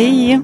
[0.00, 0.40] hei,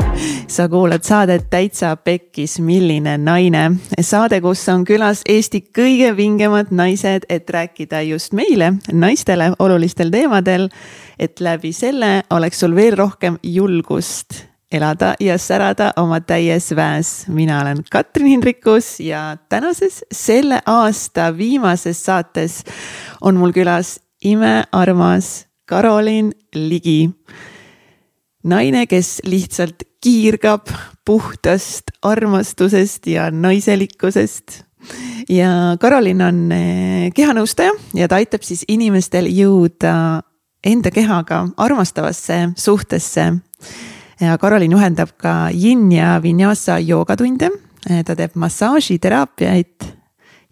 [0.48, 3.71] sa kuulad saadet Täitsa Pekkis, milline naine.
[4.01, 10.69] saade, kus on külas Eesti kõige vingemad naised, et rääkida just meile, naistele, olulistel teemadel.
[11.19, 14.42] et läbi selle oleks sul veel rohkem julgust
[14.72, 17.24] elada ja särada oma täies väes.
[17.28, 22.64] mina olen Katrin Hindrikus ja tänases selle aasta viimases saates
[23.20, 27.10] on mul külas imearmas Karoliin Ligi
[28.46, 30.70] naine, kes lihtsalt kiirgab
[31.05, 34.62] puhtast armastusest ja naiselikkusest.
[35.28, 40.22] ja Karolin on eh, kehanõustaja ja ta aitab siis inimestel jõuda
[40.66, 43.32] enda kehaga armastavasse suhtesse.
[44.20, 47.50] ja Karolin juhendab ka yin ja vinyasa joogatunde,
[47.91, 49.91] eh, ta teeb massaažiteraapiaid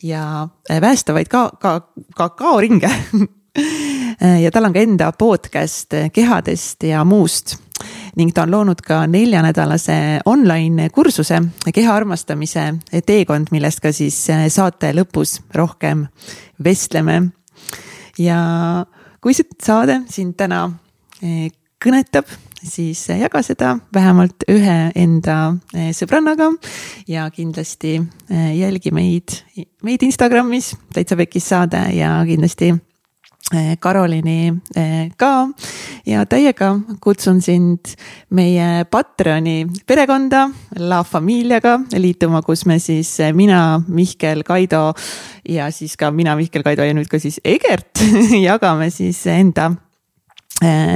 [0.02, 1.80] ja eh, väestavaid ka, ka
[2.16, 2.90] kakaoringe
[4.44, 7.63] ja tal on ka enda podcast kehadest ja muust
[8.16, 11.40] ning ta on loonud ka neljanädalase online kursuse
[11.74, 12.66] keha armastamise
[13.06, 16.06] teekond, millest ka siis eh, saate lõpus rohkem
[16.64, 17.22] vestleme.
[18.18, 18.38] ja
[19.20, 20.68] kui see saade sind täna
[21.22, 21.50] eh,
[21.84, 22.28] kõnetab,
[22.64, 25.38] siis jaga seda vähemalt ühe enda
[25.74, 26.52] eh, sõbrannaga
[27.08, 27.98] ja kindlasti
[28.30, 29.40] jälgi meid,
[29.82, 32.72] meid Instagramis, täitsa pekis saade ja kindlasti
[33.80, 35.48] Karolini eh, ka.
[36.06, 37.92] Ja täiega kutsun sind
[38.34, 40.46] meie Patreoni perekonda
[40.80, 44.94] La Familiaga liituma, kus me siis eh, mina, Mihkel, Kaido
[45.48, 48.00] ja siis ka mina, Mihkel, Kaido ja nüüd ka siis Egert
[48.48, 49.70] jagame siis enda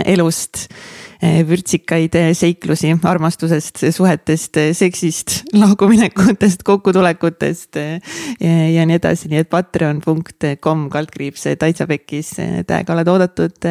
[0.06, 0.64] elust.
[0.64, 9.50] Eh, vürtsikaid eh, seiklusi armastusest, suhetest, eh, seksist, lahkuminekutest, kokkutulekutest ja nii edasi, nii et
[9.50, 12.34] patreon.com kaldkriips täitsa pekkis,
[12.68, 13.68] täiega oled oodatud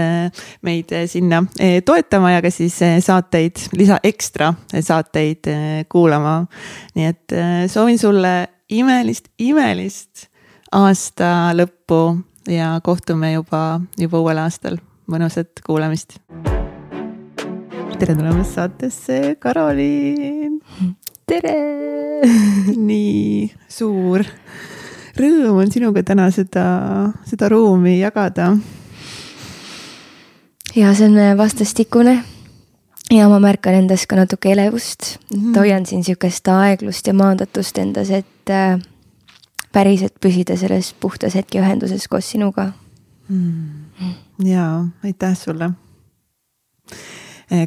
[0.67, 1.43] meid sinna
[1.85, 5.47] toetama ja ka siis saateid, lisa ekstra saateid
[5.89, 6.39] kuulama.
[6.95, 7.37] nii et
[7.71, 8.33] soovin sulle
[8.69, 10.27] imelist, imelist
[10.75, 12.01] aasta lõppu
[12.51, 14.79] ja kohtume juba, juba uuel aastal.
[15.07, 16.17] mõnusat kuulamist
[17.97, 20.59] tere tulemast saatesse, Karoliin.
[21.25, 21.53] tere
[22.77, 24.21] nii suur
[25.17, 26.65] rõõm on sinuga täna seda,
[27.25, 28.51] seda ruumi jagada.
[30.75, 32.19] ja see on vastastikune.
[33.09, 35.49] ja ma märkan endas ka natuke elevust mm, -hmm.
[35.49, 38.79] et hoian siin sihukest aeglust ja maandatust endas, et äh,
[39.73, 42.71] päriselt püsida selles puhtas hetkeühenduses koos sinuga
[43.29, 44.13] mm..
[44.45, 45.71] ja aitäh sulle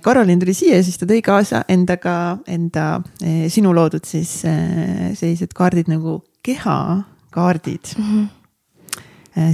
[0.02, 2.14] Karolin tuli siia ja siis ta tõi kaasa endaga
[2.50, 8.12] enda, eh, sinu loodud siis eh, sellised kaardid nagu kehakaardid mm.
[8.12, 8.28] -hmm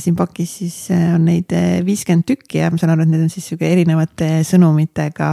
[0.00, 0.76] siin pakis siis
[1.14, 1.52] on neid
[1.84, 5.28] viiskümmend tükki ja ma saan aru, et need on siis sihuke erinevate sõnumitega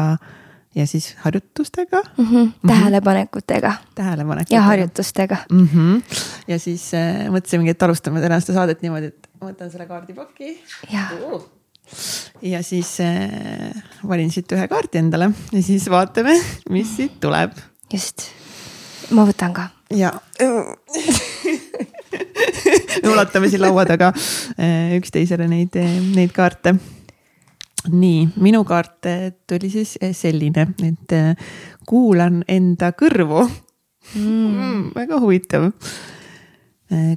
[0.76, 2.26] ja siis harjutustega mm.
[2.26, 2.52] -hmm.
[2.68, 3.74] tähelepanekutega.
[3.96, 4.56] tähelepanekutega.
[4.56, 5.68] ja harjutustega mm.
[5.74, 6.02] -hmm.
[6.48, 10.60] ja siis äh, mõtlesimegi, et alustame tänast saadet niimoodi, et ma võtan selle kaardipaki.
[11.34, 11.44] Uh
[12.42, 13.72] ja siis äh,
[14.08, 16.36] valin siit ühe kaardi endale ja siis vaatame,
[16.74, 17.52] mis siit tuleb.
[17.94, 18.28] just,
[19.12, 19.70] ma võtan ka.
[19.94, 20.14] ja
[23.04, 25.78] me ulatame siin laua taga äh, üksteisele neid,
[26.16, 26.76] neid kaarte.
[27.92, 31.16] nii, minu kaart äh, tuli siis äh, selline, et
[31.88, 34.24] kuulan enda kõrvu mm..
[34.24, 35.72] Mm, väga huvitav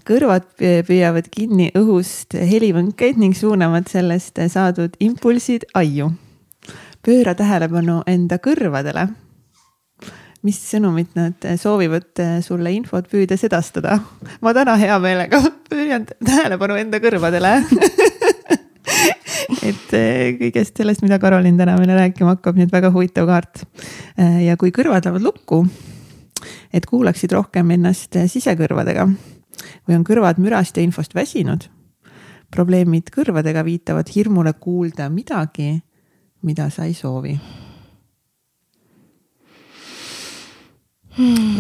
[0.07, 6.13] kõrvad püüavad kinni õhust helivõnkeid ning suunavad sellest saadud impulsid aiu.
[7.03, 9.09] pööra tähelepanu enda kõrvadele.
[10.43, 14.01] mis sõnumit nad soovivad sulle infot püüdes edastada?
[14.41, 17.61] ma täna hea meelega pööran tähelepanu enda kõrvadele
[19.67, 23.65] et eh, kõigest sellest, mida Karolin täna meile rääkima hakkab, nii et väga huvitav kaart.
[24.19, 25.63] Eh, ja kui kõrvad lähevad lukku,
[26.75, 29.09] et kuulaksid rohkem ennast sisekõrvadega
[29.87, 31.71] või on kõrvad mürast ja infost väsinud.
[32.51, 35.83] probleemid kõrvadega viitavad hirmule kuulda midagi,
[36.43, 37.39] mida sa ei soovi.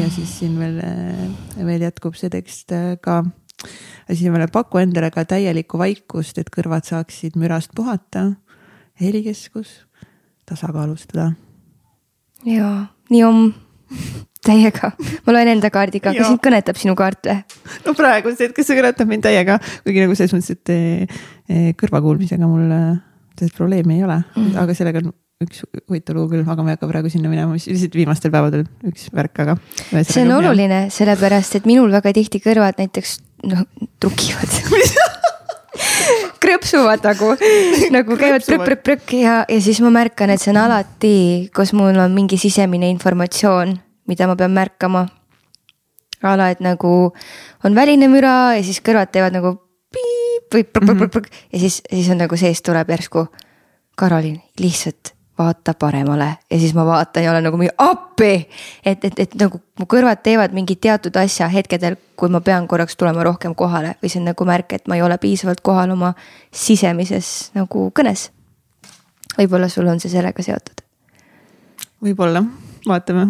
[0.00, 0.80] ja siis siin veel,
[1.66, 3.24] veel jätkub see tekst ka.
[4.12, 8.32] siin veel paku endale ka täielikku vaikust, et kõrvad saaksid mürast puhata,
[9.00, 9.86] helikeskus
[10.46, 11.32] tasakaalustada.
[12.44, 13.54] ja nii on
[14.46, 14.92] täiega,
[15.26, 17.36] ma loen enda kaardi ka, kas sind kõnetab sinu kaart või?
[17.86, 21.20] no praegusel hetkel see kõnetab mind täiega, kuigi nagu selles mõttes, et eh,
[21.50, 22.90] eh, kõrvakuulmisega mul eh,
[23.36, 24.58] sellist probleemi ei ole mm, -hmm.
[24.62, 25.14] aga sellega on
[25.44, 28.64] üks huvitav lugu küll, aga ma ei hakka praegu sinna minema, mis lihtsalt viimastel päevadel
[28.88, 29.58] üks värk, aga.
[30.00, 33.18] see on oluline, sellepärast et minul väga tihti kõrvad näiteks
[33.50, 33.66] noh
[34.00, 34.56] trukivad
[36.46, 37.32] krõpsuvad nagu,
[37.92, 41.16] nagu käivad prõkk-prõkk-prõkk ja, ja siis ma märkan, et see on alati,
[41.56, 43.74] kus mul on mingi sisemine informatsioon,
[44.06, 45.06] mida ma pean märkama.
[46.22, 47.12] ala, et nagu
[47.64, 49.52] on väline müra ja siis kõrvad teevad nagu
[49.92, 53.26] piip või prõkk-prõkk-prõkk ja siis, siis on nagu seest tuleb järsku.
[53.96, 58.48] Karolin, lihtsalt vaata paremale ja siis ma vaatan ja olen nagu mingi appi.
[58.84, 62.96] et, et, et nagu mu kõrvad teevad mingit teatud asja hetkedel, kui ma pean korraks
[62.96, 66.14] tulema rohkem kohale või see on nagu märk, et ma ei ole piisavalt kohal oma
[66.52, 68.30] sisemises nagu kõnes.
[69.38, 70.80] võib-olla sul on see sellega seotud?
[72.02, 72.44] võib-olla,
[72.88, 73.26] vaatame,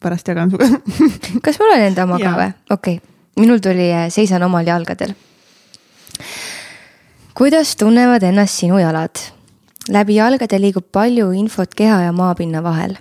[0.00, 0.68] pärast jagan sinuga
[1.44, 2.52] kas mul on enda oma ka või?
[2.70, 5.14] okei okay., minul tuli äh, seisan omal jalgadel.
[7.34, 9.18] kuidas tunnevad ennast sinu jalad?
[9.88, 12.96] läbi jalgade liigub palju infot keha ja maapinna vahel.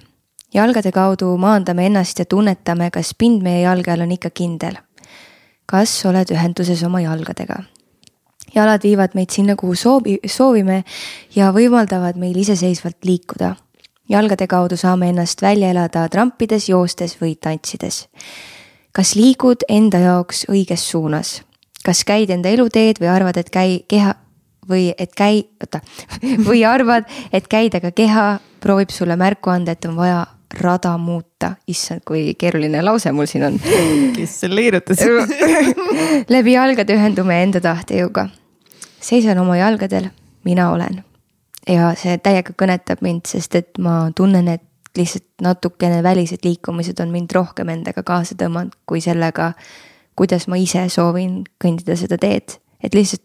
[0.54, 4.78] jalgade kaudu maandame ennast ja tunnetame, kas pind meie jalge all on ikka kindel.
[5.66, 7.64] kas oled ühenduses oma jalgadega?
[8.56, 10.84] jalad viivad meid sinna, kuhu soovi, soovime
[11.36, 13.56] ja võimaldavad meil iseseisvalt liikuda.
[14.10, 18.08] Jalgade kaudu saame ennast välja elada trampides, joostes või tantsides.
[18.92, 21.42] kas liigud enda jaoks õiges suunas?
[21.86, 24.16] kas käid enda eluteed või arvad, et käi keha,
[24.70, 25.80] või et käi, oota,
[26.50, 30.26] või arvad, et käidega keha proovib sulle märku anda, et on vaja
[30.62, 31.56] rada muuta.
[31.68, 33.60] issand, kui keeruline lause mul siin on.
[34.18, 35.04] kes selle kirjutas
[36.36, 38.30] läbi jalgade ühendume enda tahtejõuga.
[39.02, 40.10] seisan oma jalgadel,
[40.44, 41.04] mina olen.
[41.68, 44.64] Ja see täiega kõnetab mind, sest et ma tunnen, et
[44.98, 49.52] lihtsalt natukene välised liikumised on mind rohkem endaga kaasa tõmmanud, kui sellega,
[50.18, 52.58] kuidas ma ise soovin kõndida seda teed.
[52.84, 53.24] et lihtsalt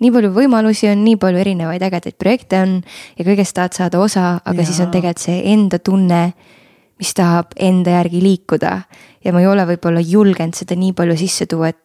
[0.00, 2.76] nii palju võimalusi on, nii palju erinevaid ägedaid projekte on
[3.16, 4.66] ja kõigest tahad saada osa, aga ja.
[4.66, 6.20] siis on tegelikult see enda tunne,
[7.00, 8.76] mis tahab enda järgi liikuda.
[9.24, 11.80] ja ma ei ole võib-olla julgenud seda nii palju sisse tuua, et,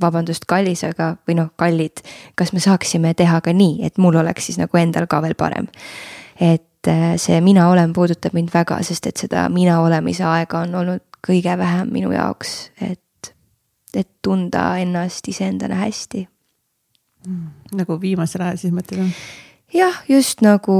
[0.00, 2.02] vabandust, kallis, aga, või noh, kallid,
[2.34, 5.68] kas me saaksime teha ka nii, et mul oleks siis nagu endal ka veel parem.
[6.40, 10.74] et äh, see mina olen puudutab mind väga, sest et seda mina olemise aega on
[10.74, 13.34] olnud kõige vähem minu jaoks, et,
[13.94, 16.28] et tunda ennast iseendana hästi
[17.26, 17.46] Mm.
[17.72, 19.12] nagu viimasel ajal siis mõtled või?
[19.72, 20.74] jah, just nagu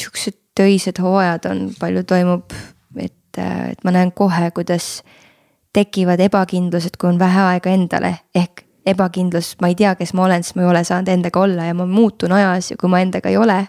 [0.00, 2.54] siuksed töised hooajad on, palju toimub,
[2.96, 5.02] et, et ma näen kohe, kuidas
[5.72, 10.44] tekivad ebakindlused, kui on vähe aega endale, ehk ebakindlus, ma ei tea, kes ma olen,
[10.44, 13.30] sest ma ei ole saanud endaga olla ja ma muutun ajas ja kui ma endaga
[13.30, 13.60] ei ole,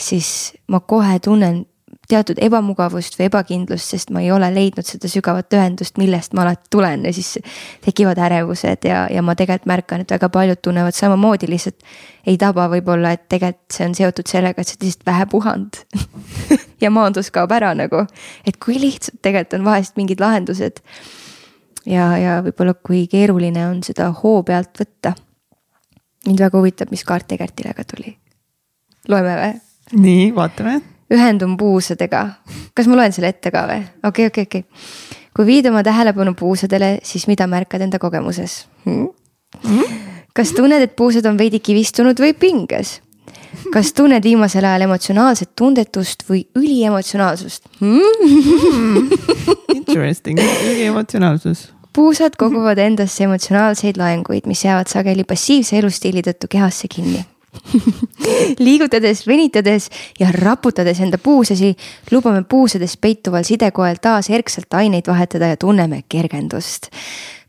[0.00, 1.64] siis ma kohe tunnen
[2.10, 6.70] teatud ebamugavust või ebakindlust, sest ma ei ole leidnud seda sügavat ühendust, millest ma alati
[6.72, 7.04] tulen.
[7.06, 7.36] Ja siis
[7.84, 11.86] tekivad ärevused ja, ja ma tegelikult märkan, et väga paljud tunnevad samamoodi, lihtsalt
[12.26, 15.80] ei taba võib-olla, et tegelikult see on seotud sellega, et sa oled lihtsalt vähe puhanud
[16.84, 18.04] ja maandus kaob ära nagu,
[18.46, 20.82] et kui lihtsalt tegelikult on vahest mingid lahendused.
[21.86, 25.14] Ja, ja võib-olla kui keeruline on seda hoo pealt võtta.
[26.26, 28.16] mind väga huvitab, mis kaart Egertile ka tuli.
[29.08, 29.52] loeme või?
[30.00, 30.80] nii, vaatame
[31.10, 32.26] ühendun puusadega.
[32.74, 33.82] kas ma loen selle ette ka või?
[34.04, 35.26] okei okay,, okei okay,, okei okay..
[35.36, 39.08] kui viid oma tähelepanu puusadele, siis mida märkad enda kogemuses hmm??
[39.64, 40.00] Hmm?
[40.36, 43.00] kas tunned, et puusad on veidi kivistunud või pinges?
[43.74, 49.10] Kas tunned viimasel ajal emotsionaalset tundetust või üliemotsionaalsust hmm?
[49.78, 57.24] Interesting, üliemotsionaalsus puusad koguvad endasse emotsionaalseid laenguid, mis jäävad sageli passiivse elustiili tõttu kehasse kinni
[58.58, 59.88] liigutades, venitades
[60.20, 61.72] ja raputades enda puusasi,
[62.10, 66.90] lubame puusades peituval sidekoel taas erksalt aineid vahetada ja tunneme kergendust.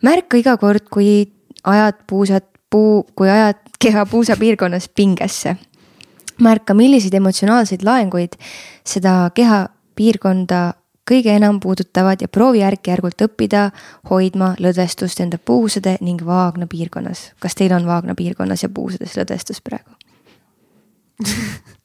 [0.02, 1.32] märka iga kord, kui
[1.64, 5.56] ajad puusad, puu, kui ajad keha puusapiirkonnas pingesse.
[6.42, 8.38] Märka, milliseid emotsionaalseid laenguid
[8.88, 10.62] seda kehapiirkonda
[11.12, 13.70] kõige enam puudutavad ja proovi järk-järgult õppida
[14.10, 17.32] hoidma lõdvestust enda puusade ning vaagna piirkonnas.
[17.40, 19.92] kas teil on vaagna piirkonnas ja puusades lõdvestus praegu?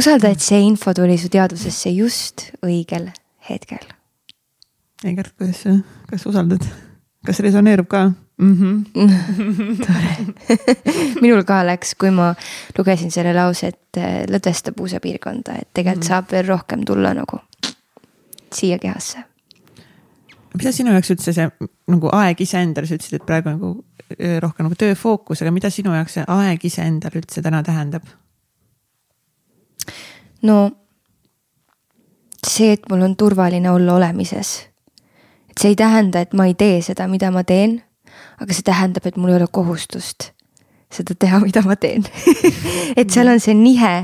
[0.00, 3.10] usalda, et see info tuli su teadvusesse just õigel
[3.48, 3.86] hetkel.
[5.04, 5.64] Egert, kuidas,
[6.10, 6.64] kas usaldad,
[7.26, 8.10] kas resoneerub ka?
[8.40, 8.56] Mm.
[8.56, 9.76] -hmm.
[9.86, 10.12] tore
[11.22, 12.34] minul ka läks, kui ma
[12.78, 16.08] lugesin selle lause, et eh, lõdvesta puusapiirkonda, et tegelikult mm -hmm.
[16.08, 17.40] saab veel rohkem tulla nagu
[18.54, 19.18] siia kehasse.
[20.56, 21.50] mida sinu jaoks üldse see
[21.88, 23.84] nagu aeg iseendale, sa ütlesid, et praegu nagu
[24.40, 28.02] rohkem nagu tööfookus, aga mida sinu jaoks see aeg iseendale üldse täna tähendab?
[30.42, 30.70] no
[32.46, 34.68] see, et mul on turvaline olla olemises.
[35.50, 37.82] et see ei tähenda, et ma ei tee seda, mida ma teen,
[38.40, 40.30] aga see tähendab, et mul ei ole kohustust
[40.90, 42.04] seda teha, mida ma teen.
[42.96, 43.94] Et seal on see nihe,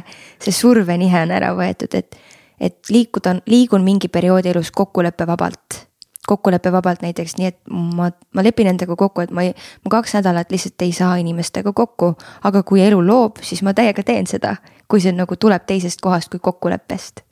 [0.43, 2.17] see survenihe on ära võetud, et,
[2.61, 5.83] et liikuda, liigun mingi perioodi elus kokkuleppevabalt.
[6.27, 9.53] Kokkuleppevabalt näiteks, nii et ma, ma lepin endaga kokku, et ma ei,
[9.85, 12.17] ma kaks nädalat lihtsalt ei saa inimestega kokku,
[12.49, 14.57] aga kui elu loob, siis ma täiega teen seda,
[14.91, 17.26] kui see nagu tuleb teisest kohast kui kokkuleppest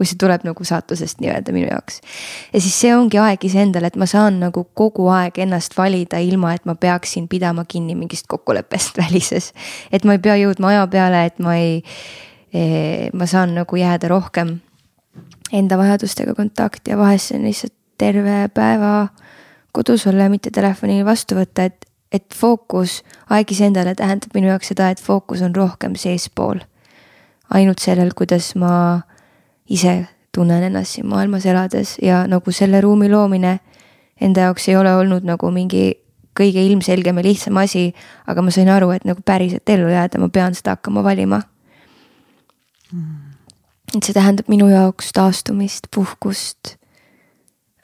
[0.00, 2.00] kui see tuleb nagu saatusest nii-öelda minu jaoks.
[2.54, 6.54] ja siis see ongi aeg iseendale, et ma saan nagu kogu aeg ennast valida, ilma
[6.56, 9.52] et ma peaksin pidama kinni mingist kokkuleppest välises.
[9.92, 11.82] et ma ei pea jõudma aja peale, et ma ei
[12.54, 14.56] eh,, ma saan nagu jääda rohkem
[15.52, 19.10] enda vajadustega kontakti ja vahest see on lihtsalt terve päeva
[19.76, 24.72] kodus olla ja mitte telefoni vastu võtta, et, et fookus aeg iseendale tähendab minu jaoks
[24.72, 26.64] seda, et fookus on rohkem seespool.
[27.52, 29.02] ainult sellel, kuidas ma
[29.70, 29.94] ise
[30.34, 33.58] tunnen ennast siin maailmas elades ja nagu selle ruumi loomine
[34.20, 35.94] enda jaoks ei ole olnud nagu mingi
[36.40, 37.90] kõige ilmselgem ja lihtsam asi,
[38.26, 41.42] aga ma sain aru, et nagu päriselt ellu jääda, ma pean seda hakkama valima
[42.92, 43.30] mm
[43.96, 46.76] et see tähendab minu jaoks taastumist, puhkust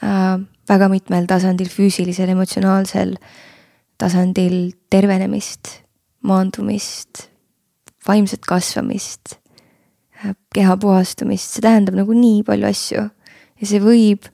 [0.02, 0.38] äh,.
[0.66, 3.14] väga mitmel tasandil, füüsilisel, emotsionaalsel
[3.98, 5.80] tasandil tervenemist,
[6.26, 7.28] maandumist,
[8.06, 9.38] vaimset kasvamist
[10.54, 13.04] keha puhastumist, see tähendab nagu nii palju asju.
[13.61, 14.28] ja see võib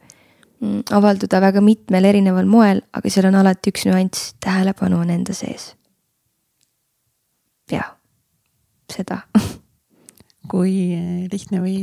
[0.60, 5.34] mm, avalduda väga mitmel erineval moel, aga seal on alati üks nüanss, tähelepanu on enda
[5.36, 5.72] sees.
[7.70, 7.94] jah,
[8.92, 9.22] seda
[10.52, 10.74] kui
[11.32, 11.78] lihtne või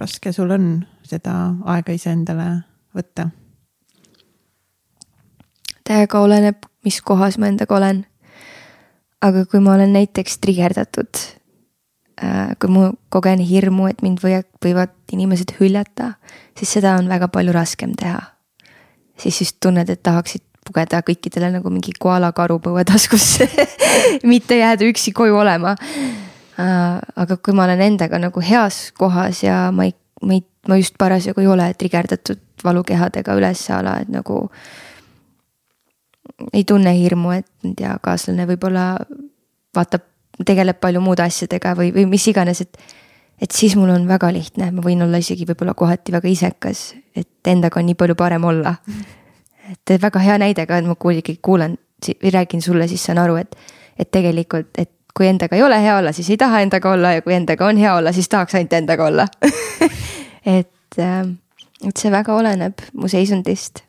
[0.00, 0.68] raske sul on
[1.06, 2.48] seda aega iseendale
[2.96, 3.30] võtta?
[5.84, 8.04] täiega oleneb, mis kohas ma endaga olen.
[9.24, 11.43] aga kui ma olen näiteks trigerdatud, äh,
[12.60, 16.12] kui ma kogen hirmu, et mind või, võivad inimesed hüljata,
[16.58, 18.20] siis seda on väga palju raskem teha.
[19.18, 23.48] siis just tunned, et tahaksid pugeda kõikidele nagu mingi koala karu põuetaskusse
[24.32, 25.74] mitte jääda üksi koju olema
[26.54, 30.76] Äh, aga kui ma olen endaga nagu heas kohas ja ma ei, ma ei, ma
[30.78, 34.44] just parasjagu ei ole trigerdatud valukehadega üles-ala, et nagu.
[36.54, 38.84] ei tunne hirmu, et ma ei tea, kaaslane võib-olla
[39.74, 40.06] vaatab,
[40.46, 42.78] tegeleb palju muude asjadega või, või mis iganes, et.
[43.42, 47.50] et siis mul on väga lihtne, ma võin olla isegi võib-olla kohati väga isekas, et
[47.50, 48.76] endaga on nii palju parem olla.
[49.70, 53.36] et väga hea näide ka, et ma ikkagi kuulan või räägin sulle, siis saan aru,
[53.36, 53.56] et,
[53.98, 57.22] et tegelikult, et kui endaga ei ole hea olla, siis ei taha endaga olla ja
[57.22, 59.26] kui endaga on hea olla, siis tahaks ainult endaga olla
[60.58, 61.36] et, ähm,
[61.86, 63.84] et see väga oleneb mu seisundist.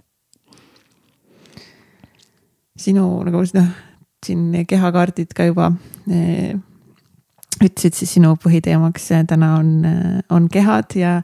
[2.75, 3.67] sinu nagu noh,
[4.25, 5.71] siin kehakaardid ka juba
[6.09, 6.55] eh,
[7.61, 11.19] ütlesid, siis sinu põhiteemaks eh, täna on, eh, on kehad ja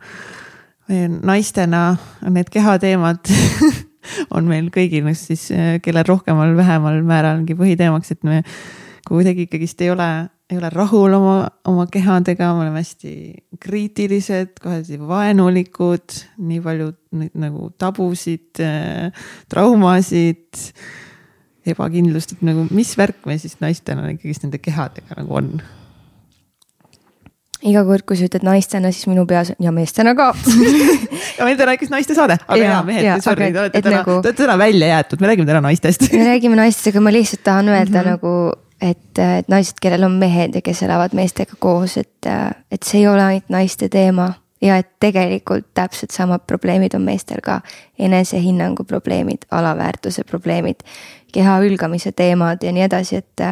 [0.92, 1.96] naistena
[2.28, 3.30] need kehateemad
[4.36, 5.46] on meil kõigil, siis
[5.86, 8.42] kellel rohkemal, vähemal määral ongi põhiteemaks, et me
[9.08, 10.08] kuidagi ikkagist ei ole,
[10.52, 11.36] ei ole rahul oma,
[11.70, 13.14] oma kehadega, me oleme hästi
[13.64, 16.18] kriitilised, kohati vaenulikud,
[16.50, 16.90] nii palju
[17.40, 18.60] nagu tabusid,
[19.54, 20.66] traumasid,
[21.68, 25.54] ebakindlust, et nagu mis värk meil siis naistena ikkagist nende kehadega nagu on?
[27.62, 30.32] Iga kord, kui sa ütled naistena, siis minu peas ja meestena ka.
[31.42, 34.30] Ja meil täna ikkagist naiste saade, aga jaa, mehed, sorry, te olete täna nagu..., te
[34.30, 36.04] olete täna välja jäetud, me räägime täna naistest.
[36.12, 38.12] Me räägime naistest, aga ma lihtsalt tahan öelda mm -hmm.
[38.12, 38.34] nagu
[38.82, 42.30] et, et naised, kellel on mehed ja kes elavad meestega koos, et,
[42.72, 44.34] et see ei ole ainult naiste teema.
[44.62, 47.62] Ja et tegelikult täpselt samad probleemid on meestel ka.
[48.00, 50.84] enesehinnangu probleemid, alaväärtuse probleemid,
[51.32, 53.46] keha hülgamise teemad ja nii edasi, et.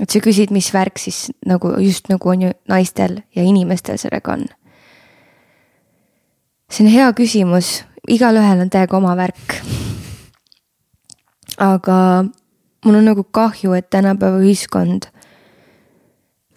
[0.00, 4.32] et sa küsid, mis värk siis nagu just nagu on ju naistel ja inimestel sellega
[4.32, 4.46] on.
[6.70, 9.58] see on hea küsimus, igalühel on täiega oma värk.
[11.58, 12.24] aga
[12.84, 15.10] mul on nagu kahju, et tänapäeva ühiskond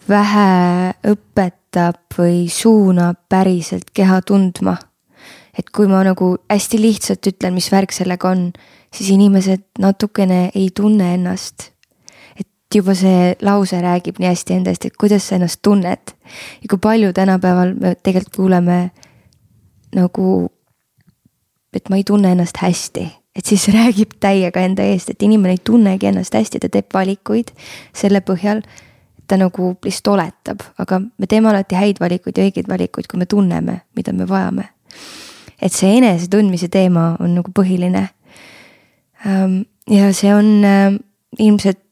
[0.08, 4.76] vähe õpetab või suunab päriselt keha tundma.
[5.58, 8.50] et kui ma nagu hästi lihtsalt ütlen, mis värk sellega on,
[8.96, 11.70] siis inimesed natukene ei tunne ennast.
[12.40, 16.14] et juba see lause räägib nii hästi endast, et kuidas sa ennast tunned.
[16.62, 18.90] ja kui palju tänapäeval me tegelikult kuuleme
[19.94, 20.50] nagu,
[21.72, 25.62] et ma ei tunne ennast hästi et siis räägib täiega enda eest, et inimene ei
[25.64, 27.52] tunnegi ennast hästi, ta teeb valikuid
[27.96, 28.64] selle põhjal.
[29.26, 33.26] ta nagu lihtsalt oletab, aga me teeme alati häid valikuid ja õigeid valikuid, kui me
[33.26, 34.68] tunneme, mida me vajame.
[35.62, 38.08] et see enesetundmise teema on nagu põhiline.
[39.26, 41.00] Ähm, ja see on ähm,
[41.38, 41.82] ilmselt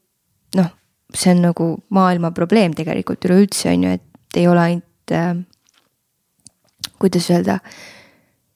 [0.57, 0.71] noh,
[1.15, 5.45] see on nagu maailma probleem tegelikult üleüldse on ju, et ei ole ainult, ähm,
[6.99, 7.59] kuidas öelda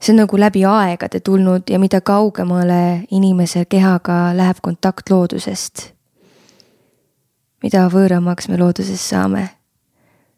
[0.01, 5.89] see on nagu läbi aegade tulnud ja mida kaugemale inimese kehaga läheb kontakt loodusest,
[7.63, 9.49] mida võõramaks me loodusest saame,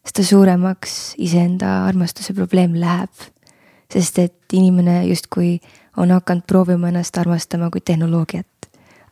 [0.06, 3.12] seda suuremaks iseenda armastuse probleem läheb.
[3.90, 5.58] sest et inimene justkui
[5.96, 8.46] on hakanud proovima ennast armastama kui tehnoloogiat.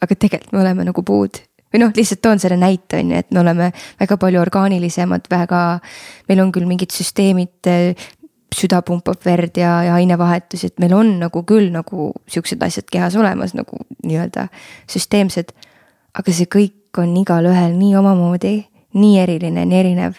[0.01, 1.41] aga tegelikult me oleme nagu puud
[1.73, 5.81] või noh, lihtsalt toon selle näite on ju, et me oleme väga palju orgaanilisemad, väga,
[6.29, 7.69] meil on küll mingid süsteemid,
[8.55, 13.17] süda pumpab verd ja, ja ainevahetus, et meil on nagu küll nagu siuksed asjad kehas
[13.21, 14.49] olemas nagu nii-öelda
[14.91, 15.53] süsteemsed.
[16.19, 18.55] aga see kõik on igalühel nii omamoodi,
[18.99, 20.17] nii eriline, nii erinev.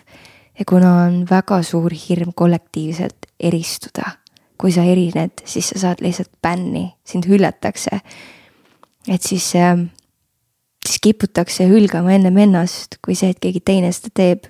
[0.59, 4.11] ja kuna on väga suur hirm kollektiivselt eristuda,
[4.59, 8.01] kui sa erined, siis sa saad lihtsalt bänni, sind hüljatakse.
[9.07, 9.77] et siis äh,
[10.85, 14.49] siis kiputakse hülgama ennem ennast, kui see, et keegi teine seda teeb,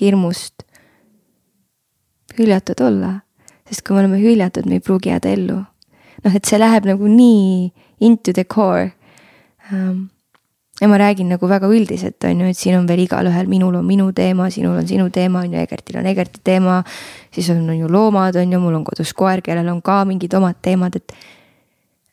[0.00, 0.64] hirmust
[2.38, 3.20] hüljatud olla.
[3.68, 5.60] sest kui me oleme hüljatud, me ei pruugi jääda ellu.
[6.24, 8.92] noh, et see läheb nagu nii into the core
[9.72, 10.10] um,.
[10.80, 13.86] Ja ma räägin nagu väga üldiselt, on ju, et siin on veel igalühel, minul on
[13.86, 16.82] minu teema, sinul on sinu teema, on ju, Egertil on Egerti teema.
[17.30, 20.34] siis on, on ju loomad, on ju, mul on kodus koer, kellel on ka mingid
[20.34, 21.14] omad teemad, et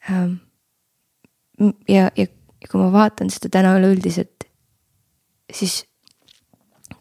[0.10, 0.38] um,.
[1.90, 2.28] ja, ja
[2.62, 4.46] ja kui ma vaatan seda täna üleüldiselt,
[5.54, 5.86] siis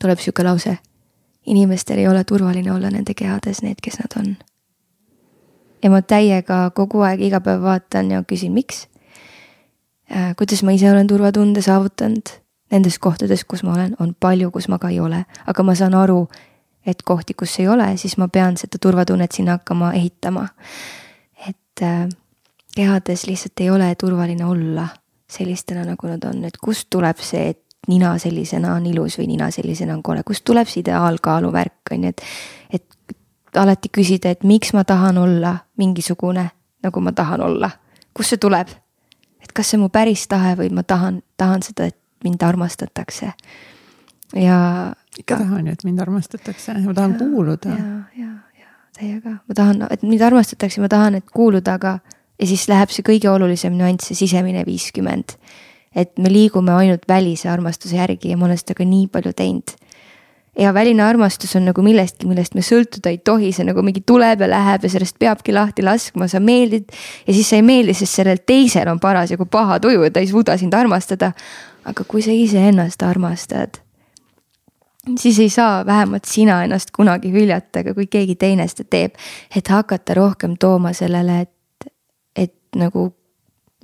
[0.01, 0.79] tuleb sihuke lause.
[1.47, 4.37] inimestel ei ole turvaline olla nende kehades need, kes nad on.
[5.83, 8.87] ja ma täiega kogu aeg iga päev vaatan ja küsin, miks.
[10.11, 12.33] Äh, kuidas ma ise olen turvatunde saavutanud
[12.71, 15.95] nendes kohtades, kus ma olen, on palju, kus ma ka ei ole, aga ma saan
[15.95, 16.25] aru,
[16.87, 20.49] et kohti, kus ei ole, siis ma pean seda turvatunnet sinna hakkama ehitama.
[21.49, 22.09] et äh,
[22.75, 24.89] kehades lihtsalt ei ole turvaline olla
[25.31, 29.51] sellistena, nagu nad on, et kust tuleb see, et nina sellisena on ilus või nina
[29.51, 32.23] sellisena on kole, kust tuleb see ideaalkaalu värk, on ju, et.
[32.71, 32.87] et
[33.57, 36.45] alati küsida, et miks ma tahan olla mingisugune,
[36.83, 37.71] nagu ma tahan olla,
[38.15, 38.71] kust see tuleb?
[39.43, 43.33] Et kas see on mu päris tahe või ma tahan, tahan seda, et mind armastatakse.
[44.37, 44.61] ja.
[45.19, 47.69] ikka tahan ju, et mind armastatakse, ma tahan ja, kuuluda.
[47.69, 48.31] ja, ja,
[48.61, 51.99] ja täiega, ma tahan, et mind armastatakse, ma tahan, et kuuluda, aga
[52.41, 55.37] ja siis läheb see kõige olulisem nüanss, see sisemine viiskümmend.
[55.91, 59.73] et me liigume ainult välise armastuse järgi ja ma olen seda ka nii palju teinud.
[60.61, 64.45] Ja väline armastus on nagu millestki, millest me sõltuda ei tohi, see nagu mingi tuleb
[64.45, 66.91] ja läheb ja sellest peabki lahti laskma, sa meeldid.
[67.27, 70.29] ja siis sa ei meeldi, sest sellel teisel on parasjagu paha tuju ja ta ei
[70.29, 71.33] suuda sind armastada.
[71.85, 73.81] aga kui sa iseennast armastad
[75.19, 79.17] siis ei saa vähemalt sina ennast kunagi hüljata, aga kui keegi teine seda teeb,
[79.57, 81.57] et hakata rohkem tooma sellele, et
[82.77, 83.11] nagu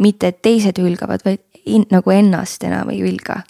[0.01, 3.41] mitte, et teised hülgavad, vaid in, nagu ennast enam ei hülga.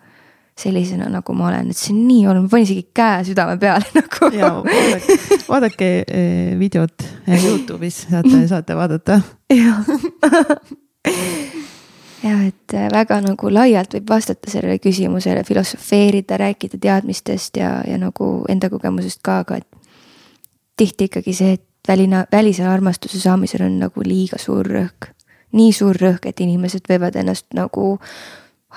[0.56, 3.84] Sellisena, nagu ma olen, et see on nii olnud, ma panin isegi käe südame peale
[3.98, 4.30] nagu.
[4.32, 9.20] ja vaadake, vaadake eh, videot eh, Youtube'is saate, saate vaadata.
[9.52, 9.90] jah
[12.24, 18.00] jah, et eh, väga nagu laialt võib vastata sellele küsimusele, filosofeerida, rääkida teadmistest ja, ja
[18.00, 19.68] nagu enda kogemusest ka, aga et.
[20.76, 25.12] tihti ikkagi see, et väline, välise armastuse saamisel on nagu liiga suur rõhk
[25.56, 27.96] nii suur rõhk, et inimesed võivad ennast nagu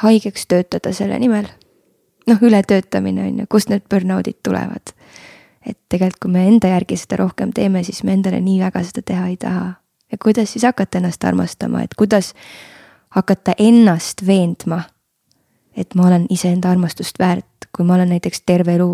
[0.04, 1.50] haigeks töötada selle nimel.
[2.30, 4.94] Noh, ületöötamine on ju, kust need burnout'id tulevad.
[5.66, 9.02] et tegelikult, kui me enda järgi seda rohkem teeme, siis me endale nii väga seda
[9.06, 9.74] teha ei taha.
[10.12, 12.34] ja kuidas siis hakata ennast armastama, et kuidas
[13.10, 14.82] hakata ennast veendma,
[15.78, 18.94] et ma olen iseenda armastust väärt, kui ma olen näiteks terve elu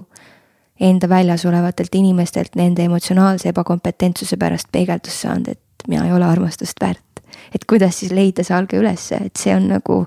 [0.79, 6.81] enda väljas olevatelt inimestelt nende emotsionaalse ebakompetentsuse pärast peegeldust saanud, et mina ei ole armastust
[6.81, 7.14] väärt
[7.53, 10.03] et kuidas siis leida see alge ülesse, et see on nagu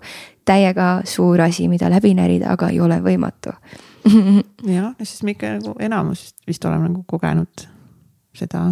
[0.48, 3.52] täiega suur asi, mida läbi närida, aga ei ole võimatu
[4.76, 7.66] jah, sest me ikka nagu enamus vist oleme nagu kogenud
[8.36, 8.62] seda,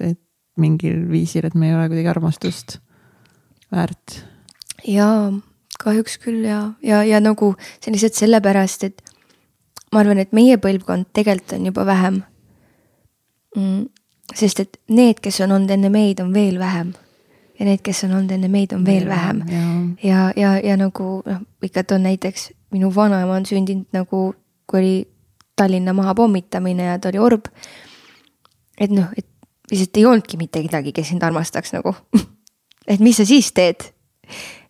[0.00, 0.20] et
[0.60, 2.76] mingil viisil, et me ei ole kuidagi armastust
[3.72, 4.18] väärt.
[4.88, 5.30] jaa,
[5.82, 9.02] kahjuks küll ja, ja, ja nagu see on lihtsalt sellepärast, et
[9.92, 12.20] ma arvan, et meie põlvkond tegelikult on juba vähem
[13.56, 13.86] mm,.
[14.34, 16.92] sest et need, kes on olnud enne meid, on veel vähem
[17.62, 19.44] ja neid, kes on olnud enne meid, on veel vähem.
[19.46, 19.66] ja,
[20.02, 24.32] ja, ja, ja nagu noh, ikka toon näiteks minu vanaema on sündinud nagu,
[24.66, 24.94] kui oli
[25.56, 27.46] Tallinna maha pommitamine ja ta oli orb.
[28.80, 29.28] et noh, et
[29.70, 31.94] lihtsalt ei olnudki mitte kedagi, kes sind armastaks nagu
[32.90, 33.92] et mis sa siis teed?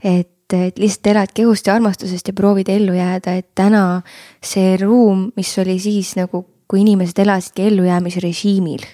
[0.05, 4.02] et, et lihtsalt elad kehust ja armastusest ja proovid ellu jääda, et täna
[4.44, 8.85] see ruum, mis oli siis nagu, kui inimesed elasidki ellujäämise režiimil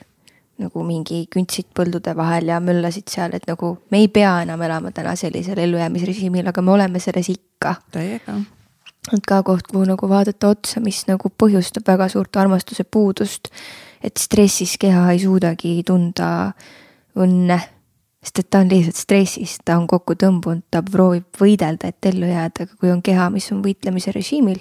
[0.59, 4.91] nagu mingi küntsid põldude vahel ja möllasid seal, et nagu me ei pea enam elama
[4.95, 7.77] täna sellisel ellujäämisrežiimil, aga me oleme selles ikka.
[7.95, 8.41] täiega.
[9.15, 13.49] et ka koht, kuhu nagu vaadata otsa, mis nagu põhjustab väga suurt armastuse puudust.
[14.03, 16.53] et stressis keha ei suudagi tunda
[17.19, 17.59] õnne,
[18.23, 22.27] sest et ta on lihtsalt stressis, ta on kokku tõmbunud, ta proovib võidelda, et ellu
[22.27, 24.61] jääda, aga kui on keha, mis on võitlemise režiimil,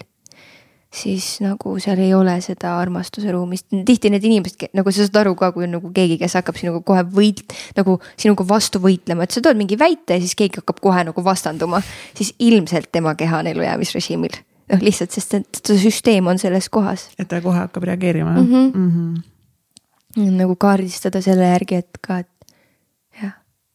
[0.94, 5.22] siis nagu seal ei ole seda armastuse ruumi, sest tihti need inimesed, nagu sa saad
[5.24, 9.28] aru ka, kui on nagu keegi, kes hakkab sinuga kohe võit-, nagu sinuga vastu võitlema,
[9.28, 11.82] et sa tood mingi väite ja siis keegi hakkab kohe nagu vastanduma.
[12.18, 14.40] siis ilmselt tema keha on ellujäämisrežiimil,
[14.74, 17.10] noh lihtsalt, sest see süsteem on selles kohas.
[17.20, 18.48] et ta kohe hakkab reageerima mm.
[18.48, 18.78] -hmm.
[18.78, 18.92] Mm
[20.16, 20.32] -hmm.
[20.40, 22.32] nagu kaardistada selle järgi, et ka, et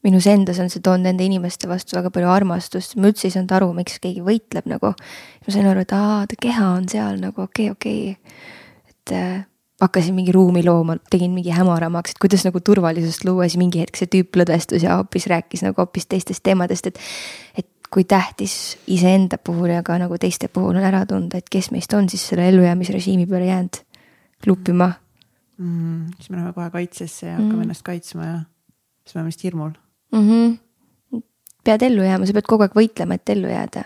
[0.03, 3.55] minus endas on see toonud nende inimeste vastu väga palju armastust, ma üldse ei saanud
[3.59, 4.93] aru, miks keegi võitleb nagu.
[5.47, 8.91] ma sain aru, et aa, ta keha on seal nagu okei okay,, okei okay..
[8.91, 9.45] et äh,
[9.83, 13.99] hakkasin mingi ruumi looma, tegin mingi hämaramaks, et kuidas nagu turvalisust luua, siis mingi hetk
[13.99, 17.07] see tüüp lõdvestus ja hoopis rääkis nagu hoopis teistest teemadest, et.
[17.59, 21.69] et kui tähtis iseenda puhul ja ka nagu teiste puhul on ära tunda, et kes
[21.75, 23.83] meist on siis selle ellujäämisrežiimi peale jäänud
[24.41, 24.89] klupima
[25.59, 26.07] mm,.
[26.17, 27.67] siis me läheme kohe kaitsesse ja hakkame mm.
[27.67, 28.39] ennast kaitsma ja
[29.05, 29.77] siis me oleme vist hirmul
[30.13, 30.29] mm.
[30.29, 31.23] -hmm.
[31.65, 33.85] pead ellu jääma, sa pead kogu aeg võitlema, et ellu jääda.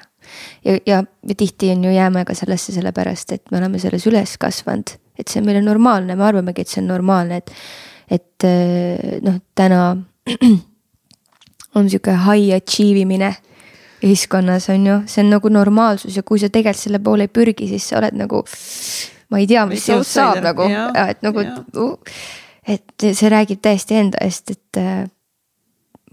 [0.65, 4.37] ja, ja, ja tihti on ju jääme ka sellesse sellepärast, et me oleme selles üles
[4.39, 7.53] kasvanud, et see on meile normaalne, me arvamegi, et see on normaalne, et,
[8.11, 9.97] et eh, noh, täna
[11.77, 13.35] on sihuke high achieve imine
[14.05, 17.69] ühiskonnas on ju, see on nagu normaalsus ja kui sa tegelikult selle poole ei pürgi,
[17.71, 18.43] siis sa oled nagu.
[19.31, 20.69] ma ei tea, mis sinust saab nagu,
[21.03, 21.43] et nagu,
[22.63, 25.07] et see räägib täiesti enda eest, et eh,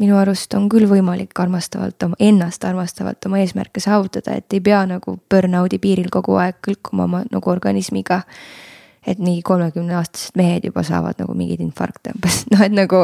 [0.03, 4.83] minu arust on küll võimalik armastavalt oma, ennast armastavalt oma eesmärke saavutada, et ei pea
[4.89, 8.23] nagu burnout'i piiril kogu aeg kõlkuma oma nagu organismiga.
[9.03, 13.01] et mingi kolmekümne aastased mehed juba saavad nagu mingeid infarkte umbes, noh et nagu,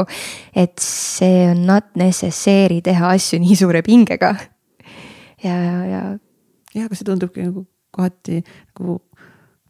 [0.56, 4.36] et see on not necessary teha asju nii suure pingega.
[5.44, 6.04] ja, ja, ja.
[6.76, 9.00] jah, aga see tundubki nagu kohati nagu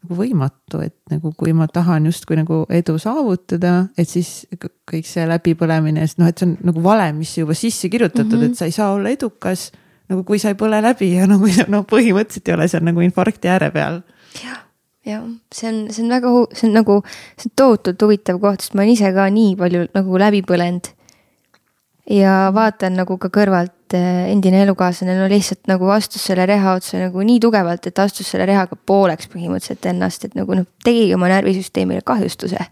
[0.00, 4.46] nagu võimatu, et nagu kui ma tahan justkui nagu edu saavutada, et siis
[4.88, 8.40] kõik see läbipõlemine, sest noh, et see on nagu valem, mis juba sisse kirjutatud mm,
[8.40, 8.50] -hmm.
[8.50, 9.70] et sa ei saa olla edukas.
[10.10, 13.48] nagu kui sa ei põle läbi ja nagu noh, põhimõtteliselt ei ole seal nagu infarkti
[13.48, 14.02] ääre peal.
[14.44, 14.64] jah,
[15.06, 17.02] ja see on, see on väga, see on nagu,
[17.36, 20.94] see on tohutult huvitav koht, sest ma olen ise ka nii palju nagu läbi põlenud
[22.10, 26.98] ja vaatan nagu ka kõrvalt eh, endine elukaaslane no lihtsalt nagu astus selle reha otsa
[27.04, 31.30] nagu nii tugevalt, et astus selle rehaga pooleks põhimõtteliselt ennast, et nagu noh, tegigi oma
[31.30, 32.66] närvisüsteemile kahjustuse.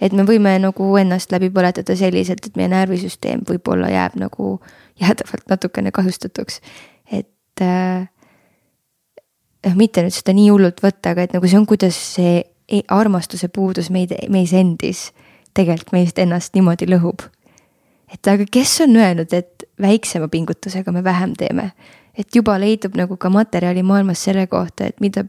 [0.00, 4.60] et me võime nagu ennast läbi põletada selliselt, et meie närvisüsteem võib-olla jääb nagu
[5.00, 6.60] jäädavalt natukene kahjustatuks,
[7.10, 8.06] et äh,
[9.66, 12.84] noh, mitte nüüd seda nii hullult võtta, aga et nagu see on, kuidas see e-,
[12.88, 15.08] armastuse puudus meid, meis endis
[15.56, 17.24] tegelikult meist ennast niimoodi lõhub
[18.12, 21.72] et aga kes on öelnud, et väiksema pingutusega me vähem teeme?
[22.18, 25.22] et juba leidub nagu ka materjali maailmas selle kohta, et mida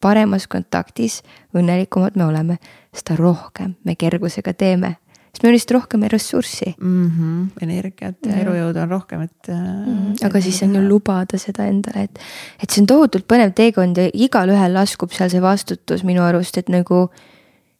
[0.00, 1.20] paremas kontaktis,
[1.52, 2.56] õnnelikumad me oleme,
[2.96, 4.96] seda rohkem me kergusega teeme.
[5.30, 7.10] sest meil on lihtsalt rohkem ressurssi mm.
[7.10, 7.62] -hmm.
[7.62, 9.84] energiat ja elujõudu on rohkem, et mm.
[9.84, 10.26] -hmm.
[10.26, 12.18] aga siis on ju lubada seda endale, et,
[12.62, 16.68] et see on tohutult põnev teekond ja igalühel laskub seal see vastutus minu arust, et
[16.68, 17.10] nagu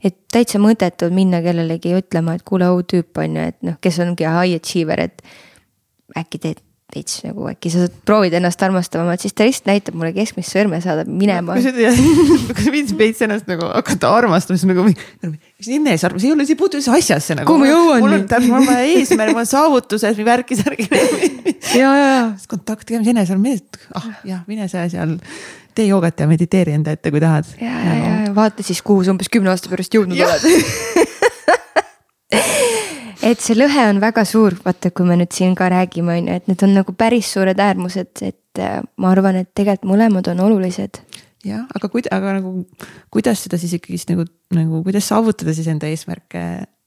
[0.04, 4.00] et täitsa mõttetu minna kellelegi ütlema, et kuule, au tüüp on ju, et noh, kes
[4.04, 5.24] ongi high achiever, et
[6.18, 10.50] äkki teed veits nagu äkki sa proovid ennast armastavamalt, siis ta lihtsalt näitab mulle keskmist
[10.54, 11.54] sõrme, saadab minema.
[11.54, 16.60] kas viitsid veits ennast nagu hakata armastama, siis nagu, mis enesearvamus ei ole, see ei
[16.60, 17.46] puutu üldse asjasse nagu.
[17.50, 18.02] kuhu ma jõuan?
[18.04, 20.88] mul on täpselt, mul on vaja eesmärk, mul on saavutused või värki-särgi.
[21.80, 22.26] ja, ja, ja.
[22.50, 25.18] kontakt tegemise enesearvamus, ah jah, mine sa seal
[25.74, 27.48] tee joogat ja mediteeri enda ette, kui tahad.
[27.60, 30.42] ja, ja, ja, ja vaata siis, kuhu sa umbes kümne aasta pärast jõudnud oled.
[33.30, 36.36] Et see lõhe on väga suur, vaata, kui me nüüd siin ka räägime, on ju,
[36.40, 40.40] et need on nagu päris suured äärmused, et äh, ma arvan, et tegelikult mõlemad on
[40.46, 41.02] olulised.
[41.44, 42.50] Jah, aga kuid-, aga nagu
[43.12, 44.24] kuidas seda siis ikkagist nagu,
[44.56, 46.40] nagu kuidas saavutada siis enda eesmärke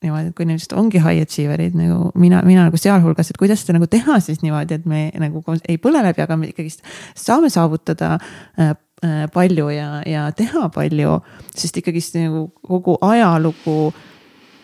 [0.04, 3.78] niimoodi, et kui inimesed ongi high achiever'id nagu mina, mina nagu sealhulgas, et kuidas seda
[3.78, 6.84] nagu teha siis niimoodi, et me nagu ei põle läbi, aga me ikkagist
[7.20, 11.20] saame saavutada äh, äh, palju ja, ja teha palju,
[11.56, 13.94] sest ikkagist nagu kogu ajalugu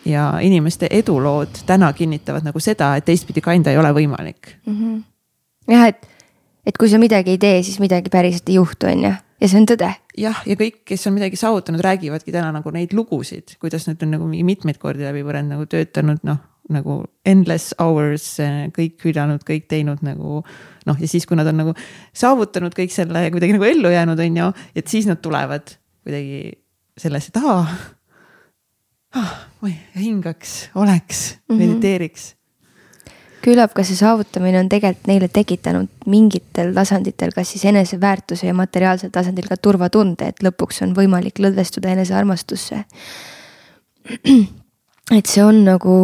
[0.08, 4.76] ja inimeste edulood täna kinnitavad nagu seda, et teistpidi kanda ei ole võimalik mm.
[4.76, 5.02] -hmm.
[5.74, 6.08] jah, et,
[6.66, 9.60] et kui sa midagi ei tee, siis midagi päriselt ei juhtu, on ju ja see
[9.60, 9.88] on tõde.
[10.20, 14.14] jah, ja kõik, kes on midagi saavutanud, räägivadki täna nagu neid lugusid, kuidas nad on
[14.16, 18.24] nagu mitmeid kordi läbi põrend nagu töötanud, noh nagu endless hours,
[18.76, 20.40] kõik hüljanud, kõik teinud nagu
[20.86, 21.74] noh, ja siis, kui nad on nagu
[22.14, 25.74] saavutanud kõik selle kuidagi nagu ellu jäänud, on ju, et siis nad tulevad
[26.06, 26.60] kuidagi
[27.00, 27.64] sellesse, et aa
[29.18, 31.58] ah,, ma hingaks, oleks mm, -hmm.
[31.58, 32.34] mediteeriks
[33.44, 39.12] küllap ka see saavutamine on tegelikult neile tekitanud mingitel tasanditel, kas siis eneseväärtuse ja materiaalsel
[39.14, 42.84] tasandil ka turvatunde, et lõpuks on võimalik lõdvestuda enesearmastusse.
[45.18, 45.94] et see on nagu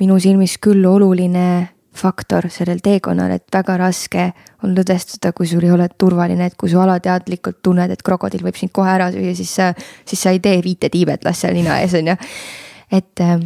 [0.00, 1.46] minu silmis küll oluline
[1.96, 4.26] faktor sellel teekonnal, et väga raske
[4.64, 8.58] on lõdvestuda, kui sul ei ole turvaline, et kui su alateadlikult tunned, et krokodill võib
[8.58, 9.70] sind kohe ära süüa, siis sa,
[10.04, 12.18] siis sa ei tee viite tiibetlast seal nina ees, on ju.
[12.92, 13.40] et äh,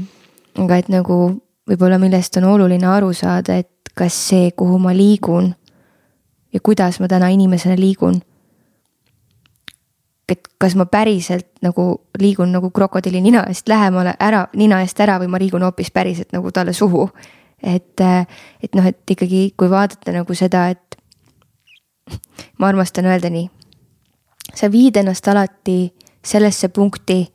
[0.58, 1.20] aga et nagu
[1.70, 5.52] võib-olla millest on oluline aru saada, et kas see, kuhu ma liigun
[6.52, 8.22] ja kuidas ma täna inimesena liigun.
[10.30, 15.18] et kas ma päriselt nagu liigun nagu krokodilli nina eest lähemale ära, nina eest ära
[15.18, 17.10] või ma liigun hoopis päriselt nagu talle suhu.
[17.62, 18.00] et,
[18.62, 20.96] et noh, et ikkagi, kui vaadata nagu seda, et
[22.58, 23.50] ma armastan öelda nii.
[24.54, 25.92] sa viid ennast alati
[26.24, 27.32] sellesse punkti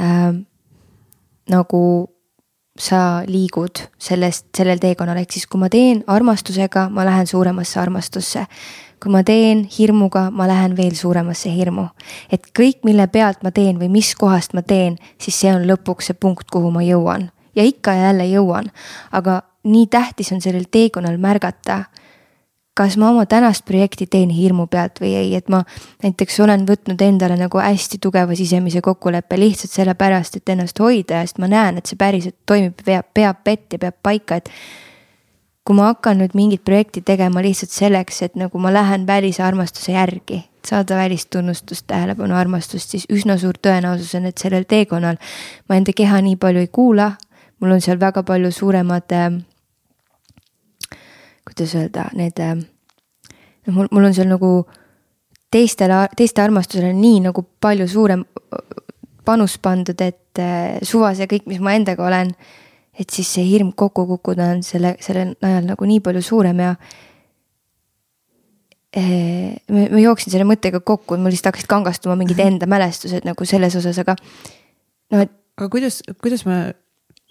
[0.00, 0.34] äh,
[1.48, 2.09] nagu
[2.80, 8.46] sa liigud sellest, sellel teekonnal, ehk siis kui ma teen armastusega, ma lähen suuremasse armastusse.
[9.00, 11.88] kui ma teen hirmuga, ma lähen veel suuremasse hirmu.
[12.32, 16.10] et kõik, mille pealt ma teen või mis kohast ma teen, siis see on lõpuks
[16.10, 17.30] see punkt, kuhu ma jõuan.
[17.54, 18.70] ja ikka ja jälle jõuan.
[19.12, 21.84] aga nii tähtis on sellel teekonnal märgata
[22.80, 25.60] kas ma oma tänast projekti teen hirmu pealt või ei, et ma
[26.00, 31.26] näiteks olen võtnud endale nagu hästi tugeva sisemise kokkuleppe lihtsalt sellepärast, et ennast hoida ja
[31.28, 34.48] sest ma näen, et see päriselt toimib, peab, peab vett ja peab paika, et.
[35.60, 39.92] kui ma hakkan nüüd mingit projekti tegema lihtsalt selleks, et nagu ma lähen välise armastuse
[39.92, 45.20] järgi, saada välist tunnustust, tähelepanu, armastust, siis üsna suur tõenäosus on, et sellel teekonnal
[45.68, 47.12] ma enda keha nii palju ei kuula.
[47.60, 49.28] mul on seal väga palju suuremad äh,
[51.60, 52.54] kuidas öelda, need äh,
[53.66, 54.50] noh, mul, mul on seal nagu
[55.52, 58.24] teistele, teiste armastusele nii nagu palju suurem
[59.26, 62.32] panus pandud, et äh, suvas ja kõik, mis ma endaga olen.
[63.00, 66.74] et siis see hirm kokku kukkuda on selle, sellel najal nagu nii palju suurem ja.
[68.96, 73.46] Äh, ma, ma jooksin selle mõttega kokku, mul lihtsalt hakkasid kangastuma mingid enda mälestused nagu
[73.46, 74.16] selles osas, aga
[75.12, 75.36] no et.
[75.60, 76.70] aga kuidas, kuidas ma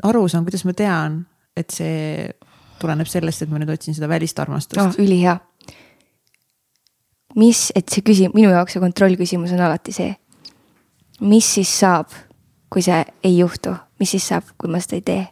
[0.06, 1.24] aru saan, kuidas ma tean,
[1.58, 2.30] et see
[2.80, 5.02] tuleneb sellest, et ma nüüd otsin seda välist armastust oh,.
[5.02, 5.38] ülihea.
[7.40, 10.16] mis, et see küsim-, minu jaoks see kontrollküsimus on alati see.
[11.22, 12.14] mis siis saab,
[12.70, 15.28] kui see ei juhtu, mis siis saab, kui ma seda ei tee?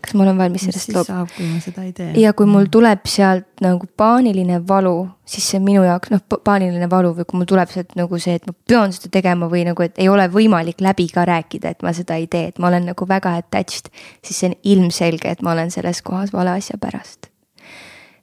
[0.00, 1.26] Kas ma olen valmis sellest loobuma?
[1.34, 2.10] kui ma seda ei tee.
[2.20, 4.94] ja kui mul tuleb sealt nagu paaniline valu,
[5.28, 8.38] siis see on minu jaoks noh, paaniline valu või kui mul tuleb sealt nagu see,
[8.40, 11.84] et ma pean seda tegema või nagu, et ei ole võimalik läbi ka rääkida, et
[11.86, 13.92] ma seda ei tee, et ma olen nagu väga attached.
[14.24, 17.30] siis see on ilmselge, et ma olen selles kohas vale asja pärast.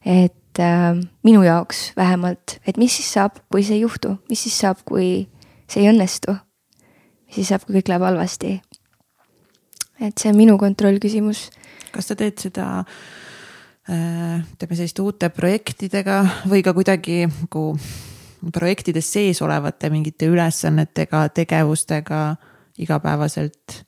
[0.05, 0.91] et äh,
[1.23, 5.27] minu jaoks vähemalt, et mis siis saab, kui see ei juhtu, mis siis saab, kui
[5.69, 6.37] see ei õnnestu.
[7.27, 8.57] mis siis saab, kui kõik läheb halvasti
[9.99, 11.47] et see on minu kontrollküsimus
[11.97, 12.67] kas sa teed seda
[13.89, 17.71] äh, ütleme selliste uute projektidega või ka kuidagi nagu
[18.53, 22.23] projektides sees olevate mingite ülesannetega, tegevustega
[22.77, 23.83] igapäevaselt?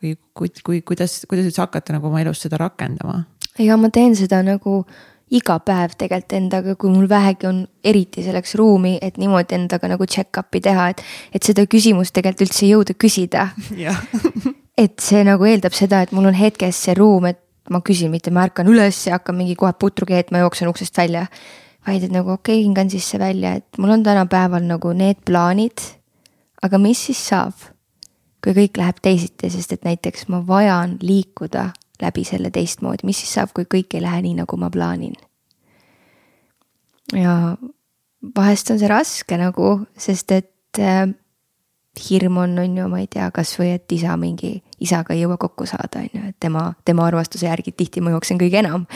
[0.00, 3.24] või kui, kui, kuidas, kuidas üldse hakata nagu oma elus seda rakendama?
[3.60, 4.84] ja ma teen seda nagu
[5.30, 10.06] iga päev tegelikult endaga, kui mul vähegi on eriti selleks ruumi, et niimoodi endaga nagu
[10.06, 13.50] check-up'i teha, et, et seda küsimust tegelikult üldse jõuda küsida
[14.80, 17.40] et see nagu eeldab seda, et mul on hetkes see ruum, et
[17.70, 21.26] ma küsin, mitte ma ärkan üles ja hakkan mingi kohe putru keetma, jooksen uksest välja.
[21.86, 25.80] vaid et nagu okei okay,, hingan sisse välja, et mul on tänapäeval nagu need plaanid.
[26.62, 27.54] aga mis siis saab,
[28.44, 33.34] kui kõik läheb teisiti, sest et näiteks ma vajan liikuda läbi selle teistmoodi, mis siis
[33.36, 35.14] saab, kui kõik ei lähe nii, nagu ma plaanin.
[37.12, 37.56] ja
[38.36, 40.80] vahest on see raske nagu, sest et
[42.00, 45.36] äh, hirm on, on ju, ma ei tea, kasvõi et isa mingi, isaga ei jõua
[45.40, 48.86] kokku saada, on ju, et tema, tema armastuse järgi tihti ma jooksen kõige enam.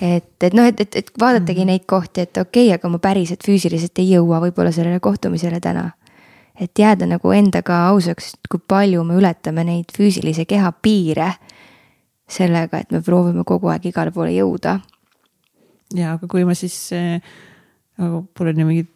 [0.00, 1.72] et, et noh, et, et, et vaadatagi mm -hmm.
[1.72, 5.90] neid kohti, et okei okay,, aga ma päriselt füüsiliselt ei jõua võib-olla sellele kohtumisele täna.
[6.60, 11.32] et jääda nagu endaga ausaks, kui palju me ületame neid füüsilise keha piire.
[12.28, 14.80] sellega, et me proovime kogu aeg igale poole jõuda.
[15.94, 17.20] ja, aga kui ma siis äh,,
[17.98, 18.95] aga mul on ju mingid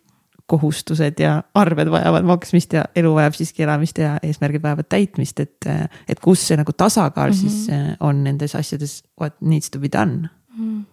[0.51, 5.69] kohustused ja arved vajavad maksmist ja elu vajab siiski elamist ja eesmärgid vajavad täitmist, et,
[6.09, 7.41] et kus see nagu tasakaal mm -hmm.
[7.41, 10.85] siis äh, on nendes asjades, what needs to be done mm?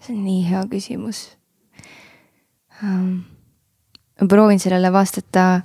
[0.00, 1.36] see on nii hea küsimus
[2.82, 3.24] um,.
[4.20, 5.60] ma proovin sellele vastata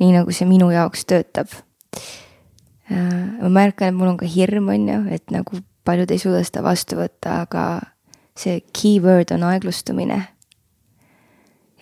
[0.00, 3.42] nii, nagu see minu jaoks töötab uh,.
[3.42, 6.62] ma märkan, et mul on ka hirm, on ju, et nagu paljud ei suuda seda
[6.64, 7.64] vastu võtta, aga
[8.38, 10.22] see keyword on aeglustumine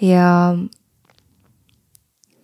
[0.03, 0.57] ja,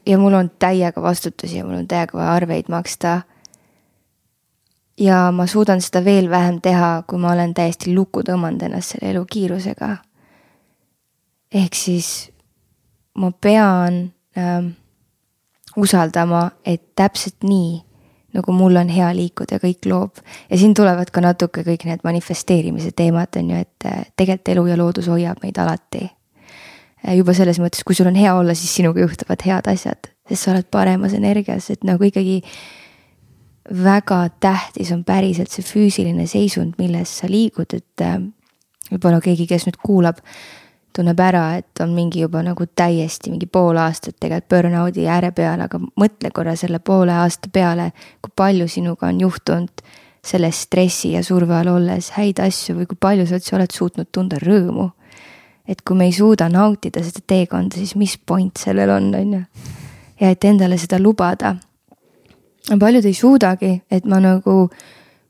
[0.06, 3.20] ja mul on täiega vastutusi ja mul on täiega vaja arveid maksta.
[5.00, 9.10] ja ma suudan seda veel vähem teha, kui ma olen täiesti lukku tõmmanud ennast selle
[9.10, 9.96] elu kiirusega.
[11.54, 12.30] ehk siis
[13.18, 14.72] ma pean ähm,
[15.76, 17.80] usaldama, et täpselt nii,
[18.34, 20.22] nagu mul on hea liikuda, kõik loob.
[20.50, 24.66] ja siin tulevad ka natuke kõik need manifesteerimise teemad, on ju, et äh, tegelikult elu
[24.66, 26.08] ja loodus hoiab meid alati.
[27.06, 30.44] Äh, juba selles mõttes, kui sul on hea olla, siis sinuga juhtuvad head asjad, sest
[30.44, 32.40] sa oled paremas energias, et nagu ikkagi
[33.84, 38.18] väga tähtis on päriselt see füüsiline seisund, milles sa liigud, et äh,
[38.90, 40.22] võib-olla keegi, kes nüüd kuulab
[40.96, 45.60] tunneb ära, et on mingi juba nagu täiesti mingi pool aastat tegelikult burnout'i ääre peal,
[45.62, 47.92] aga mõtle korra selle poole aasta peale,
[48.24, 49.84] kui palju sinuga on juhtunud
[50.24, 54.10] selle stressi ja surve all olles häid asju või kui palju sa üldse oled suutnud
[54.12, 54.90] tunda rõõmu.
[55.68, 59.42] Et kui me ei suuda nautida seda teekonda, siis mis point sellel on, on ju.
[60.20, 61.56] ja et endale seda lubada.
[62.78, 64.70] paljud ei suudagi, et ma nagu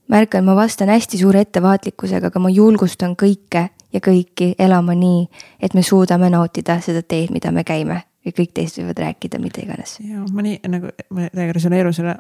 [0.09, 5.29] märkan, ma vastan hästi suure ettevaatlikkusega, aga ma julgustan kõike ja kõiki elama nii,
[5.61, 9.63] et me suudame nautida seda teed, mida me käime ja kõik teised võivad rääkida mida
[9.63, 9.99] iganes.
[10.05, 12.17] ja ma nii nagu, ma täiega resoneerun selle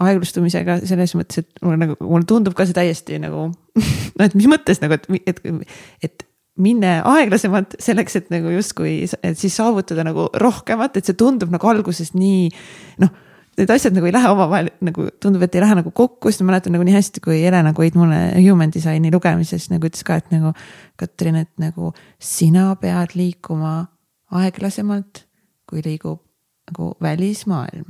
[0.00, 3.50] aeglustumisega selles mõttes, et mulle nagu, mulle tundub ka see täiesti nagu
[4.16, 5.42] noh, et mis mõttes nagu, et, et,
[6.06, 6.26] et
[6.60, 11.70] minne aeglasemalt selleks, et nagu justkui, et siis saavutada nagu rohkemat, et see tundub nagu
[11.70, 12.48] alguses nii
[13.02, 13.12] noh
[13.60, 16.52] need asjad nagu ei lähe omavahel nagu tundub, et ei lähe nagu kokku, sest ma
[16.52, 20.30] mäletan nagu nii hästi, kui Helena Koid mulle human design'i lugemises nagu ütles ka, et
[20.34, 20.54] nagu.
[21.00, 23.74] Katrin, et nagu sina pead liikuma
[24.36, 25.24] aeglasemalt,
[25.68, 26.20] kui liigub
[26.70, 27.88] nagu välismaailm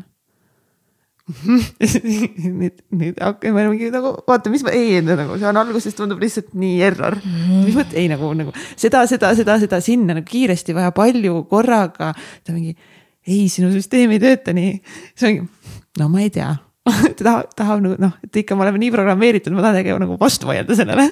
[2.61, 6.55] nüüd, nüüd hakkame mingi nagu vaata, mis ma, ei nagu see on alguses tundub lihtsalt
[6.59, 7.64] nii error mm.
[7.66, 12.12] mis mõttes, ei nagu, nagu seda, seda, seda, seda sinna nagu kiiresti vaja palju korraga.
[12.45, 12.77] ta mingi
[13.27, 14.79] ei, sinu süsteem ei tööta nii.
[15.14, 16.53] siis ongi, no ma ei tea
[17.16, 20.49] ta tahab, tahab nagu noh, et ikka me oleme nii programmeeritud, ma tahan nagu vastu
[20.51, 21.11] vaielda sellele.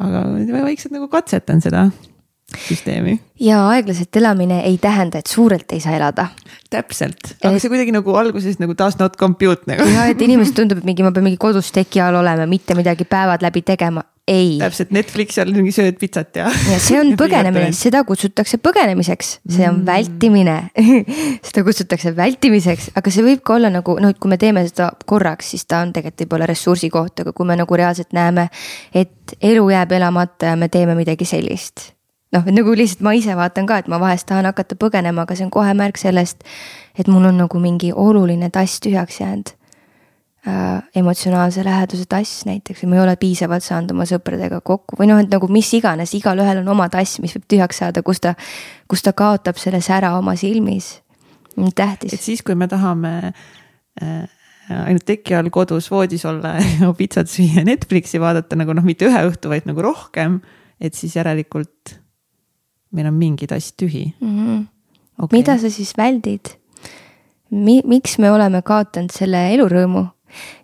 [0.00, 1.90] aga ma vaikselt nagu katsetan seda
[2.68, 3.18] süsteemi.
[3.40, 6.28] ja aeglaselt elamine ei tähenda, et suurelt ei saa elada.
[6.70, 7.62] täpselt, aga et...
[7.62, 9.88] see kuidagi nagu alguses nagu does not compute nagu.
[9.94, 13.08] ja, et inimesele tundub, et mingi ma pean mingi kodus teki all olema, mitte midagi
[13.08, 14.58] päevad läbi tegema ei.
[14.58, 16.48] täpselt Netflixi all mingi sööd pitsat ja.
[16.70, 19.86] ja see on põgenemine, seda kutsutakse põgenemiseks, see on mm.
[19.88, 20.56] vältimine
[21.48, 24.92] seda kutsutakse vältimiseks, aga see võib ka olla nagu noh, et kui me teeme seda
[25.08, 28.46] korraks, siis ta on tegelikult võib-olla ressursi koht, aga kui me nagu reaalselt näeme,
[28.94, 31.90] et elu jääb elamata ja me teeme midagi sellist.
[32.32, 35.36] Noh, et nagu lihtsalt ma ise vaatan ka, et ma vahest tahan hakata põgenema, aga
[35.36, 36.46] see on kohe märk sellest,
[36.98, 39.52] et mul on nagu mingi oluline tass tühjaks jäänud
[40.48, 45.10] äh, emotsionaalse läheduse tass näiteks või ma ei ole piisavalt saanud oma sõpradega kokku või
[45.12, 48.34] noh, et nagu mis iganes, igalühel on oma tass, mis võib tühjaks saada, kus ta,
[48.90, 51.00] kus ta kaotab selle sära oma silmis.
[51.74, 52.14] tähtis.
[52.14, 53.32] et siis, kui me tahame
[54.00, 54.22] äh,
[54.72, 59.26] ainult teki all kodus voodis olla ja pitsat süüa Netflixi vaadata nagu noh, mitte ühe
[59.28, 60.40] õhtu, vaid nagu rohkem,
[60.80, 62.01] et siis järelikult
[62.92, 64.38] meil on mingi tass tühi mm.
[64.38, 64.64] -hmm.
[65.22, 65.38] Okay.
[65.38, 66.56] mida sa siis väldid?
[67.50, 70.06] Mi-, miks me oleme kaotanud selle elurõõmu?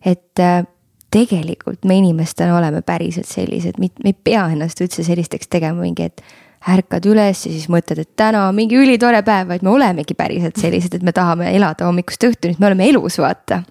[0.04, 0.64] et äh,
[1.10, 6.22] tegelikult me inimestena oleme päriselt sellised, me ei pea ennast üldse sellisteks tegema, mingi, et
[6.68, 10.58] ärkad üles ja siis mõtled, et täna on mingi ülitore päev, vaid me olemegi päriselt
[10.60, 13.62] sellised, et me tahame elada hommikust õhtuni, et me oleme elus, vaata.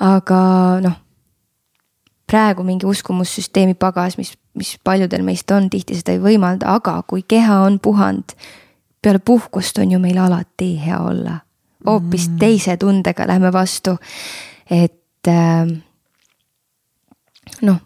[0.00, 0.40] aga
[0.84, 0.98] noh,
[2.30, 7.22] praegu mingi uskumussüsteemi pagas, mis, mis paljudel meist on, tihti seda ei võimalda, aga kui
[7.28, 8.34] keha on puhanud,
[9.02, 11.38] peale puhkust on ju meil alati hea olla
[11.86, 12.38] hoopis mm.
[12.38, 13.96] teise tundega lähme vastu.
[14.70, 15.66] et äh,
[17.62, 17.80] noh,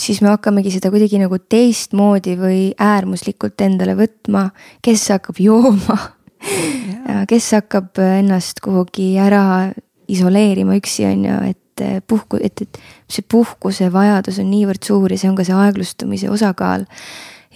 [0.00, 4.48] siis me hakkamegi seda kuidagi nagu teistmoodi või äärmuslikult endale võtma,
[4.82, 5.98] kes hakkab jooma
[6.42, 7.24] yeah.
[7.28, 9.72] kes hakkab ennast kuhugi ära
[10.12, 15.12] isoleerima üksi, on ju, et äh, puhku, et, et see puhkuse vajadus on niivõrd suur
[15.12, 16.86] ja see on ka see aeglustumise osakaal.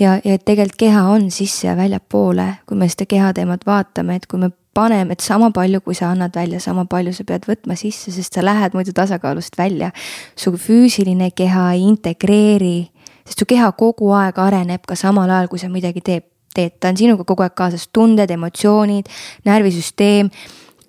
[0.00, 4.40] Ja, ja tegelikult keha on sisse ja väljapoole, kui me seda kehateemat vaatame, et kui
[4.42, 8.12] me paneme, et sama palju, kui sa annad välja, sama palju sa pead võtma sisse,
[8.12, 9.90] sest sa lähed muidu tasakaalust välja.
[10.36, 12.90] su füüsiline keha ei integreeri,
[13.24, 16.92] sest su keha kogu aeg areneb ka samal ajal, kui sa midagi teeb, teed, ta
[16.92, 19.08] on sinuga kogu aeg kaasas, tunded, emotsioonid,
[19.48, 20.30] närvisüsteem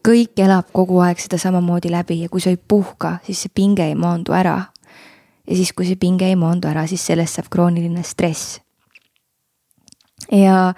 [0.08, 3.86] kõik elab kogu aeg seda samamoodi läbi ja kui sa ei puhka, siis see pinge
[3.86, 4.62] ei maandu ära.
[5.48, 8.62] ja siis, kui see pinge ei maandu ära, siis sellest saab krooniline stress.
[10.32, 10.74] ja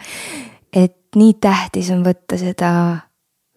[0.73, 2.71] et nii tähtis on võtta seda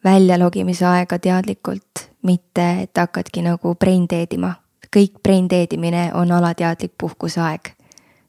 [0.05, 4.55] väljalogimise aega teadlikult, mitte et hakkadki nagu brain dead ima.
[4.97, 7.73] kõik brain dead imine on alateadlik puhkuseaeg.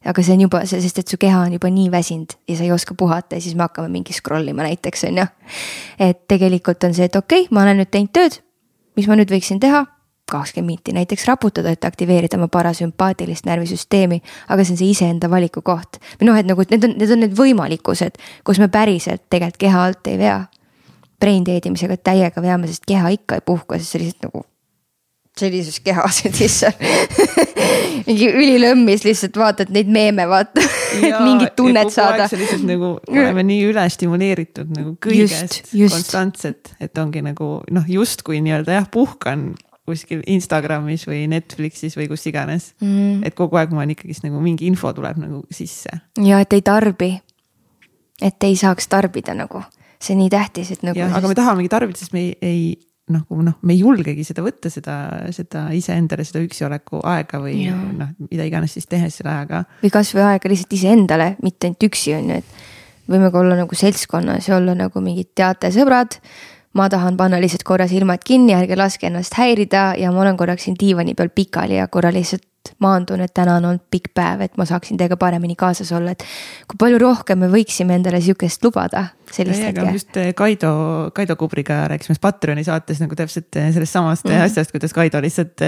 [0.06, 2.72] Aga see on juba, sest et su keha on juba nii väsinud ja sa ei
[2.76, 5.26] oska puhata ja siis me hakkame mingi scroll ima näiteks on ju.
[6.00, 8.40] et tegelikult on see, et okei okay,, ma olen nüüd teinud tööd,
[8.98, 9.86] mis ma nüüd võiksin teha
[10.32, 15.62] kakskümmend minti näiteks raputada, et aktiveerida oma parasümpaatilist närvisüsteemi, aga see on see iseenda valiku
[15.62, 16.00] koht.
[16.20, 18.18] või noh, et nagu need on, need on need võimalikkused,
[18.48, 20.40] kus me päriselt tegelikult keha alt ei vea.
[21.20, 24.46] Brain dead imisega täiega veame, sest keha ikka ei puhka, sest see lihtsalt nagu
[25.40, 25.80] sellises
[26.48, 26.78] issand
[28.08, 30.64] mingi ülilõmmis lihtsalt vaatad neid meeme, vaata,
[31.00, 32.28] et mingit tunnet saada.
[32.30, 38.80] sa lihtsalt nagu oleme nii ülestimuleeritud nagu kõigest konstantselt, et ongi nagu noh, justkui nii-öelda
[38.80, 39.52] jah, puhkan
[39.88, 43.24] kuskil Instagramis või Netflixis või kus iganes mm..
[43.28, 45.92] et kogu aeg ma olen ikkagist nagu mingi info tuleb nagu sisse.
[46.24, 47.12] ja et ei tarbi.
[48.22, 49.64] et ei saaks tarbida nagu,
[50.00, 51.00] see on nii tähtis, et nagu.
[51.00, 52.64] jah, aga me tahamegi tarbida, sest me ei, ei
[53.14, 54.96] nagu noh, me ei julgegi seda võtta, seda,
[55.36, 59.64] seda iseendale seda üksioleku aega või noh, mida iganes siis tehes selle ajaga.
[59.84, 63.76] või kasvõi aega lihtsalt iseendale, mitte ainult üksi on ju, et võime ka olla nagu
[63.76, 66.20] seltskonnas ja olla nagu mingid teatesõbrad.
[66.74, 70.64] ma tahan panna lihtsalt korra silmad kinni, ärge laske ennast häirida ja ma olen korraks
[70.66, 72.48] siin diivani peal pikali ja korra lihtsalt
[72.84, 76.26] maandun, et täna on olnud pikk päev, et ma saaksin teiega paremini kaasas olla, et
[76.70, 79.06] kui palju rohkem me võiksime endale sihukest lubada.
[79.94, 80.74] just eh, Kaido,
[81.14, 84.44] Kaido Kubriga rääkisime Patreoni saates nagu täpselt eh, sellest samast mm -hmm.
[84.44, 85.62] asjast, kuidas Kaido lihtsalt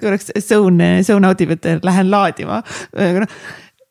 [0.00, 2.62] korraks zone, zone out ib, et lähen laadima
[3.20, 3.26] no,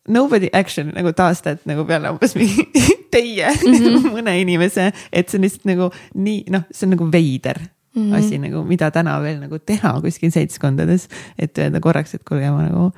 [0.08, 2.68] nobody action nagu taastad nagu peale umbes mingi
[3.14, 4.10] teie mm -hmm.
[4.16, 7.60] mõne inimese, et see on lihtsalt nagu nii, noh, see on nagu veider
[7.96, 8.16] mm -hmm.
[8.18, 11.08] asi nagu, mida täna veel nagu teha kuskil seltskondades.
[11.40, 12.92] et öelda korraks, et kuulge, ma nagu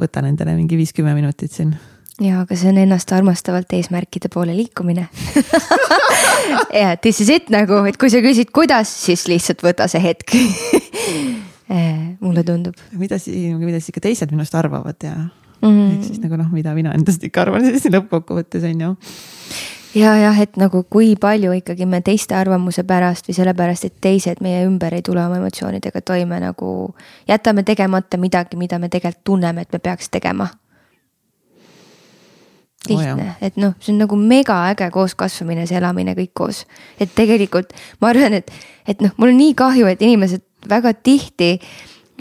[0.00, 1.76] võtan endale mingi viis-kümme minutit siin
[2.22, 5.08] ja, aga see on ennast armastavalt eesmärkide poole liikumine
[6.80, 10.34] ja this is it nagu, et kui sa küsid, kuidas, siis lihtsalt võta see hetk
[11.74, 12.78] eh, mulle tundub.
[12.98, 15.94] mida siis, mida siis ikka teised minust arvavad ja mm -hmm.
[15.94, 18.94] ehk siis nagu noh, mida mina endast ikka arvan siis lõppkokkuvõttes on ju
[19.94, 24.42] ja jah, et nagu kui palju ikkagi me teiste arvamuse pärast või sellepärast, et teised
[24.44, 26.68] meie ümber ei tule oma emotsioonidega toime, nagu
[27.28, 30.48] jätame tegemata midagi, mida me tegelikult tunneme, et me peaks tegema.
[32.88, 36.66] lihtne oh,, et noh, see on nagu megaäge kooskasvamine, see elamine kõik koos.
[37.00, 38.50] et tegelikult ma arvan, et,
[38.86, 41.60] et noh, mul on nii kahju, et inimesed väga tihti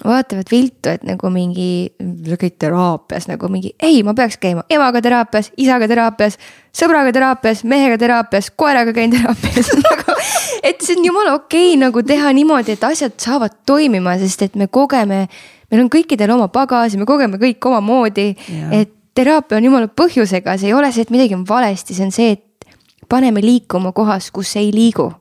[0.05, 1.93] vaatavad viltu, et nagu mingi,
[2.27, 6.37] sa käid teraapias nagu mingi, ei, ma peaks käima emaga teraapias, isaga teraapias,
[6.75, 10.17] sõbraga teraapias, mehega teraapias, koeraga käin teraapias nagu.
[10.63, 14.59] et see on jumala okei okay, nagu teha niimoodi, et asjad saavad toimima, sest et
[14.59, 15.25] me kogeme,
[15.71, 18.29] meil on kõikidel oma pagas ja me kogeme kõik omamoodi.
[18.71, 22.11] et teraapia on jumala põhjusega, see ei ole see, et midagi on valesti, see on
[22.11, 25.11] see, et paneme liikuma kohas, kus ei liigu.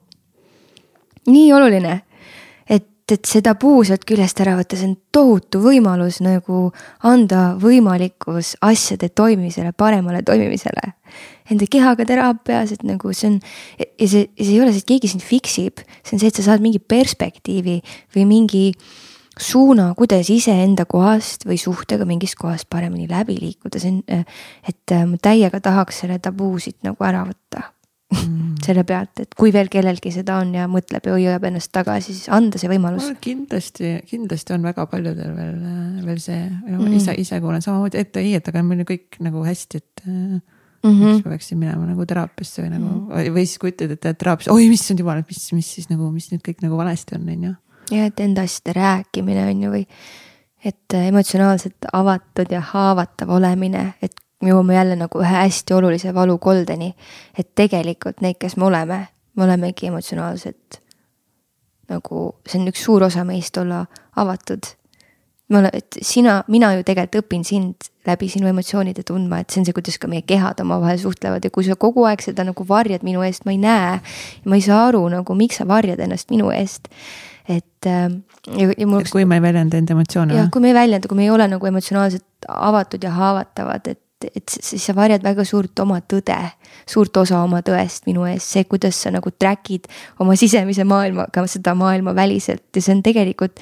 [1.26, 2.00] nii oluline
[3.02, 6.70] et, et see tabuu sealt küljest ära võtta, see on tohutu võimalus nagu
[7.08, 10.94] anda võimalikkus asjade toimimisele, paremale toimimisele.
[11.52, 13.38] Enda kehaga teraapias, et nagu see on
[13.78, 16.38] ja see, see ei ole see, et keegi sind fix ib, see on see, et
[16.38, 17.80] sa saad mingi perspektiivi
[18.14, 18.64] või mingi
[19.42, 24.24] suuna, kuidas iseenda kohast või suhtega mingist kohast paremini läbi liikuda, see on,
[24.68, 27.72] et ma täiega tahaks selle tabuu siit nagu ära võtta
[28.12, 28.54] mm.
[28.66, 32.30] selle pealt, et kui veel kellelgi seda on ja mõtleb ja hoiab ennast tagasi, siis
[32.32, 33.10] anda see võimalus.
[33.24, 35.58] kindlasti, kindlasti on väga paljudel veel,
[36.06, 39.44] veel see mm., ise, ise kuulen samamoodi, et ei, et aga meil on kõik nagu
[39.46, 40.40] hästi, et mm.
[40.82, 41.04] -hmm.
[41.04, 43.36] miks ma peaksin minema nagu teraapiasse või nagu mm -hmm.
[43.36, 46.30] või siis kui ütled, et teraapias, oi issand jumal, et mis, mis siis nagu, mis
[46.32, 47.54] nüüd kõik nagu valesti on, on ju.
[47.98, 49.86] ja et enda asjade rääkimine on ju või
[50.64, 56.94] et emotsionaalselt avatud ja haavatav olemine, et me jõuame jälle nagu ühe hästi olulise valukoldeni.
[57.38, 60.82] et tegelikult need, kes me oleme, me olemegi emotsionaalselt
[61.92, 63.84] nagu, see on üks suur osa meist olla
[64.16, 64.66] avatud.
[65.48, 69.60] me oleme, et sina, mina ju tegelikult õpin sind läbi sinu emotsioonide tundma, et see
[69.60, 72.64] on see, kuidas ka meie kehad omavahel suhtlevad ja kui sa kogu aeg seda nagu
[72.68, 73.98] varjad minu eest, ma ei näe.
[74.44, 76.88] ma ei saa aru nagu, miks sa varjad ennast minu eest
[77.48, 78.08] et äh,
[78.56, 79.04] ja, ja mul.
[79.10, 80.36] kui me ei väljenda enda emotsioone.
[80.36, 84.00] jah, kui me ei väljenda, kui me ei ole nagu emotsionaalselt avatud ja haavatavad, et
[84.34, 86.38] et sa varjad väga suurt oma tõde,
[86.88, 89.88] suurt osa oma tõest minu ees, see, kuidas sa nagu track'id
[90.22, 92.64] oma sisemise maailmaga seda maailma väliselt.
[92.74, 93.60] Ja see on tegelikult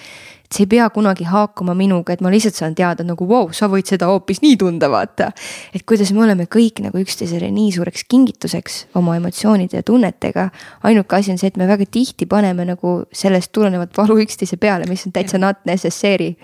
[0.50, 3.68] see ei pea kunagi haakuma minuga, et ma lihtsalt saan teada nagu vau wow,, sa
[3.70, 5.30] võid seda hoopis nii tunda, vaata.
[5.74, 10.48] et kuidas me oleme kõik nagu üksteisele nii suureks kingituseks oma emotsioonide ja tunnetega.
[10.82, 14.90] ainuke asi on see, et me väga tihti paneme nagu sellest tulenevat valu üksteise peale,
[14.90, 16.34] mis on täitsa not necessary.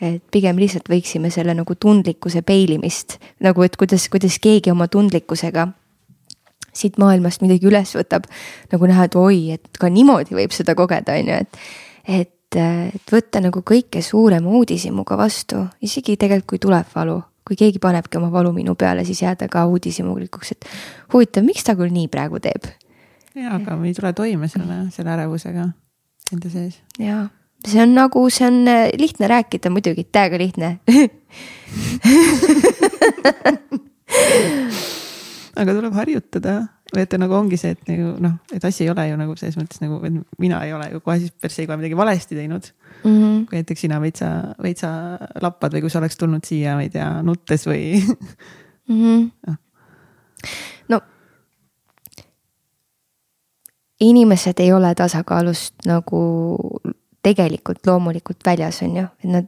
[0.00, 5.68] et pigem lihtsalt võiksime selle nagu tundlikkuse peilimist nagu, et kuidas, kuidas keegi oma tundlikkusega
[6.74, 8.24] siit maailmast midagi üles võtab.
[8.72, 11.60] nagu näha, et oi, et ka niimoodi võib seda kogeda, on ju, et,
[12.08, 17.22] et et, võtta nagu kõike suurema uudishimuga vastu, isegi tegelikult, kui tuleb valu.
[17.44, 20.64] kui keegi panebki oma valu minu peale, siis jääda ka uudishimulikuks, et
[21.12, 22.64] huvitav, miks ta küll nii praegu teeb.
[23.34, 25.68] ja, aga me ei tule toime selle, selle ärevusega
[26.32, 26.80] enda sees.
[26.98, 27.28] ja,
[27.66, 30.78] see on nagu, see on äh, lihtne rääkida muidugi, täiega lihtne
[35.60, 39.16] aga tuleb harjutada et nagu ongi see, et nagu noh, et asi ei ole ju
[39.18, 41.96] nagu selles mõttes nagu, et mina ei ole ju kohe siis per se kohe midagi
[41.96, 42.68] valesti teinud
[43.04, 43.10] mm.
[43.10, 43.40] -hmm.
[43.48, 44.30] kui näiteks sina veitsa,
[44.62, 44.90] veitsa
[45.42, 48.02] lappad või kui sa oleks tulnud siia, ma ei tea, nuttes või
[48.88, 49.00] mm.
[49.00, 49.30] -hmm.
[49.46, 49.56] no.
[50.88, 51.00] no
[54.00, 56.22] inimesed ei ole tasakaalust nagu
[57.22, 59.46] tegelikult loomulikult väljas, on ju, et nad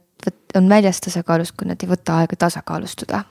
[0.54, 3.24] on väljas tasakaalust, kui nad ei võta aega tasakaalustuda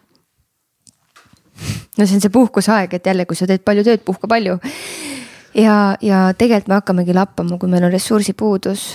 [1.97, 4.59] no see on see puhkuseaeg, et jälle, kui sa teed palju tööd, puhka palju.
[5.55, 8.85] ja, ja tegelikult me hakkamegi lappama, kui meil on ressursipuudus.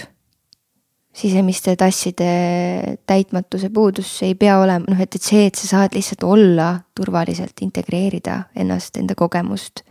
[1.20, 6.22] sisemiste tasside täitmatuse puudus ei pea olema, noh, et, et see, et sa saad lihtsalt
[6.22, 9.82] olla turvaliselt, integreerida ennast, enda kogemust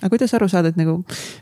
[0.00, 0.98] aga kuidas aru saada, et nagu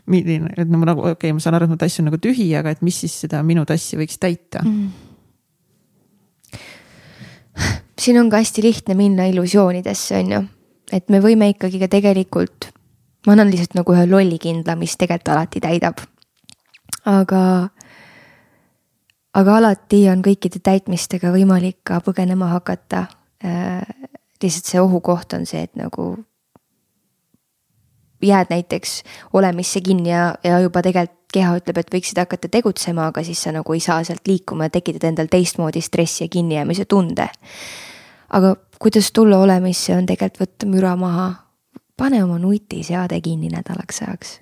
[0.07, 2.55] milline, et no nagu okei okay,, ma saan aru, et mu tass on nagu tühi,
[2.55, 4.91] aga et mis siis seda minu tassi võiks täita mm.?
[7.99, 10.41] Siin on ka hästi lihtne minna illusioonidesse, on ju.
[10.91, 12.69] et me võime ikkagi ka tegelikult,
[13.25, 16.03] ma annan lihtsalt nagu ühe lollikindla, mis tegelikult alati täidab.
[17.05, 17.41] aga,
[19.33, 23.07] aga alati on kõikide täitmistega võimalik ka põgenema hakata
[23.43, 23.81] äh,.
[24.43, 26.13] lihtsalt see ohukoht on see, et nagu
[28.25, 33.23] jääd näiteks olemisse kinni ja, ja juba tegelikult keha ütleb, et võiksid hakata tegutsema, aga
[33.23, 37.29] siis sa nagu ei saa sealt liikuma ja tekitad endal teistmoodi stressi ja kinnijäämise tunde
[38.29, 41.33] aga kuidas tulla olemisse, on tegelikult võtta müra maha.
[41.97, 44.39] pane oma nutiseade kinni nädalaks ajaks.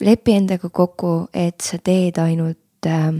[0.00, 3.12] lepi endaga kokku, et sa teed ainult äh,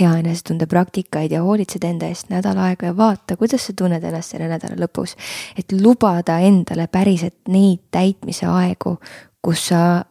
[0.00, 4.34] hea enesetunde praktikaid ja hoolitsed enda eest nädal aega ja vaata, kuidas sa tunned ennast
[4.34, 5.16] selle nädala lõpus.
[5.56, 8.98] et lubada endale päriselt neid täitmise aegu,
[9.42, 10.04] kus sa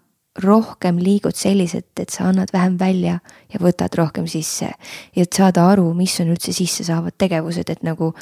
[0.43, 3.19] rohkem liigud selliselt, et sa annad vähem välja
[3.53, 4.71] ja võtad rohkem sisse.
[5.15, 8.13] ja et saada aru, mis on üldse sisse saavad tegevused, et nagu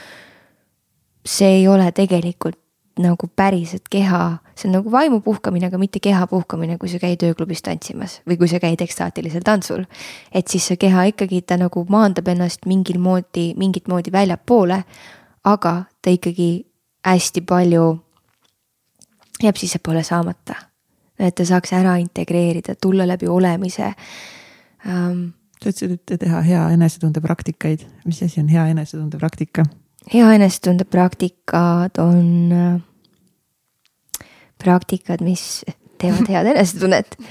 [1.26, 2.59] see ei ole tegelikult
[2.99, 7.24] nagu päriselt keha, see on nagu vaimu puhkamine, aga mitte keha puhkamine, kui sa käid
[7.26, 9.86] ööklubis tantsimas või kui sa käid ekstaatilisel tantsul.
[10.32, 14.84] et siis see keha ikkagi, ta nagu maandab ennast mingil moodi, mingit moodi väljapoole,
[15.43, 16.66] aga ta ikkagi
[17.05, 17.88] hästi palju
[19.41, 20.72] jääb sissepoole saamata
[21.28, 23.93] et ta saaks ära integreerida, tulla läbi olemise
[24.86, 25.32] um,.
[25.63, 29.63] sa ütlesid, et teha hea enesetunde praktikaid, mis asi on hea enesetunde praktika?
[30.13, 32.82] hea enesetunde praktikad on äh,
[34.63, 35.63] praktikad, mis
[35.97, 37.17] teevad head enesetunnet.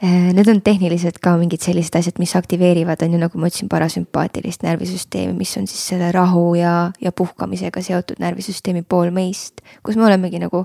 [0.00, 3.68] Äh, need on tehniliselt ka mingid sellised asjad, mis aktiveerivad, on ju, nagu ma ütlesin,
[3.68, 6.70] parasümpaatilist närvisüsteemi, mis on siis selle rahu ja,
[7.04, 10.62] ja puhkamisega seotud närvisüsteemi pool meist, kus me olemegi nagu,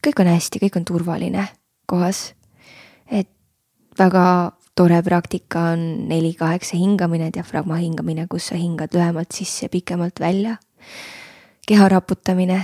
[0.00, 1.44] kõik on hästi, kõik on turvaline
[1.92, 2.32] kohas.
[3.10, 3.28] et
[3.98, 10.20] väga tore praktika on neli kaheksa hingamine, diafragma hingamine, kus sa hingad lühemalt sisse, pikemalt
[10.20, 10.56] välja.
[11.66, 12.58] keha raputamine,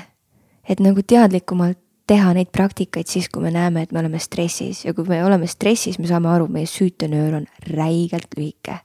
[0.69, 4.95] et nagu teadlikumalt teha neid praktikaid siis, kui me näeme, et me oleme stressis ja
[4.95, 8.81] kui me oleme stressis, me saame aru, meie süütenöör on räigelt lühike.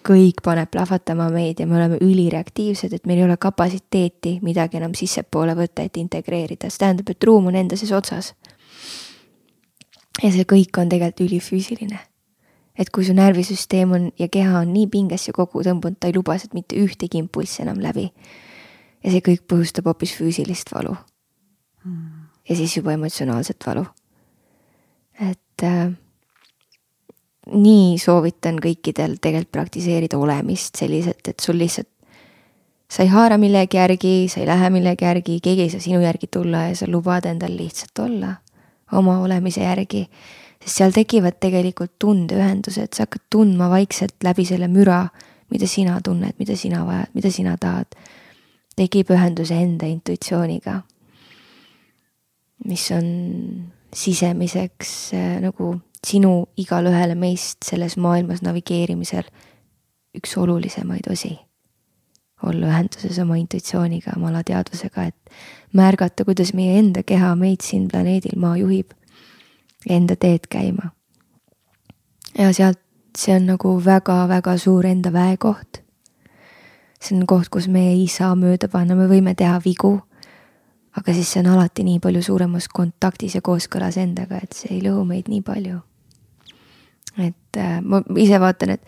[0.00, 4.94] kõik paneb plahvatama meid ja me oleme ülireaktiivsed, et meil ei ole kapatsiteeti midagi enam
[4.96, 8.32] sissepoole võtta, et integreerida, see tähendab, et ruum on enda sees otsas
[10.18, 11.98] ja see kõik on tegelikult ülifüüsiline.
[12.80, 16.38] et kui su närvisüsteem on ja keha on nii pingesse kokku tõmbunud, ta ei luba
[16.38, 18.10] sealt mitte ühtegi impulssi enam läbi.
[19.04, 20.96] ja see kõik põhjustab hoopis füüsilist valu
[21.84, 22.28] hmm..
[22.48, 23.86] ja siis juba emotsionaalset valu.
[25.30, 25.92] et äh,
[27.50, 31.88] nii soovitan kõikidel tegelikult praktiseerida olemist selliselt, et sul lihtsalt
[32.90, 36.26] sa ei haara millegi järgi, sa ei lähe millegi järgi, keegi ei saa sinu järgi
[36.26, 38.34] tulla ja sa lubad endal lihtsalt olla
[38.92, 40.08] oma olemise järgi.
[40.60, 45.06] sest seal tekivad tegelikult tundeühendused, sa hakkad tundma vaikselt läbi selle müra,
[45.50, 47.96] mida sina tunned, mida sina vajad, mida sina tahad.
[48.76, 50.82] tekib ühendus enda intuitsiooniga.
[52.64, 53.06] mis on
[53.94, 59.24] sisemiseks äh, nagu sinu igale ühele meist selles maailmas navigeerimisel
[60.14, 61.38] üks olulisemaid osi
[62.46, 65.32] olla ühenduses oma intuitsiooniga, oma alateadvusega, et
[65.76, 68.94] märgata, kuidas meie enda keha meid siin planeedil Maa juhib.
[69.88, 70.90] Enda teed käima.
[72.38, 72.78] ja sealt,
[73.18, 75.82] see on nagu väga-väga suur enda väekoht.
[77.00, 80.00] see on koht, kus me ei saa mööda panna, me võime teha vigu.
[80.96, 84.82] aga siis see on alati nii palju suuremas kontaktis ja kooskõlas endaga, et see ei
[84.82, 85.80] lõhu meid nii palju.
[87.18, 88.82] et äh, ma ise vaatan, et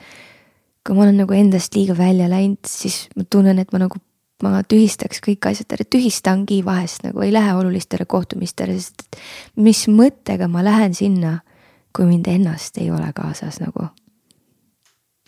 [0.86, 4.00] kui ma olen nagu endast liiga välja läinud, siis ma tunnen, et ma nagu,
[4.42, 9.20] ma tühistaks kõik asjad ära, tühistangi vahest nagu ei lähe olulistele kohtumistele, sest et
[9.62, 11.38] mis mõttega ma lähen sinna,
[11.94, 13.88] kui mind ennast ei ole kaasas nagu.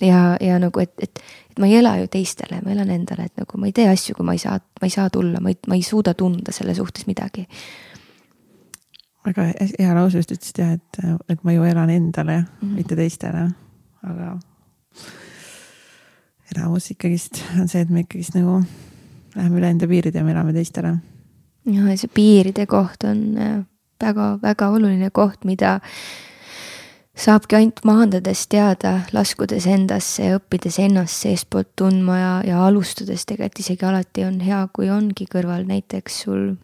[0.02, 3.42] ja, ja nagu, et, et, et ma ei ela ju teistele, ma elan endale, et
[3.44, 5.58] nagu ma ei tee asju, kui ma ei saa, ma ei saa tulla, ma ei,
[5.68, 7.46] ma ei suuda tunda selle suhtes midagi.
[9.24, 9.46] väga
[9.78, 10.98] hea lause just ütlesid jah, et,
[11.28, 12.74] et ma ju elan endale mm, -hmm.
[12.74, 13.46] mitte teistele,
[14.02, 14.34] aga
[16.52, 18.60] enamus ikkagist on see, et me ikkagist nagu
[19.34, 20.96] läheme üle enda piiride ja me elame teistele.
[21.64, 23.24] ja see piiride koht on
[24.02, 25.78] väga-väga äh, oluline koht, mida
[27.14, 33.64] saabki ainult maandades teada, laskudes endasse ja õppides ennast seestpoolt tundma ja, ja alustades tegelikult
[33.64, 36.54] isegi alati on hea, kui ongi kõrval näiteks sul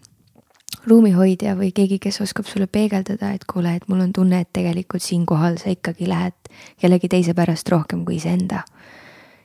[0.86, 5.04] ruumihoidja või keegi, kes oskab sulle peegeldada, et kuule, et mul on tunne, et tegelikult
[5.04, 6.36] siinkohal sa ikkagi lähed
[6.80, 8.64] kellegi teise pärast rohkem kui iseenda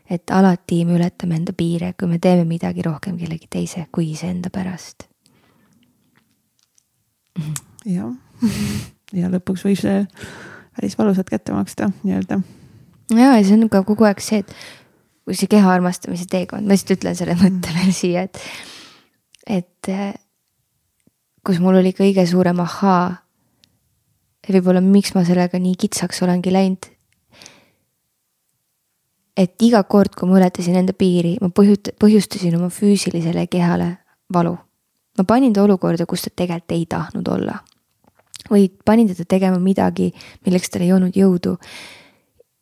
[0.10, 4.51] et alati me ületame enda piire, kui me teeme midagi rohkem kellegi teise kui iseenda
[4.53, 5.08] pärast.
[7.86, 8.14] jah,
[9.14, 10.06] ja lõpuks võib see
[10.76, 12.39] päris valusalt kätte maksta nii-öelda.
[13.16, 14.56] ja, ja see on ka kogu aeg see, et
[15.26, 18.41] kui see keha armastamise teekond, ma lihtsalt ütlen selle mõtte veel siia, et,
[19.49, 19.93] et
[21.45, 23.22] kus mul oli kõige suurem ahhaa.
[24.45, 26.86] võib-olla miks ma sellega nii kitsaks olengi läinud,
[29.38, 33.97] et iga kord, kui ma ületasin enda piiri, ma põhjut-, põhjustasin oma füüsilisele kehale
[34.33, 34.57] valu.
[35.17, 37.59] ma panin ta olukorda, kus ta tegelikult ei tahtnud olla.
[38.49, 40.13] või panin teda tegema midagi,
[40.45, 41.57] milleks tal ei olnud jõudu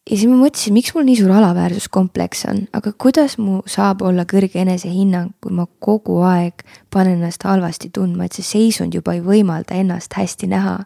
[0.09, 4.25] ja siis ma mõtlesin, miks mul nii suur alaväärsuskompleks on, aga kuidas mu saab olla
[4.29, 9.23] kõrge enesehinnang, kui ma kogu aeg panen ennast halvasti tundma, et see seisund juba ei
[9.23, 10.77] võimalda ennast hästi näha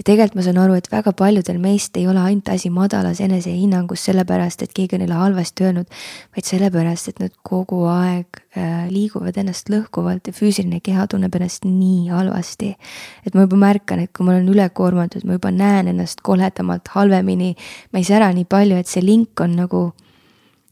[0.00, 4.06] ja tegelikult ma saan aru, et väga paljudel meist ei ole ainult asi madalas enesehinnangus
[4.08, 5.90] sellepärast, et keegi on neile halvasti öelnud,
[6.32, 11.68] vaid sellepärast, et nad kogu aeg äh, liiguvad ennast lõhkuvalt ja füüsiline keha tunneb ennast
[11.68, 12.70] nii halvasti.
[13.26, 17.52] et ma juba märkan, et kui ma olen ülekoormatud, ma juba näen ennast koledamalt, halvemini,
[17.92, 19.82] ma ei sära nii palju, et see link on nagu,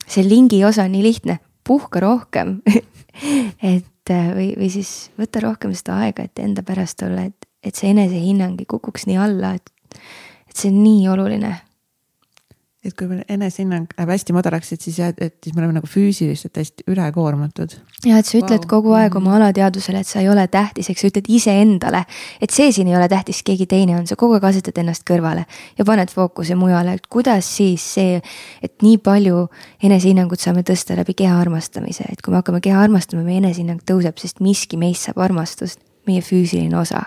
[0.09, 1.37] see lingi osa on nii lihtne,
[1.68, 2.62] puhka rohkem.
[3.74, 7.79] Et äh, või, või siis võta rohkem seda aega, et enda pärast olla, et et
[7.79, 9.73] see enesehinnang ei kukuks nii alla, et,
[10.49, 11.57] et see on nii oluline.
[12.87, 15.89] et kui meil enesehinnang läheb hästi madalaks, et siis jah, et siis me oleme nagu
[15.91, 17.75] füüsiliselt hästi ülekoormatud.
[18.07, 18.69] ja et sa ütled wow.
[18.71, 22.05] kogu aeg oma alateadvusele, et sa ei ole tähtis, eks sa ütled iseendale,
[22.41, 25.45] et see siin ei ole tähtis, keegi teine on, sa kogu aeg asetad ennast kõrvale
[25.77, 28.23] ja paned fookuse mujale, et kuidas siis see,
[28.63, 29.49] et nii palju
[29.83, 34.23] enesehinnangut saame tõsta läbi keha armastamise, et kui me hakkame keha armastama, meie enesehinnang tõuseb,
[34.23, 37.03] sest miski meist saab armastust meie füüsiline osa.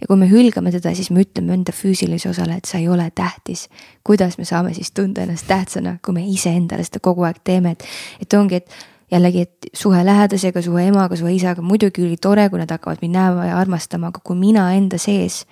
[0.00, 3.10] ja kui me hülgame teda, siis me ütleme enda füüsilise osale, et sa ei ole
[3.14, 3.68] tähtis.
[4.04, 7.88] kuidas me saame siis tunda ennast tähtsana, kui me iseendale seda kogu aeg teeme, et,
[8.20, 8.76] et ongi, et
[9.10, 13.14] jällegi, et suhe lähedasega, suhe emaga, suhe isaga, muidugi oli tore, kui nad hakkavad mind
[13.14, 15.44] näema ja armastama, aga kui mina enda sees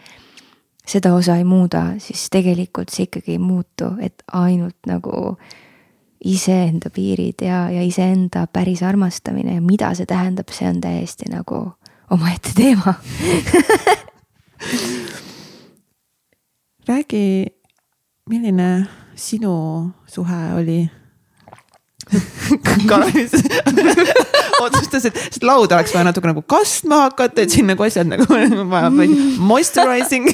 [0.87, 5.37] seda osa ei muuda, siis tegelikult see ikkagi ei muutu, et ainult nagu
[6.24, 11.66] iseenda piirid ja, ja iseenda päris armastamine ja mida see tähendab, see on täiesti nagu
[12.11, 12.94] omaette teema.
[16.88, 17.46] Räägi,
[18.30, 20.90] milline sinu suhe oli?
[22.86, 23.32] Kalevis
[24.64, 28.26] otsustas, et lauda oleks vaja natuke nagu kastma hakata, et siin nagu asjad nagu
[28.72, 28.90] vaja
[29.38, 30.28] moisturizing.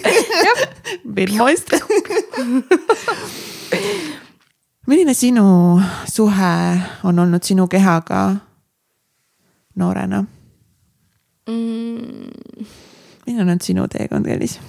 [1.14, 1.70] Bit moist
[4.90, 5.44] milline sinu
[6.10, 6.52] suhe
[7.04, 8.34] on olnud sinu kehaga
[9.78, 10.24] noorena?
[11.50, 12.66] Mm.?
[13.26, 14.60] milline on sinu teekond, Kelis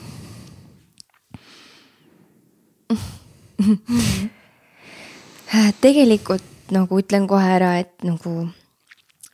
[5.84, 8.48] tegelikult nagu ütlen kohe ära, et nagu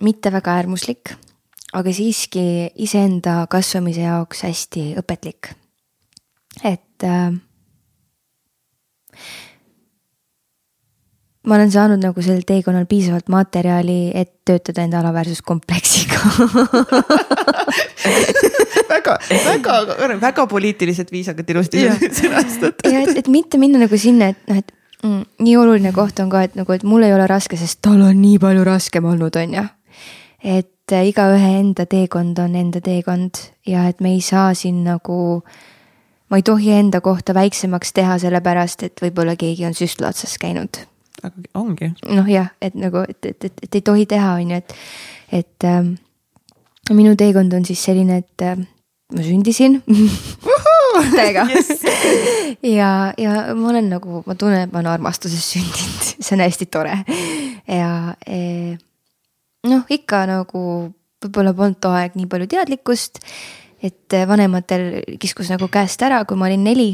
[0.03, 1.13] mitte väga äärmuslik,
[1.77, 5.53] aga siiski iseenda kasvamise jaoks hästi õpetlik.
[6.63, 7.33] et äh,
[11.47, 16.19] ma olen saanud nagu sel teekonnal piisavalt materjali, et töötada enda alaväärsuskompleksiga
[18.91, 19.75] väga, väga,
[20.21, 21.85] väga poliitiliselt viisakalt ilusti
[22.19, 22.91] sõnastatud.
[22.91, 24.73] ja et, et mitte minna nagu sinna, et noh, et
[25.03, 28.01] mm, nii oluline koht on ka, et nagu, et mul ei ole raske, sest tal
[28.03, 29.63] on nii palju raskem olnud, on ju.
[30.57, 35.17] et äh, igaühe enda teekond on enda teekond ja et me ei saa siin nagu
[36.27, 40.83] ma ei tohi enda kohta väiksemaks teha, sellepärast et võib-olla keegi on süstla otsas käinud
[41.23, 41.91] aga ongi.
[42.09, 44.75] noh, jah, et nagu, et, et, et, et ei tohi teha, on ju, et,
[45.41, 45.93] et äh,
[46.93, 48.57] minu teekond on siis selline, et äh,
[49.13, 49.79] ma sündisin
[51.15, 51.69] täiega yes.
[52.63, 56.67] ja, ja ma olen nagu, ma tunnen, et ma olen armastuses sündinud, see on hästi
[56.73, 56.97] tore
[57.67, 57.91] ja
[58.27, 58.75] e,
[59.67, 60.63] noh, ikka nagu
[61.23, 63.21] võib-olla polnud too aeg nii palju teadlikkust,
[63.83, 66.91] et vanematel kiskus nagu käest ära, kui ma olin neli.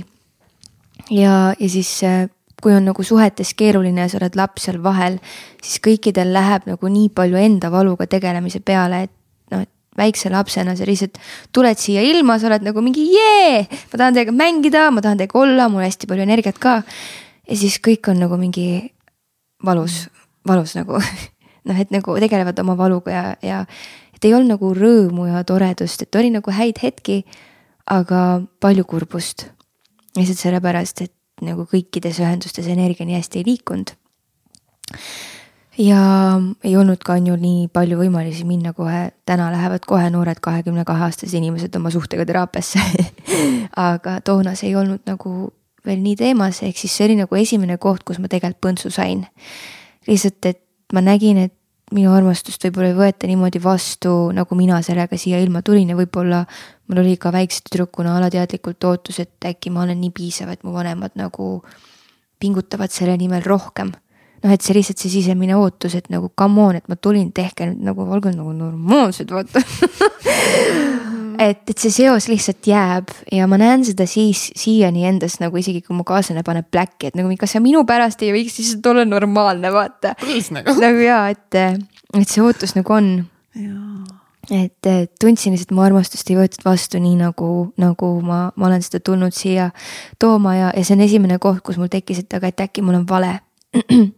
[1.10, 2.28] ja, ja siis äh,
[2.64, 5.20] kui on nagu suhetes keeruline ja sa oled laps seal vahel,
[5.64, 9.14] siis kõikidel läheb nagu nii palju enda valuga tegelemise peale, et
[9.52, 11.20] noh, et väikse lapsena sa lihtsalt
[11.54, 15.40] tuled siia ilma, sa oled nagu mingi jee, ma tahan teiega mängida, ma tahan teiega
[15.44, 16.82] olla, mul hästi palju energiat ka.
[17.50, 18.68] ja siis kõik on nagu mingi
[19.66, 20.08] valus,
[20.48, 21.00] valus nagu
[21.68, 23.66] noh, et nagu tegelevad oma valuga ja, ja
[24.16, 27.24] et ei olnud nagu rõõmu ja toredust, et oli nagu häid hetki,
[27.92, 29.50] aga palju kurbust.
[30.16, 33.96] lihtsalt sellepärast, et nagu kõikides ühendustes energia nii hästi ei liikunud
[35.78, 36.04] ja
[36.64, 40.86] ei olnud ka on ju nii palju võimalusi minna kohe, täna lähevad kohe noored kahekümne
[40.86, 42.84] kahe aastased inimesed oma suhtega teraapiasse
[43.90, 45.52] aga toona see ei olnud nagu
[45.86, 49.26] veel nii teemas, ehk siis see oli nagu esimene koht, kus ma tegelikult põntsu sain.
[50.08, 50.62] lihtsalt, et
[50.94, 51.54] ma nägin, et
[51.94, 56.44] minu armastust võib-olla ei võeta niimoodi vastu, nagu mina sellega siia ilma tulin ja võib-olla
[56.88, 60.74] mul oli ka väikse tüdrukuna alateadlikult ootus, et äkki ma olen nii piisav, et mu
[60.76, 61.58] vanemad nagu
[62.40, 63.94] pingutavad selle nimel rohkem
[64.44, 67.70] noh, et see lihtsalt see sisemine ootus, et nagu come on, et ma tulin, tehke
[67.70, 69.64] nüüd nagu, olge nagu normaalsed, vaata
[71.48, 75.84] et, et see seos lihtsalt jääb ja ma näen seda siis siiani endas nagu isegi
[75.86, 79.08] kui mu kaaslane paneb pläkki, et nagu kas sa minu pärast ei võiks lihtsalt olla
[79.08, 80.16] normaalne, vaata.
[80.58, 81.62] nagu, nagu ja, et,
[82.20, 83.16] et see ootus nagu on.
[84.52, 84.90] Et
[85.22, 89.36] tundsin lihtsalt, mu armastust ei võetud vastu nii nagu, nagu ma, ma olen seda tulnud
[89.36, 89.70] siia
[90.20, 93.00] tooma ja, ja see on esimene koht, kus mul tekkis, et aga, et äkki mul
[93.00, 93.38] on vale.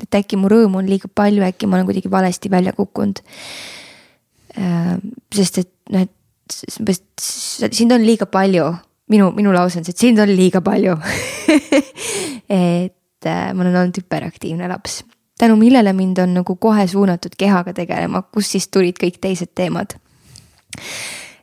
[0.00, 3.18] Et äkki mu rõõmu on liiga palju, äkki ma olen kuidagi valesti välja kukkunud.
[4.56, 4.94] Äh,
[5.36, 8.64] sest et noh, et sind on liiga palju,
[9.12, 10.96] minu, minu lause on see, et sind on liiga palju.
[12.50, 15.02] Et äh, ma olen olnud hüperaktiivne laps,
[15.40, 19.96] tänu millele mind on nagu kohe suunatud kehaga tegelema, kust siis tulid kõik teised teemad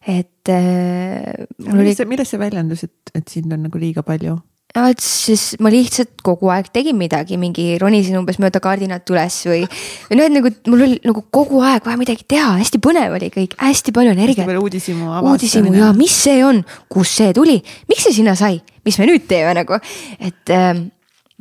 [0.08, 1.48] et äh,.
[1.60, 4.38] millest see, millest see väljendus, et, et sind on nagu liiga palju?
[4.78, 9.40] no et siis ma lihtsalt kogu aeg tegin midagi, mingi ronisin umbes mööda kardinat üles
[9.50, 9.62] või.
[10.10, 13.32] või noh, et nagu mul oli nagu kogu aeg vaja midagi teha, hästi põnev oli
[13.34, 14.44] kõik, hästi palju energiat.
[14.44, 15.72] hästi palju uudishimu avastamine.
[15.72, 16.62] uudishimu ja mis see on,
[16.94, 17.58] kust see tuli,
[17.90, 19.80] miks see sinna sai, mis me nüüd teeme nagu,
[20.20, 20.90] et ähm,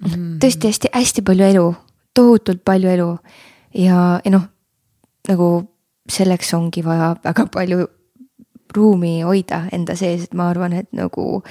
[0.01, 0.39] mm.
[0.43, 1.67] tõesti hästi-hästi palju elu,
[2.17, 3.09] tohutult palju elu
[3.77, 4.47] ja, ja noh,
[5.29, 5.51] nagu
[6.11, 7.87] selleks ongi vaja väga palju
[8.77, 11.43] ruumi hoida enda sees, et ma arvan, et nagu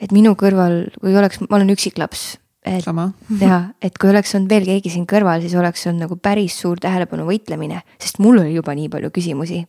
[0.00, 2.24] et minu kõrval, kui oleks, ma olen üksiklaps.
[2.64, 2.86] et
[3.40, 6.80] ja, et kui oleks olnud veel keegi siin kõrval, siis oleks olnud nagu päris suur
[6.80, 9.64] tähelepanu võitlemine, sest mul oli juba nii palju küsimusi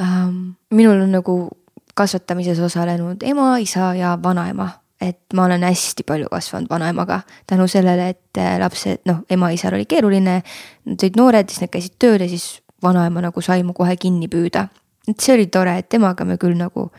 [0.00, 0.56] um,.
[0.70, 1.36] minul on nagu
[1.96, 4.70] kasvatamises osalenud ema, isa ja vanaema
[5.08, 9.86] et ma olen hästi palju kasvanud vanaemaga tänu sellele, et äh, lapsed, noh, ema-isal oli
[9.88, 10.40] keeruline.
[10.86, 14.28] Nad olid noored, siis nad käisid tööl ja siis vanaema nagu sai mu kohe kinni
[14.28, 14.68] püüda.
[15.08, 16.90] et see oli tore, et temaga me küll nagu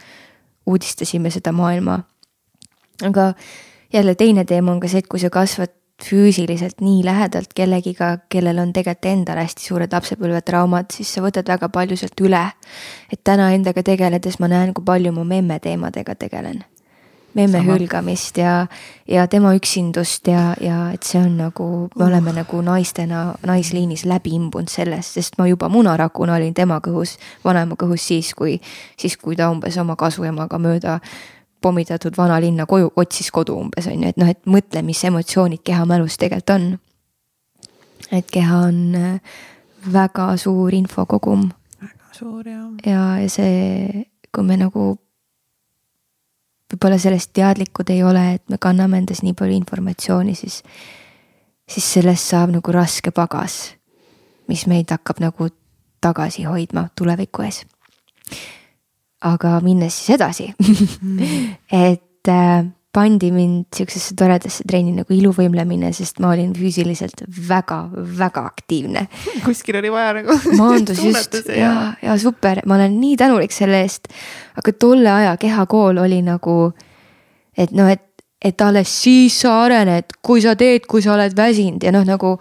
[0.67, 1.99] uudistasime seda maailma.
[3.03, 3.33] aga
[3.93, 8.59] jälle teine teema on ka see, et kui sa kasvad füüsiliselt nii lähedalt kellegiga, kellel
[8.61, 12.45] on tegelikult endal hästi suured lapsepõlvetraumad, siis sa võtad väga palju sealt üle.
[13.11, 16.63] et täna endaga tegeledes ma näen, kui palju ma memme teemadega tegelen
[17.37, 17.73] memme Sama.
[17.73, 18.67] hülgamist ja,
[19.07, 22.07] ja tema üksindust ja, ja et see on nagu, me uh.
[22.09, 27.77] oleme nagu naistena naisliinis läbi imbunud sellest, sest ma juba munarakuna olin tema kõhus, vanaema
[27.79, 28.57] kõhus siis, kui,
[28.99, 30.99] siis kui ta umbes oma kasuemaga mööda
[31.61, 36.17] pommitatud vanalinna koju, otsis kodu umbes on ju, et noh, et mõtle, mis emotsioonid kehamälus
[36.17, 36.67] tegelikult on.
[38.11, 39.39] et keha on äh,
[39.93, 41.49] väga suur infokogum.
[41.81, 42.69] väga suur jah.
[42.85, 44.95] ja, ja see, kui me nagu
[46.71, 50.61] võib-olla sellest teadlikud ei ole, et me kanname endas nii palju informatsiooni, siis,
[51.69, 53.75] siis sellest saab nagu raske pagas,
[54.47, 55.49] mis meid hakkab nagu
[56.03, 57.63] tagasi hoidma tuleviku ees.
[59.21, 60.51] aga minnes siis edasi
[61.87, 62.65] et äh,
[62.97, 69.05] pandi mind sihukesesse toredasse trenni nagu iluvõimlemine, sest ma olin füüsiliselt väga-väga aktiivne.
[69.45, 70.37] kuskil oli vaja nagu.
[70.57, 74.09] maandus just ja, ja super, ma olen nii tänulik selle eest.
[74.57, 76.57] aga tolle aja kehakool oli nagu,
[77.57, 78.03] et noh, et,
[78.41, 82.37] et alles siis sa arened, kui sa teed, kui sa oled väsinud ja noh, nagu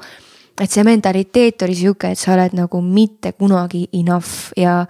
[0.56, 4.84] et see mentaliteet oli sihuke, et sa oled nagu mitte kunagi enough ja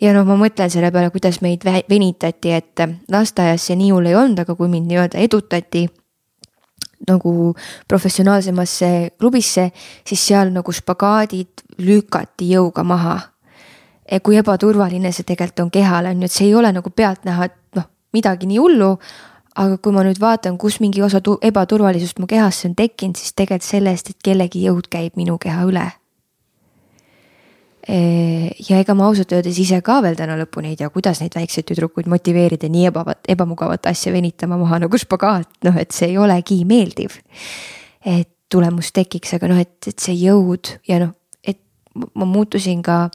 [0.00, 2.82] ja noh, ma mõtlen selle peale, kuidas meid venitati, et
[3.12, 5.86] lasteaias see nii hull ei olnud, aga kui mind nii-öelda edutati
[7.06, 7.54] nagu
[7.88, 8.90] professionaalsemasse
[9.20, 9.70] klubisse,
[10.06, 13.18] siis seal nagu spagaadid lükati jõuga maha.
[14.22, 17.56] kui ebaturvaline see tegelikult on kehale, on ju, et see ei ole nagu pealtnäha, et
[17.76, 18.96] noh, midagi nii hullu.
[19.56, 23.64] aga kui ma nüüd vaatan, kus mingi osa ebaturvalisust mu kehasse on tekkinud, siis tegelikult
[23.64, 25.92] sellest, et kellegi jõud käib minu keha üle
[27.86, 31.68] ja ega ma ausalt öeldes ise ka veel täna lõpuni ei tea, kuidas neid väikseid
[31.68, 36.64] tüdrukuid motiveerida nii ebavat, ebamugavat asja venitama maha nagu spagaat, noh, et see ei olegi
[36.66, 37.20] meeldiv.
[38.06, 41.14] et tulemus tekiks, aga noh, et, et see jõud ja noh,
[41.46, 41.60] et
[42.14, 43.06] ma muutusin ka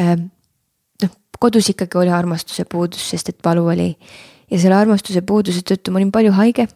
[0.00, 3.94] noh, kodus ikkagi oli armastuse puudus, sest et valu oli.
[4.50, 6.68] ja selle armastuse puuduse tõttu ma olin palju haige.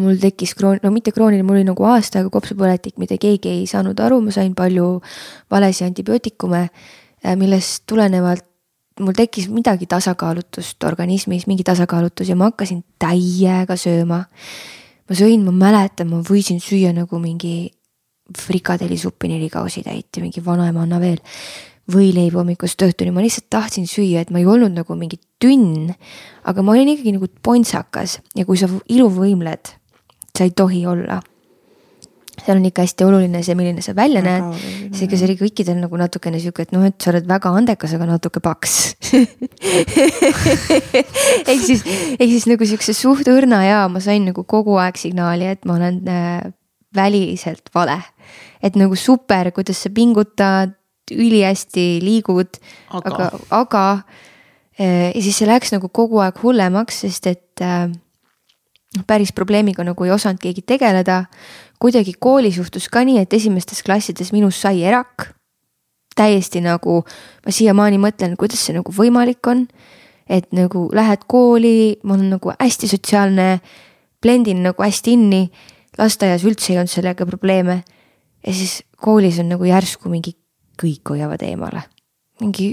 [0.00, 3.66] Mul tekkis kroon-, no mitte krooniline, mul oli nagu aasta aega kopsupõletik, mida keegi ei
[3.70, 4.98] saanud aru, ma sain palju
[5.50, 6.66] valesi antibiootikume,
[7.40, 8.44] millest tulenevalt
[9.00, 14.24] mul tekkis midagi tasakaalutust organismis, mingi tasakaalutus ja ma hakkasin täiega sööma.
[15.10, 17.70] ma sõin, ma mäletan, ma võisin süüa nagu mingi
[18.38, 21.18] frikadellisuppi neli kausitäit ja mingi vanaemanna veel.
[21.92, 25.92] Võileib hommikust õhtuni, ma lihtsalt tahtsin süüa, et ma ei olnud nagu mingi tünn.
[26.44, 29.74] aga ma olin ikkagi nagu pontsakas ja kui sa iluvõimled,
[30.36, 31.20] sa ei tohi olla
[32.40, 34.44] seal on ikka hästi oluline see, milline sa välja näed.
[34.96, 38.08] seega see oli kõikidel nagu natukene sihuke, et noh, et sa oled väga andekas, aga
[38.08, 38.76] natuke paks
[41.50, 41.84] ehk siis,
[42.16, 45.76] ehk siis nagu siukse suht õrna ja ma sain nagu kogu aeg signaali, et ma
[45.76, 46.50] olen äh,
[46.96, 48.00] väliselt vale.
[48.62, 50.76] et nagu super, kuidas sa pingutad,
[51.14, 52.60] ülihästi liigud,
[53.00, 53.84] aga, aga
[54.78, 57.90] äh, ja siis see läks nagu kogu aeg hullemaks, sest et äh,
[59.06, 61.24] päris probleemiga nagu ei osanud keegi tegeleda
[61.80, 65.32] kuidagi koolis juhtus ka nii, et esimestes klassides minust sai erak.
[66.20, 67.00] täiesti nagu,
[67.46, 69.66] ma siiamaani mõtlen, kuidas see nagu võimalik on.
[70.28, 73.60] et nagu lähed kooli, ma olen nagu hästi sotsiaalne,
[74.22, 75.50] blendin nagu hästi inni.
[75.98, 77.82] lasteaias üldse ei olnud sellega probleeme.
[78.46, 80.36] ja siis koolis on nagu järsku mingi
[80.80, 81.84] kõik hoiavad eemale.
[82.40, 82.72] mingi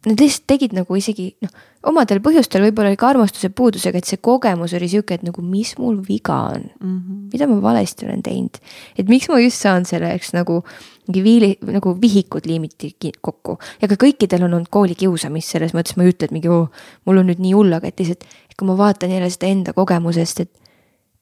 [0.00, 1.50] Nad lihtsalt tegid nagu isegi noh,
[1.90, 5.74] omadel põhjustel võib-olla oli ka armastuse puudusega, et see kogemus oli sihuke, et nagu mis
[5.76, 6.94] mul viga on mm.
[6.94, 7.18] -hmm.
[7.34, 8.56] mida ma valesti olen teinud,
[8.96, 10.62] et miks ma just saan selleks nagu
[11.04, 13.58] mingi viili, nagu vihikud liimiti kokku.
[13.82, 16.70] ja ka kõikidel on olnud koolikiusamist, selles mõttes ma ei ütle, et mingi oo,
[17.04, 19.76] mul on nüüd nii hull, aga et lihtsalt, et kui ma vaatan jälle seda enda
[19.76, 20.52] kogemusest, et.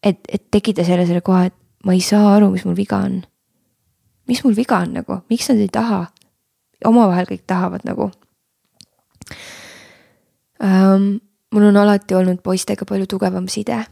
[0.02, 1.54] et, et tekkida selle, selle koha, et
[1.84, 3.24] ma ei saa aru, mis mul viga on.
[4.28, 6.06] mis mul viga on nagu, miks nad ei taha?
[6.84, 8.10] Omavahel kõik tahavad nagu
[10.62, 11.18] ähm,.
[11.54, 13.84] mul on alati olnud poistega palju tugevam side.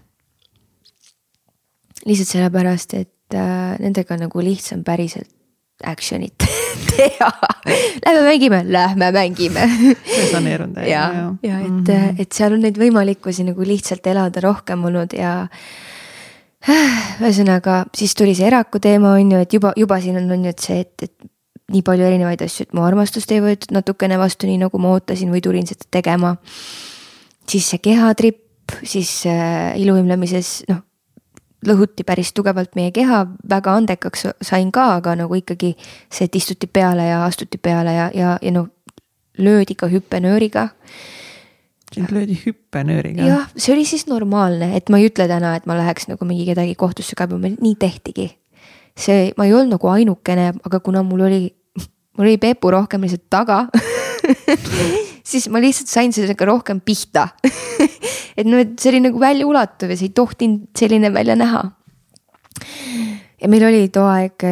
[2.06, 5.30] lihtsalt sellepärast, et äh, nendega on nagu lihtsam päriselt
[5.84, 6.46] action'it
[6.96, 7.32] teha.
[8.06, 9.70] Lähme mängime, lähme mängime.
[10.18, 10.76] resoneerunud.
[10.76, 12.14] ja, ja, ja et mm, -hmm.
[12.18, 15.48] et seal on neid võimalikkusi nagu lihtsalt elada rohkem olnud ja
[17.20, 20.50] ühesõnaga, siis tuli see eraku teema on ju, et juba, juba siin on, on ju,
[20.50, 21.30] et see, et, et
[21.72, 25.32] nii palju erinevaid asju, et mu armastust ei võetud natukene vastu, nii nagu ma ootasin
[25.34, 26.36] või tulin seda tegema.
[27.48, 30.82] siis see kehatripp, siis äh, iluvõimlemises noh,
[31.66, 35.74] lõhuti päris tugevalt meie keha, väga andekaks sain ka, aga nagu ikkagi
[36.10, 38.70] see, et istuti peale ja astuti peale ja, ja, ja noh,
[39.38, 40.68] löödi ka hüppenööriga
[41.94, 43.26] sind löödi hüppenööriga?
[43.26, 46.46] jah, see oli siis normaalne, et ma ei ütle täna, et ma läheks nagu mingi
[46.48, 48.30] kedagi kohtusse kaebama, nii tehtigi
[48.96, 51.42] see, ma ei olnud nagu ainukene, aga kuna mul oli,
[52.16, 53.64] mul oli Peepu rohkem lihtsalt taga
[55.30, 57.28] siis ma lihtsalt sain sellega rohkem pihta
[58.38, 61.64] et noh, et see oli nagu väljaulatuv ja see ei tohtinud selline välja näha.
[63.42, 64.46] ja meil oli too aeg,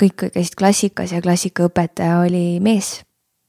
[0.00, 2.98] kõik käisid klassikas ja klassikaõpetaja oli mees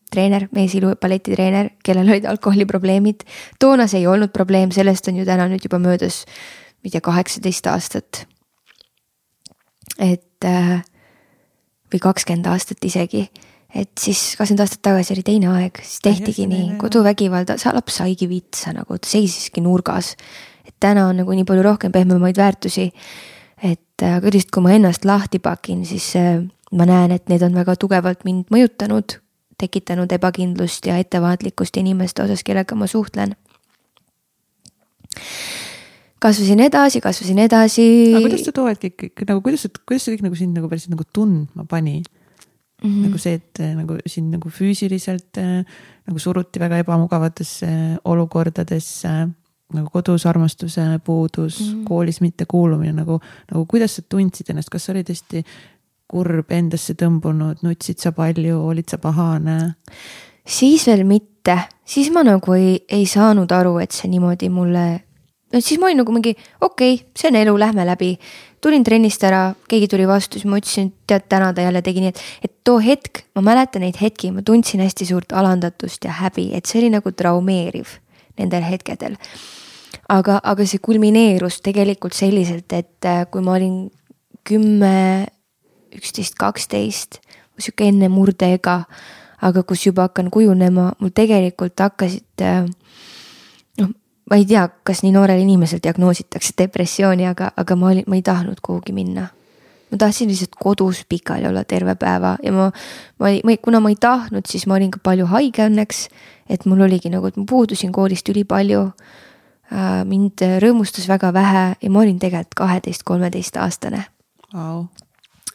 [0.09, 3.23] treener, meesilu balletitreener, kellel olid alkoholiprobleemid.
[3.61, 6.23] toona see ei olnud probleem, sellest on ju täna nüüd juba möödas,
[6.81, 8.25] ma ei tea, kaheksateist aastat
[9.99, 10.79] et äh,
[11.91, 13.27] või kakskümmend aastat isegi.
[13.75, 17.99] et siis kakskümmend aastat tagasi oli teine aeg, siis tehtigi ja, nii, koduvägivalda, see laps
[18.01, 20.15] saigi vitsa nagu, ta seisiski nurgas.
[20.65, 22.91] et täna on nagu nii palju rohkem pehmemaid väärtusi.
[23.61, 27.43] et äh, aga lihtsalt, kui ma ennast lahti pakin, siis äh, ma näen, et need
[27.43, 29.19] on väga tugevalt mind mõjutanud,
[29.59, 33.35] tekitanud ebakindlust ja ettevaatlikkust inimeste osas, kellega ma suhtlen
[36.19, 37.87] kasvasin edasi, kasvasin edasi.
[38.13, 41.07] aga kuidas sa tood kõik nagu, kuidas, kuidas see kõik nagu sind nagu päriselt nagu
[41.13, 42.89] tundma pani mm?
[42.89, 43.07] -hmm.
[43.07, 45.65] nagu see, et äh, nagu sind nagu füüsiliselt äh,
[46.07, 49.29] nagu suruti väga ebamugavatesse äh, olukordadesse
[49.73, 51.83] nagu kodus armastuse puudus mm, -hmm.
[51.83, 53.19] koolis mittekuulumine nagu,
[53.51, 55.43] nagu kuidas sa tundsid ennast, kas sa olid hästi
[56.07, 59.75] kurb, endasse tõmbunud, nutsid sa palju, olid sa pahane?
[60.47, 65.03] siis veel mitte, siis ma nagu ei, ei saanud aru, et see niimoodi mulle
[65.53, 68.17] no siis ma olin nagu mingi okei okay,, see on elu, lähme läbi.
[68.61, 72.11] tulin trennist ära, keegi tuli vastu, siis ma ütlesin, tead täna ta jälle tegi nii,
[72.11, 76.49] et, et too hetk, ma mäletan neid hetki, ma tundsin hästi suurt alandatust ja häbi,
[76.57, 77.95] et see oli nagu traumeeriv
[78.39, 79.15] nendel hetkedel.
[80.09, 83.87] aga, aga see kulmineerus tegelikult selliselt, et äh, kui ma olin
[84.47, 85.27] kümme,
[85.95, 87.19] üksteist, kaksteist,
[87.59, 88.81] sihuke enne murdeega,
[89.45, 92.65] aga kus juba hakkan kujunema, mul tegelikult hakkasid äh,
[94.29, 98.25] ma ei tea, kas nii noorel inimesel diagnoositakse depressiooni, aga, aga ma olin, ma ei
[98.25, 99.27] tahtnud kuhugi minna.
[99.89, 102.67] ma tahtsin lihtsalt kodus pikali olla terve päeva ja ma,
[103.19, 106.07] ma ei, ma ei, kuna ma ei tahtnud, siis ma olin ka palju haige õnneks.
[106.49, 110.05] et mul oligi nagu, et ma puudusin koolist ülipalju äh,.
[110.05, 114.05] mind rõõmustas väga vähe ja ma olin tegelikult kaheteist, kolmeteist aastane
[114.53, 114.85] wow..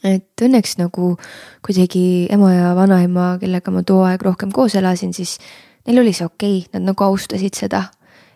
[0.03, 1.15] et õnneks nagu
[1.63, 5.39] kuidagi ema ja vanaema, kellega ma too aeg rohkem koos elasin, siis
[5.87, 7.85] neil oli see okei okay,, nad nagu austasid seda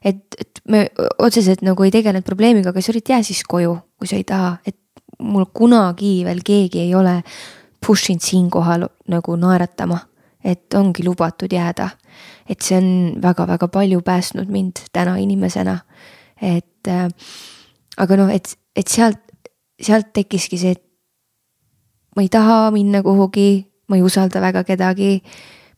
[0.04, 0.88] et, et me
[1.20, 4.58] otseselt nagu ei tegelenud probleemiga, aga sa olid, jää siis koju, kui sa ei taha,
[4.66, 4.78] et
[5.20, 7.20] mul kunagi veel keegi ei ole
[7.86, 10.00] push inud siinkohal nagu naeratama,
[10.44, 11.90] et ongi lubatud jääda.
[12.50, 15.80] et see on väga-väga palju päästnud mind täna inimesena.
[16.42, 17.08] et äh,
[17.98, 19.20] aga noh, et, et sealt,
[19.82, 20.84] sealt tekkiski see, et
[22.16, 25.22] ma ei taha minna kuhugi, ma ei usalda väga kedagi.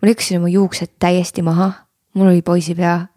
[0.01, 1.71] ma lükkasin oma juuksed täiesti maha,
[2.13, 3.10] mul oli poisipea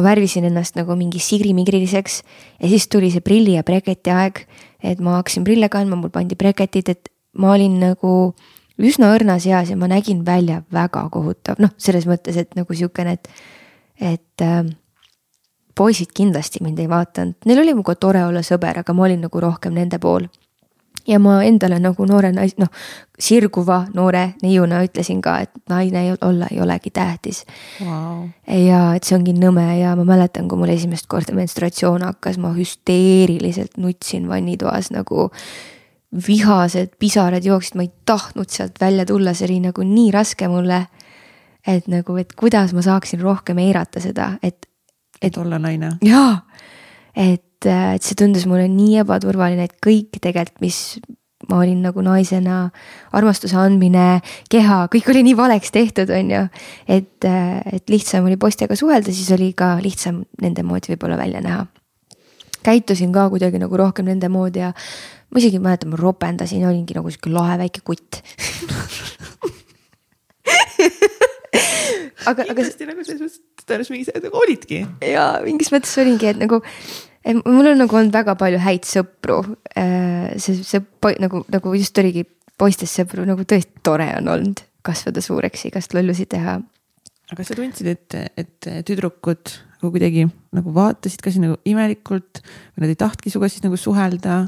[0.00, 2.22] ma värvisin ennast nagu mingi sigrimigriliseks
[2.60, 4.46] ja siis tuli see prilli ja breketi aeg.
[4.82, 8.32] et ma hakkasin prille kandma, mul pandi breketid, et ma olin nagu
[8.80, 13.18] üsna õrnas eas ja ma nägin välja väga kohutav, noh, selles mõttes, et nagu sihukene,
[13.18, 13.28] et,
[14.00, 14.62] et äh,
[15.76, 19.44] poisid kindlasti mind ei vaadanud, neil oli minuga tore olla sõber, aga ma olin nagu
[19.44, 20.24] rohkem nende pool
[21.08, 22.70] ja ma endale nagu noore nais-, noh,
[23.20, 27.42] sirguva noore neiuna ütlesin ka, et naine olla ei olegi tähtis
[27.84, 28.28] wow..
[28.46, 32.52] ja et see ongi nõme ja ma mäletan, kui mul esimest korda menstratsioon hakkas, ma
[32.56, 35.28] hüsteeriliselt nutsin vannitoas nagu
[36.26, 40.86] vihased pisarad jooksid, ma ei tahtnud sealt välja tulla, see oli nagu nii raske mulle.
[41.66, 44.66] et nagu, et kuidas ma saaksin rohkem eirata seda, et.
[45.22, 45.92] et olla naine.
[46.02, 46.40] jaa,
[47.14, 51.00] et et, äh, et see tundus mulle nii ebaturvaline, et kõik tegelikult, mis
[51.48, 52.70] ma olin nagu naisena,
[53.16, 54.20] armastuse andmine,
[54.52, 56.48] keha, kõik oli nii valeks tehtud, on ju.
[56.88, 61.40] et, äh, et lihtsam oli poistega suhelda, siis oli ka lihtsam nende moodi võib-olla välja
[61.40, 61.66] näha.
[62.62, 64.72] käitusin ka kuidagi nagu rohkem nende moodi ja
[65.30, 68.20] ma isegi mäletan, ma ropendasin olingi nagu sihuke lahe väike kutt
[72.28, 72.52] aga, aga.
[72.52, 74.82] kindlasti nagu selles mõttes, tõenäoliselt mingi, nagu olidki.
[75.08, 76.60] ja mingis mõttes olingi, et nagu
[77.44, 79.40] mul on nagu olnud väga palju häid sõpru.
[79.76, 80.82] Äh, see, see
[81.20, 82.24] nagu, nagu just oligi
[82.60, 86.60] poistest sõpru nagu tõesti tore on olnud kasvada suureks, igast lollusi teha.
[87.30, 92.84] aga sa tundsid, et, et tüdrukud nagu kuidagi nagu vaatasid ka sind nagu imelikult või
[92.84, 94.40] nad ei tahtnudki sinuga siis nagu suhelda?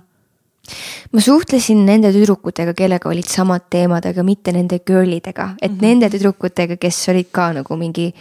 [1.12, 5.78] ma suhtlesin nende tüdrukutega, kellega olid samad teemad, aga mitte nende girl idega, et mm
[5.78, 5.86] -hmm.
[5.86, 8.12] nende tüdrukutega, kes olid ka nagu mingi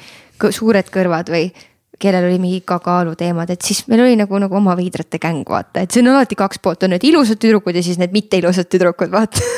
[0.42, 1.52] suured kõrvad või
[2.02, 5.86] kellel oli mingi ka kaaluteemad, et siis meil oli nagu, nagu oma veidrate gäng, vaata,
[5.86, 8.70] et see on alati kaks poolt, on need ilusad tüdrukud ja siis need mitte ilusad
[8.72, 9.42] tüdrukud, vaata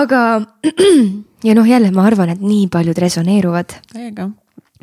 [0.00, 0.22] aga
[1.48, 3.78] ja noh, jälle ma arvan, et nii paljud resoneeruvad.
[3.92, 4.28] täiega,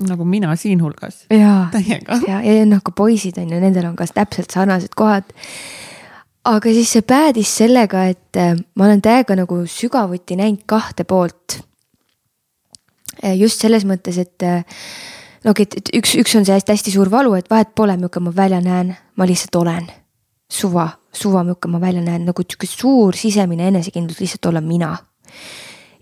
[0.08, 1.26] nagu mina siinhulgas.
[1.28, 2.20] täiega.
[2.28, 5.34] ja, ja, ja noh, ka poisid on ju, nendel on ka täpselt sarnased kohad.
[6.46, 11.62] aga siis see päädis sellega, et äh, ma olen täiega nagu sügavuti näinud kahte poolt
[13.38, 14.64] just selles mõttes, et eh,
[15.46, 18.34] no okei, et üks, üks on see hästi-hästi suur valu, et vahet pole, milline ma
[18.36, 19.90] välja näen, ma lihtsalt olen.
[20.52, 24.98] suva, suva, milline ma välja näen, nagu sihuke suur sisemine enesekindlus lihtsalt olla mina.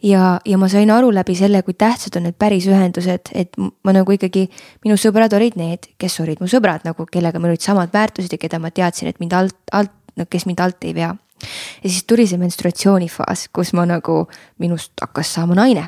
[0.04, 3.94] ja, ja ma sain aru läbi selle, kui tähtsad on need päris ühendused, et ma
[3.94, 4.48] nagu ikkagi,
[4.86, 8.40] minu sõbrad olid need, kes olid mu sõbrad nagu, kellega meil olid samad väärtused ja
[8.40, 11.14] keda ma teadsin, et mind alt, alt, no kes mind alt ei vea.
[11.84, 14.26] ja siis tuli see menstratsioonifaas, kus ma nagu,
[14.58, 15.88] minust hakkas saama naine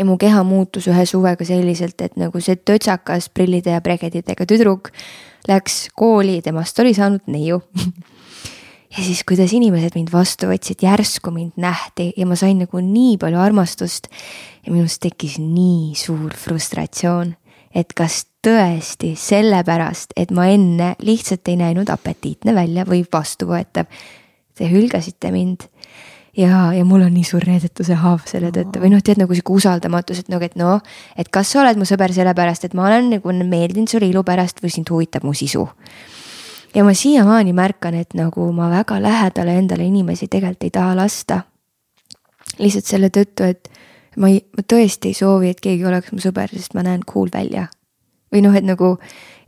[0.00, 4.88] ja mu keha muutus ühe suvega selliselt, et nagu see tötsakas prillide ja pregeditega tüdruk
[5.48, 7.60] läks kooli, temast oli saanud neiu
[8.94, 13.18] ja siis, kuidas inimesed mind vastu võtsid, järsku mind nähti ja ma sain nagu nii
[13.20, 14.08] palju armastust.
[14.66, 17.34] ja minust tekkis nii suur frustratsioon,
[17.74, 23.86] et kas tõesti sellepärast, et ma enne lihtsalt ei näinud apetiitne välja või vastuvõetav.
[24.56, 25.68] Te hülgasite mind
[26.36, 29.54] ja, ja mul on nii suur reedetuse haav selle tõttu või noh, tead nagu sihuke
[29.56, 30.80] usaldamatus, et nagu, et noh,
[31.18, 34.62] et kas sa oled mu sõber sellepärast, et ma olen nagu meeldinud sulle ilu pärast
[34.62, 35.66] või sind huvitab mu sisu.
[36.74, 41.42] ja ma siiamaani märkan, et nagu ma väga lähedale endale inimesi tegelikult ei taha lasta.
[42.58, 43.70] lihtsalt selle tõttu, et
[44.16, 47.28] ma ei, ma tõesti ei soovi, et keegi oleks mu sõber, sest ma näen cool
[47.32, 47.68] välja.
[48.32, 48.98] või noh, et nagu,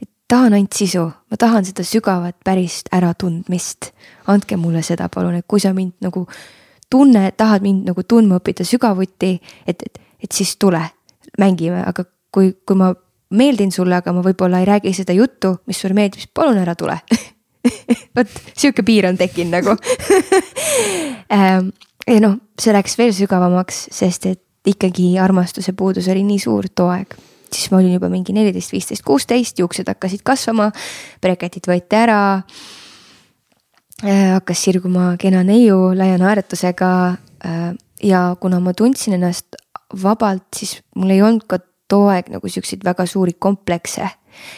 [0.02, 3.92] et tahan ainult sisu, ma tahan seda sügavat pärist äratundmist.
[4.26, 6.26] andke mulle seda palun, et kui sa mind nagu
[6.92, 9.34] tunne, tahad mind nagu tundma õppida sügavuti,
[9.66, 10.82] et, et, et siis tule,
[11.40, 12.92] mängime, aga kui, kui ma
[13.32, 16.76] meeldin sulle, aga ma võib-olla ei räägi seda juttu, mis sulle meeldib, siis palun ära
[16.78, 16.98] tule.
[18.16, 18.28] Vot
[18.58, 19.78] sihuke piir on tekkinud nagu.
[22.02, 26.88] Ja noh, see läks veel sügavamaks, sest et ikkagi armastuse puudus oli nii suur too
[26.90, 27.14] aeg.
[27.52, 30.70] siis ma olin juba mingi neliteist, viisteist, kuusteist, juuksed hakkasid kasvama,
[31.22, 32.18] breketid võeti ära
[34.02, 36.92] hakkas sirguma kena neiu laia naeratusega
[37.46, 37.74] äh,.
[38.02, 39.54] ja kuna ma tundsin ennast
[40.02, 41.58] vabalt, siis mul ei olnud ka
[41.92, 44.08] too aeg nagu siukseid väga suuri komplekse.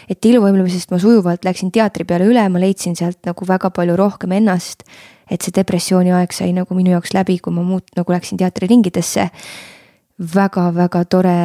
[0.08, 4.32] et iluvõimlemisest ma sujuvalt läksin teatri peale üle, ma leidsin sealt nagu väga palju rohkem
[4.32, 4.84] ennast.
[5.30, 9.30] et see depressiooni aeg sai nagu minu jaoks läbi, kui ma muut-, nagu läksin teatriringidesse
[10.34, 11.38] väga-väga tore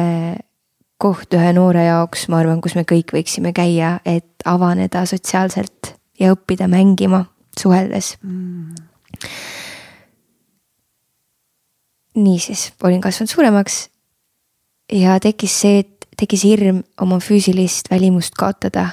[1.00, 6.34] koht ühe noore jaoks, ma arvan, kus me kõik võiksime käia, et avaneda sotsiaalselt ja
[6.34, 7.24] õppida mängima,
[7.60, 8.74] suheldes mm..
[12.20, 13.80] niisiis, olin kasvanud suuremaks
[14.92, 18.90] ja tekkis see, et tekkis hirm oma füüsilist välimust kaotada.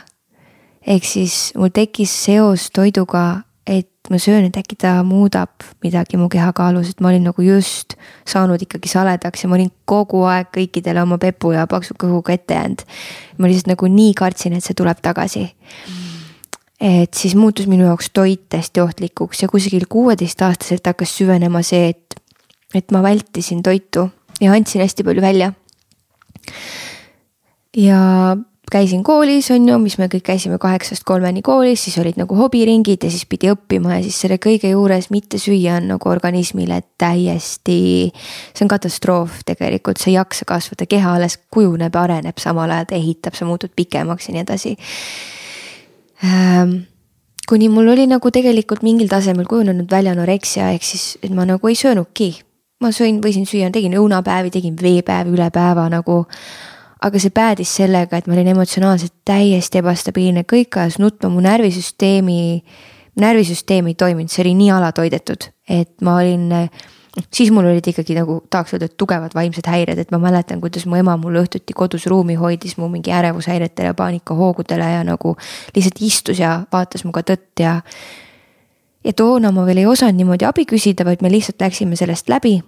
[0.88, 6.30] ehk siis mul tekkis seos toiduga et ma söön, et äkki ta muudab midagi mu
[6.32, 7.98] kehakaalus, et ma olin nagu just
[8.28, 12.56] saanud ikkagi saledaks ja ma olin kogu aeg kõikidele oma pepu ja paksu kõhuga ette
[12.56, 12.86] jäänud.
[13.38, 16.07] ma lihtsalt nagu nii kartsin, et see tuleb tagasi mm.
[16.82, 22.20] Et siis muutus minu jaoks toit hästi ohtlikuks ja kusagil kuueteistaastaselt hakkas süvenema see, et,
[22.76, 24.10] et ma vältisin toitu
[24.42, 25.54] ja andsin hästi palju välja.
[27.78, 28.38] ja
[28.72, 33.04] käisin koolis, on ju, mis me kõik käisime kaheksast kolmeni koolis, siis olid nagu hobiringid
[33.04, 38.12] ja siis pidi õppima ja siis selle kõige juures mitte süüa on nagu organismile täiesti.
[38.54, 43.00] see on katastroof tegelikult, sa ei jaksa kasvada, keha alles kujuneb, areneb, samal ajal ta
[43.00, 44.76] ehitab, sa muutud pikemaks ja nii edasi
[47.50, 51.68] kuni mul oli nagu tegelikult mingil tasemel kujunenud välja anoreksia, ehk siis, et ma nagu
[51.68, 52.34] ei söönudki.
[52.82, 56.26] ma sõin, võisin süüa, tegin õunapäevi, tegin veepäevi üle päeva nagu.
[57.02, 62.64] Aga see päädis sellega, et ma olin emotsionaalselt täiesti ebastabiilne, kõik ajas nutma, mu närvisüsteemi,
[63.22, 66.48] närvisüsteem ei toiminud, see oli nii alatoidetud, et ma olin
[67.34, 70.86] siis mul olid ikkagi nagu tahaks öelda, et tugevad vaimsed häired, et ma mäletan, kuidas
[70.86, 75.36] mu ema mul õhtuti kodus ruumi hoidis mu mingi ärevushäiretele ja paanikahoogudele ja nagu
[75.76, 77.80] lihtsalt istus ja vaatas muga tõtt ja.
[79.04, 82.60] ja toona ma veel ei osanud niimoodi abi küsida, vaid me lihtsalt läksime sellest läbi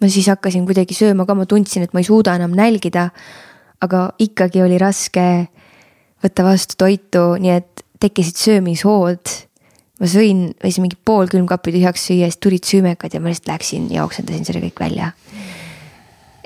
[0.00, 3.10] ma siis hakkasin kuidagi sööma ka, ma tundsin, et ma ei suuda enam nälgida.
[3.78, 5.46] aga ikkagi oli raske
[6.18, 9.34] võtta vastu toitu, nii et tekkisid söömishood.
[9.98, 13.88] Ma sõin, võisin mingi pool külmkappi tühjaks süüa, siis tulid süümekad ja ma lihtsalt läksin
[13.92, 15.12] ja oksendasin selle kõik välja.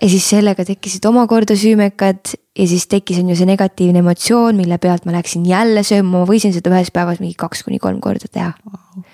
[0.03, 4.79] ja siis sellega tekkisid omakorda süümekad ja siis tekkis on ju see negatiivne emotsioon, mille
[4.79, 8.29] pealt ma läksin jälle sööma, ma võisin seda ühes päevas mingi kaks kuni kolm korda
[8.33, 9.07] teha wow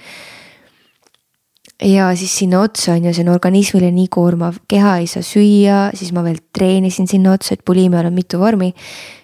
[1.82, 5.82] ja siis sinna otsa on ju, see on organismile nii koormav, keha ei saa süüa,
[5.98, 8.72] siis ma veel treenisin sinna otsa, et buliimial on mitu vormi.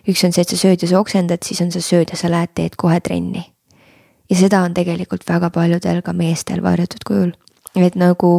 [0.09, 2.31] üks on see, et sa sööd ja sa oksendad, siis on sa sööd ja sa
[2.31, 3.43] lähed, teed kohe trenni.
[4.31, 7.35] Ja seda on tegelikult väga paljudel ka meestel varjatud kujul,
[7.77, 8.33] et nagu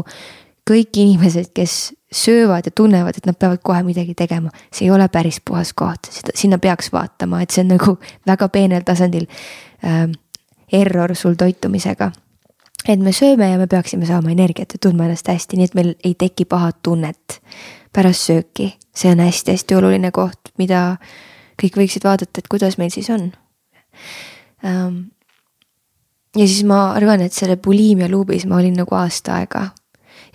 [0.66, 5.08] kõik inimesed, kes söövad ja tunnevad, et nad peavad kohe midagi tegema, see ei ole
[5.14, 7.98] päris puhas koht, seda, sinna peaks vaatama, et see on nagu
[8.32, 9.28] väga peenel tasandil
[9.86, 10.08] äh,
[10.74, 12.12] error sul toitumisega
[12.88, 15.94] et me sööme ja me peaksime saama energiat ja tundma ennast hästi, nii et meil
[16.06, 17.40] ei teki pahat tunnet
[17.96, 18.74] pärast sööki.
[18.96, 20.98] see on hästi-hästi oluline koht, mida
[21.62, 23.32] kõik võiksid vaadata, et kuidas meil siis on.
[26.36, 29.70] Ja siis ma arvan, et selle bulimia luubis ma olin nagu aasta aega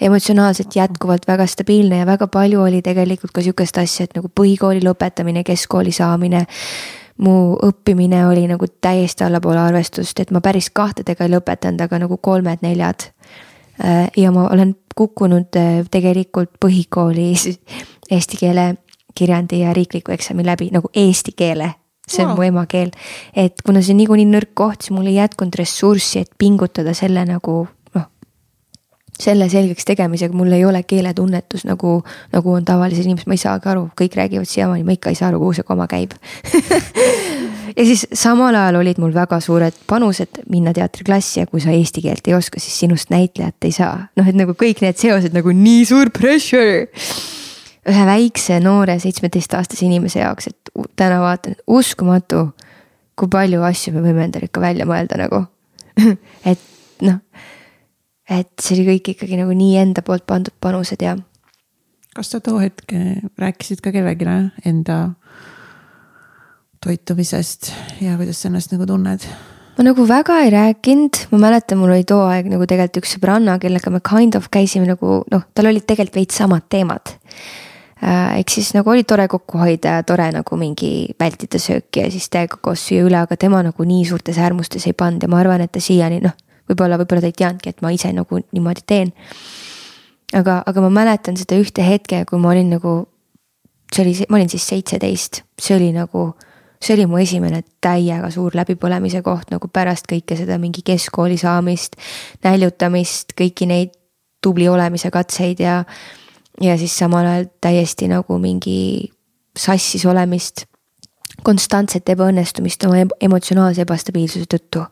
[0.01, 4.81] emotsionaalselt jätkuvalt väga stabiilne ja väga palju oli tegelikult ka sihukest asja, et nagu põhikooli
[4.85, 6.47] lõpetamine, keskkooli saamine
[7.21, 12.17] mu õppimine oli nagu täiesti allapoole arvestust, et ma päris kahtedega ei lõpetanud, aga nagu
[12.17, 13.11] kolmed-neljad.
[13.85, 17.51] Äh, ja ma olen kukkunud äh, tegelikult põhikoolis
[18.15, 18.75] eesti keele,
[19.15, 21.75] kirjandi ja riikliku eksami läbi nagu eesti keele
[22.11, 22.41] see on wow.
[22.41, 22.95] mu emakeel.
[23.37, 27.25] et kuna see on niikuinii nõrk koht, siis mul ei jätkunud ressurssi, et pingutada selle
[27.29, 27.63] nagu
[29.21, 31.99] selle selgeks tegemisega mul ei ole keeletunnetus nagu,
[32.33, 35.29] nagu on tavalisel inimesel, ma ei saagi aru, kõik räägivad siiamaani, ma ikka ei saa
[35.29, 36.15] aru, kuhu see koma käib
[37.77, 42.05] ja siis samal ajal olid mul väga suured panused minna teatriklassi ja kui sa eesti
[42.05, 44.09] keelt ei oska, siis sinust näitlejat ei saa.
[44.17, 46.89] noh, et nagu kõik need seosed nagu nii suur pressure.
[47.89, 52.51] Ühe väikse noore seitsmeteistaastase inimese jaoks, et täna vaatan, uskumatu,
[53.17, 55.45] kui palju asju me võime endale ikka välja mõelda nagu
[56.51, 56.61] et
[57.05, 57.21] noh
[58.31, 61.17] et see oli kõik ikkagi nagu nii enda poolt pandud panused ja.
[62.15, 62.95] kas sa too hetk
[63.41, 64.29] rääkisid ka kellelegi
[64.69, 65.01] enda
[66.81, 67.73] toitumisest
[68.05, 69.27] ja kuidas sa ennast nagu tunned?
[69.77, 73.59] ma nagu väga ei rääkinud, ma mäletan, mul oli too aeg nagu tegelikult üks sõbranna,
[73.63, 77.15] kellega me kind of käisime nagu noh, tal olid tegelikult veits samad teemad.
[78.03, 82.31] Ehk siis nagu oli tore kokku hoida ja tore nagu mingi vältida sööki ja siis
[82.33, 85.61] täiega koos süüa üle, aga tema nagu nii suurtes äärmustes ei pannud ja ma arvan,
[85.61, 86.37] et ta siiani noh
[86.71, 89.13] võib-olla, võib-olla ta ei teadnudki, et ma ise nagu niimoodi teen.
[90.37, 92.95] aga, aga ma mäletan seda ühte hetke, kui ma olin nagu,
[93.93, 96.31] see oli, ma olin siis seitseteist, see oli nagu
[96.81, 101.99] see oli mu esimene täiega suur läbipõlemise koht nagu pärast kõike seda mingi keskkooli saamist,
[102.47, 103.93] näljutamist, kõiki neid
[104.41, 105.83] tubli olemise katseid ja,
[106.61, 109.11] ja siis samal ajal täiesti nagu mingi
[109.59, 110.67] sassis olemist.
[111.43, 114.85] konstantset ebaõnnestumist oma emotsionaalse ebastabiilsuse tõttu.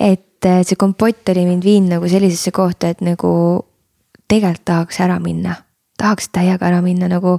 [0.00, 3.64] et äh, see kompott oli mind viinud nagu sellisesse kohta, et nagu
[4.28, 5.54] tegelikult tahaks ära minna,
[5.98, 7.38] tahaks täiega ära minna nagu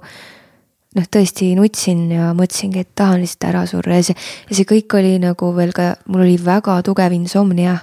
[0.96, 4.18] noh, tõesti nutsin ja mõtlesingi, et tahan lihtsalt ära surra ja see,
[4.50, 7.80] ja see kõik oli nagu veel ka, mul oli väga tugev insomnia.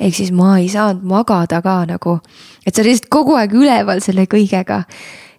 [0.00, 2.18] Ehk siis ma ei saanud magada ka nagu,
[2.66, 4.84] et sa olid lihtsalt kogu aeg üleval selle kõigega.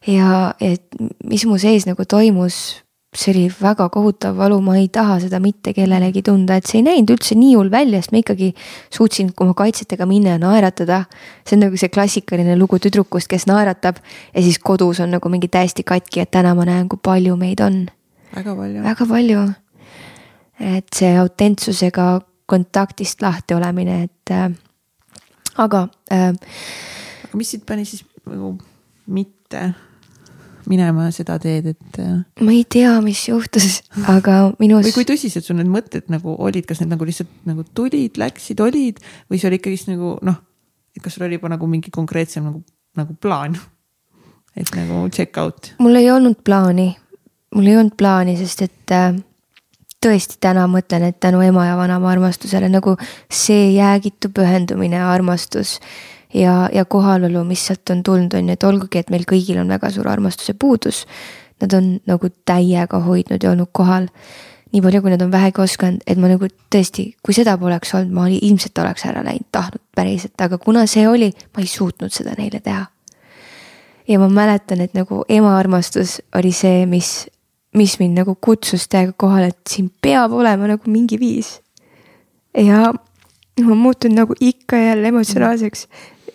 [0.07, 0.85] ja, et
[1.25, 2.81] mis mu sees nagu toimus
[3.15, 6.85] see oli väga kohutav valu, ma ei taha seda mitte kellelegi tunda, et see ei
[6.85, 8.53] näinud üldse nii hull välja, sest ma ikkagi
[8.93, 11.03] suutsin oma kaitsetega minna ja naeratada.
[11.45, 13.99] see on nagu see klassikaline lugu tüdrukust, kes naeratab
[14.33, 17.59] ja siis kodus on nagu mingi täiesti katki, et täna ma näen, kui palju meid
[17.59, 17.89] on.
[18.35, 18.83] väga palju.
[18.83, 19.43] väga palju.
[20.59, 22.21] et see autentsusega
[22.51, 24.49] kontaktist lahti olemine, et äh,
[25.61, 26.33] aga äh,.
[27.25, 28.57] aga mis sind pani siis nagu
[29.11, 29.71] mitte
[30.69, 31.99] minema seda teed, et.
[31.99, 34.79] Äh, ma ei tea, mis juhtus, aga minu.
[34.83, 38.61] või kui tõsiselt sul need mõtted nagu olid, kas need nagu lihtsalt nagu tulid, läksid,
[38.63, 39.01] olid
[39.31, 40.39] või see oli ikkagist nagu noh,
[40.95, 42.63] et kas sul oli juba nagu mingi konkreetsem nagu,
[42.99, 43.57] nagu plaan?
[44.55, 45.73] et nagu check out.
[45.79, 46.89] mul ei olnud plaani,
[47.55, 49.13] mul ei olnud plaani, sest et äh,
[50.01, 52.95] tõesti täna mõtlen, et tänu ema ja vanaema armastusele nagu
[53.31, 55.79] see jäägitu pühendumine armastus
[56.33, 59.69] ja, ja kohalolu, mis sealt on tulnud, on ju, et olgugi, et meil kõigil on
[59.69, 61.05] väga suur armastuse puudus.
[61.61, 64.07] Nad on nagu täiega hoidnud ja olnud kohal
[64.71, 68.13] nii palju, kui nad on vähegi osanud, et ma nagu tõesti, kui seda poleks olnud,
[68.15, 72.37] ma ilmselt oleks ära läinud, tahtnud päriselt, aga kuna see oli, ma ei suutnud seda
[72.37, 72.85] neile teha.
[74.07, 77.27] ja ma mäletan, et nagu ema armastus oli see, mis,
[77.77, 81.59] mis mind nagu kutsus täiega kohale, et siin peab olema nagu mingi viis.
[82.57, 82.91] ja
[83.61, 85.87] ma muutun nagu ikka ja jälle emotsionaalseks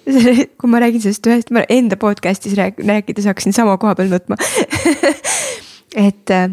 [0.58, 4.38] kui ma räägin sellest ühest, ma enda podcast'is rääk-, rääkides hakkasin sama koha peal nutma
[6.06, 6.50] et, äh,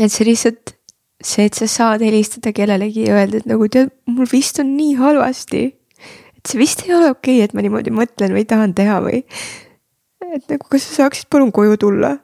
[0.00, 0.74] et see lihtsalt,
[1.22, 4.96] see, et sa saad helistada kellelegi ja öelda, et nagu tead, mul vist on nii
[4.98, 5.64] halvasti.
[6.34, 9.22] et see vist ei ole okei okay,, et ma niimoodi mõtlen või tahan teha või.
[10.34, 12.16] et nagu, kas sa saaksid palun koju tulla,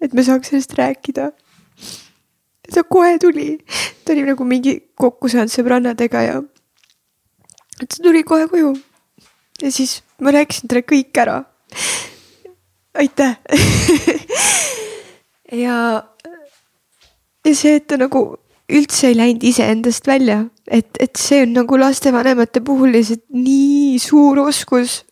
[0.00, 1.30] et me saaks sellest rääkida.
[2.74, 3.58] ta kohe tuli,
[4.04, 6.42] ta oli nagu mingi kokku saanud sõbrannadega ja.
[7.78, 8.74] ta tuli kohe koju
[9.62, 11.38] ja siis ma rääkisin talle kõik ära.
[12.98, 13.38] aitäh
[15.64, 15.78] ja,
[17.46, 18.22] ja see, et ta nagu
[18.68, 24.42] üldse ei läinud iseendast välja, et, et see on nagu lastevanemate puhul lihtsalt nii suur
[24.44, 25.04] oskus.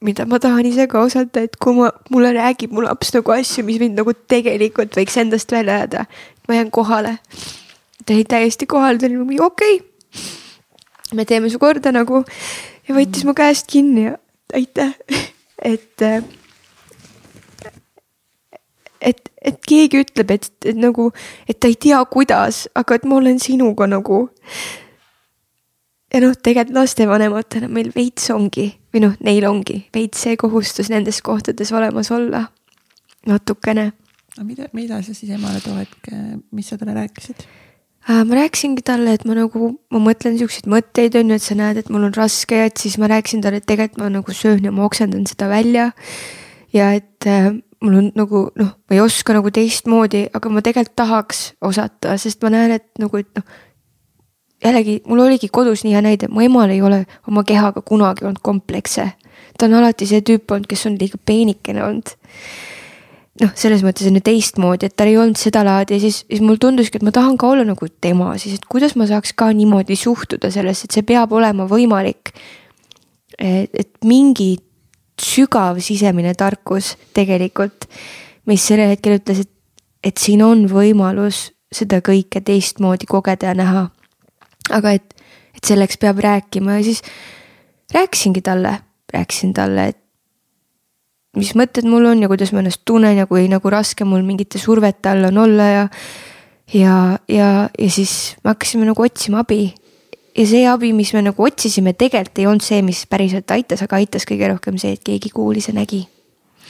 [0.00, 3.64] Mida ma tahan ise ka osata, et kui ma, mulle räägib mu laps nagu asju,
[3.64, 6.06] mis mind nagu tegelikult võiks endast välja ajada,
[6.48, 7.18] ma jään kohale.
[8.06, 11.14] ta jäi täiesti kohale, ta oli nagu okei okay..
[11.14, 12.24] me teeme su korda nagu
[12.88, 14.16] ja võttis mu käest kinni ja
[14.54, 14.92] aitäh,
[15.72, 16.02] et.
[19.00, 21.10] et, et keegi ütleb, et, et nagu,
[21.48, 24.28] et ta ei tea, kuidas, aga et ma olen sinuga nagu.
[26.14, 31.20] Ja noh, tegelikult lastevanematena meil veits ongi või noh, neil ongi veits see kohustus nendes
[31.26, 32.46] kohtades olemas olla.
[33.26, 33.92] natukene.
[34.36, 36.10] aga mida, mida sa siis emale too hetk,
[36.52, 37.46] mis sa talle rääkisid?
[38.04, 41.54] Äh, ma rääkisingi talle, et ma nagu, ma mõtlen siukseid mõtteid on ju, et sa
[41.56, 44.34] näed, et mul on raske ja et siis ma rääkisin talle, et tegelikult ma nagu
[44.36, 45.90] söön ja ma oksendan seda välja.
[46.74, 47.48] ja et äh,
[47.80, 52.44] mul on nagu noh, ma ei oska nagu teistmoodi, aga ma tegelikult tahaks osata, sest
[52.44, 53.62] ma näen, et nagu, et noh.
[54.64, 58.42] Jällegi, mul oligi kodus nii hea näide, mu emal ei ole oma kehaga kunagi olnud
[58.42, 59.10] komplekse.
[59.58, 62.14] ta on alati see tüüp olnud, kes on liiga peenikene olnud
[63.42, 66.60] noh, selles mõttes on ju teistmoodi, et tal ei olnud sedalaadi ja siis, siis mulle
[66.62, 69.96] tunduski, et ma tahan ka olla nagu tema siis, et kuidas ma saaks ka niimoodi
[69.98, 72.34] suhtuda sellesse, et see peab olema võimalik.
[73.34, 74.52] et mingi
[75.18, 77.88] sügav sisemine tarkus tegelikult,
[78.46, 79.50] mis sellel hetkel ütles, et,
[80.04, 83.88] et siin on võimalus seda kõike teistmoodi kogeda ja näha.
[84.70, 85.14] Aga et,
[85.56, 87.02] et selleks peab rääkima ja siis
[87.94, 88.78] rääkisingi talle,
[89.12, 90.00] rääkisin talle, et
[91.38, 94.60] mis mõtted mul on ja kuidas ma ennast tunnen ja kui nagu raske mul mingite
[94.62, 95.86] survete all on olla ja.
[96.72, 96.96] ja,
[97.28, 99.74] ja, ja siis me hakkasime nagu otsima abi.
[100.36, 104.00] ja see abi, mis me nagu otsisime, tegelikult ei olnud see, mis päriselt aitas, aga
[104.02, 106.04] aitas kõige rohkem see, et keegi kuulis ja nägi.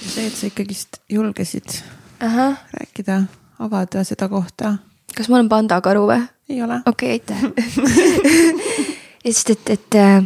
[0.01, 1.81] see, et sa ikkagist julgesid
[2.25, 2.55] Aha.
[2.73, 3.23] rääkida,
[3.61, 4.79] avada seda kohta.
[5.17, 6.23] kas ma olen pandakaru või?
[6.49, 6.81] Ei ole.
[6.87, 7.43] okei okay,, aitäh
[9.25, 10.25] sest et, et äh,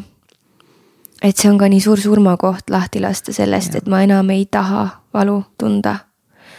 [1.23, 4.89] et see on ka nii suur surmakoht lahti lasta sellest, et ma enam ei taha
[5.15, 5.97] valu tunda.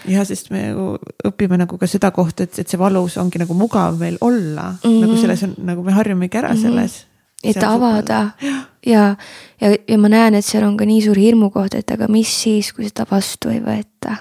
[0.08, 0.94] jah, sest me ju
[1.28, 4.90] õpime nagu ka seda kohta, et, et see valus ongi nagu mugav meil olla mm,
[4.90, 5.00] -hmm.
[5.06, 6.62] nagu selles on nagu me harjumegi ära mm -hmm.
[6.62, 7.06] selles.
[7.44, 8.56] et avada ja,
[8.86, 9.16] ja,
[9.62, 12.74] ja, ja ma näen, et seal on ka nii suur hirmukoht, et aga mis siis,
[12.74, 14.16] kui seda vastu ei võeta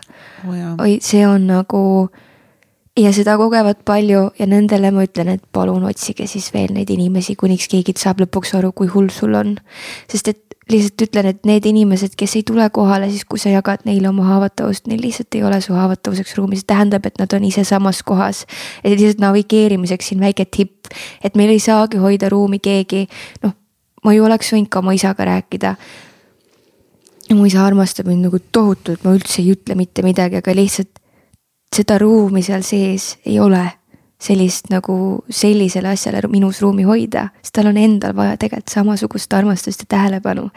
[0.49, 0.83] oh,.
[0.83, 2.09] oi, see on nagu
[2.99, 7.37] ja seda kogevad palju ja nendele ma ütlen, et palun otsige siis veel neid inimesi,
[7.39, 9.57] kuniks keegi saab lõpuks aru, kui hull sul on.
[10.11, 13.87] sest et lihtsalt ütlen, et need inimesed, kes ei tule kohale, siis kui sa jagad
[13.89, 17.47] neile oma haavatavust, neil lihtsalt ei ole su haavatavuseks ruumi, see tähendab, et nad on
[17.49, 18.45] ise samas kohas.
[18.85, 20.93] et lihtsalt navigeerimiseks siin väike tipp,
[21.25, 23.07] et meil ei saagi hoida ruumi keegi,
[23.43, 23.57] noh,
[24.05, 25.75] ma ju oleks võinud ka oma isaga rääkida.
[27.35, 30.98] mu isa armastab mind nagu tohutult, ma üldse ei ütle mitte midagi, aga lihtsalt
[31.75, 33.65] seda ruumi seal sees ei ole
[34.19, 39.85] sellist nagu sellisele asjale minus ruumi hoida, sest tal on endal vaja tegelikult samasugust armastust
[39.85, 40.51] ja tähelepanu.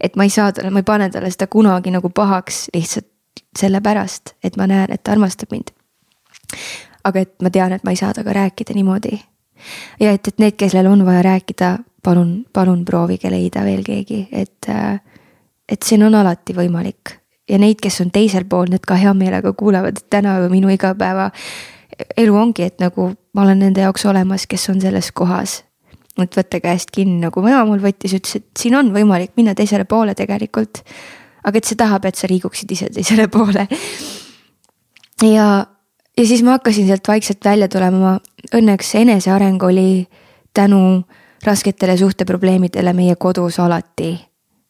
[0.00, 3.06] et ma ei saa talle, ma ei pane talle seda kunagi nagu pahaks lihtsalt
[3.58, 5.70] sellepärast, et ma näen, et ta armastab mind.
[7.04, 9.20] aga et ma tean, et ma ei saa temaga rääkida niimoodi.
[10.00, 14.66] ja et, et need, kellel on vaja rääkida, palun, palun proovige leida veel keegi, et,
[15.68, 19.52] et see on alati võimalik ja neid, kes on teisel pool, need ka hea meelega
[19.52, 21.30] kuulevad, et täna minu igapäeva
[22.16, 25.62] elu ongi, et nagu ma olen nende jaoks olemas, kes on selles kohas.
[26.18, 29.84] et võtta käest kinni, nagu ema mul võttis, ütles, et siin on võimalik minna teisele
[29.84, 30.82] poole tegelikult.
[31.44, 33.66] aga et see tahab, et sa liiguksid ise teisele poole.
[35.22, 35.66] ja,
[36.16, 38.18] ja siis ma hakkasin sealt vaikselt välja tulema,
[38.54, 40.06] õnneks eneseareng oli
[40.54, 41.04] tänu
[41.44, 44.18] rasketele suhteprobleemidele meie kodus alati.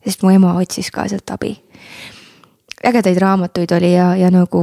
[0.04, 1.56] sest mu ema otsis ka sealt abi.
[2.84, 4.62] Ägedaid raamatuid oli ja, ja nagu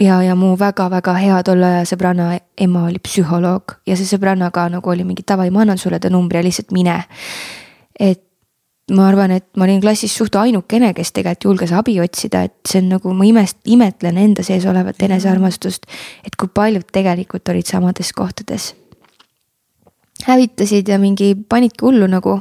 [0.00, 4.68] ja, ja mu väga-väga hea tolle aja sõbranna ema oli psühholoog ja see sõbranna ka
[4.72, 7.02] nagu oli mingi davai, ma annan sulle ta numbri ja lihtsalt mine.
[8.00, 8.22] et
[8.90, 12.80] ma arvan, et ma olin klassis suht ainukene, kes tegelikult julges abi otsida, et see
[12.82, 15.86] on nagu ma imest-, imetlen enda sees olevat enesearmastust.
[16.24, 18.74] et kui paljud tegelikult olid samades kohtades.
[20.26, 22.40] hävitasid ja mingi panidki hullu nagu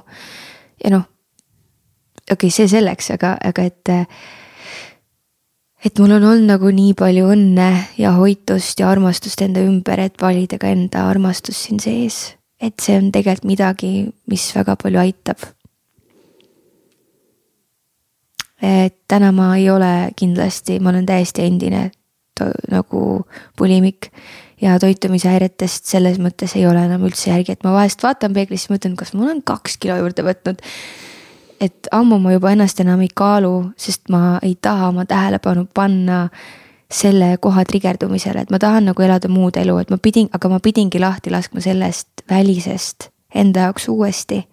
[0.83, 1.07] ja noh.
[2.29, 3.91] Okei okay,, see selleks, aga, aga et
[5.85, 7.69] et mul on olnud nagu nii palju õnne
[7.99, 12.35] ja hoitust ja armastust enda ümber, et valida ka enda armastus siin sees.
[12.59, 15.37] et see on tegelikult midagi, mis väga palju aitab.
[18.61, 21.89] et täna ma ei ole kindlasti, ma olen täiesti endine
[22.71, 23.25] nagu
[23.57, 24.11] pulimik
[24.61, 28.95] ja toitumishäiretest selles mõttes ei ole enam üldse järgi, et ma vahest vaatan peeglisse, mõtlen,
[28.99, 30.63] kas ma olen kaks kilo juurde võtnud
[31.59, 36.29] et ammu ma juba ennast enam ei kaalu, sest ma ei taha oma tähelepanu panna
[36.91, 40.59] selle koha trigerdumisele, et ma tahan nagu elada muud elu, et ma pidin, aga ma
[40.59, 44.47] pidingi lahti laskma sellest välisest enda jaoks uuesti.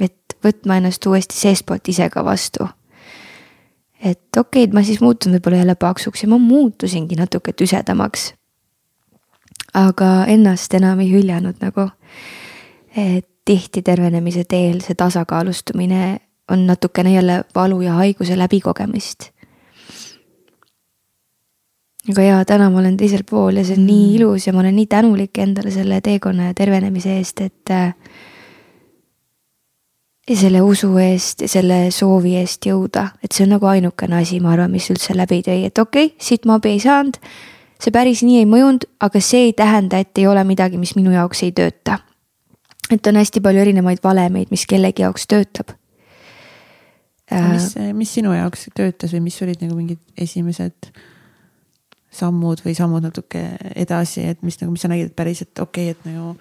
[0.00, 2.68] et võtma ennast uuesti seestpoolt ise ka vastu.
[3.98, 8.34] et okei okay,, et ma siis muutun võib-olla jälle paksuks ja ma muutusingi natuke tüsedamaks.
[9.74, 11.90] aga ennast enam ei hüljanud nagu.
[12.96, 19.30] et tihti tervenemise teel see tasakaalustumine on natukene jälle valu ja haiguse läbikogemist.
[22.10, 23.86] aga jaa, täna ma olen teisel pool ja see on mm.
[23.86, 27.94] nii ilus ja ma olen nii tänulik endale selle teekonna ja tervenemise eest, et äh,.
[30.28, 34.40] ja selle usu eest ja selle soovi eest jõuda, et see on nagu ainukene asi,
[34.40, 37.16] ma arvan, mis üldse läbi tõi, et okei okay,, siit ma abi ei saanud.
[37.80, 41.16] see päris nii ei mõjunud, aga see ei tähenda, et ei ole midagi, mis minu
[41.16, 41.98] jaoks ei tööta.
[42.90, 45.72] et on hästi palju erinevaid valemeid, mis kellegi jaoks töötab
[47.50, 50.90] mis, mis sinu jaoks töötas või mis olid nagu mingid esimesed
[52.14, 53.42] sammud või sammud natuke
[53.74, 56.34] edasi, et mis nagu, mis sa nägid, et päriselt okei okay,, et nagu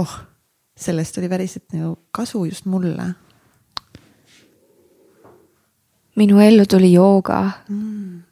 [0.00, 0.14] oh,
[0.78, 3.12] sellest oli päriselt nagu kasu just mulle.
[6.16, 7.50] minu ellu tuli jooga.
[7.72, 8.22] Mm.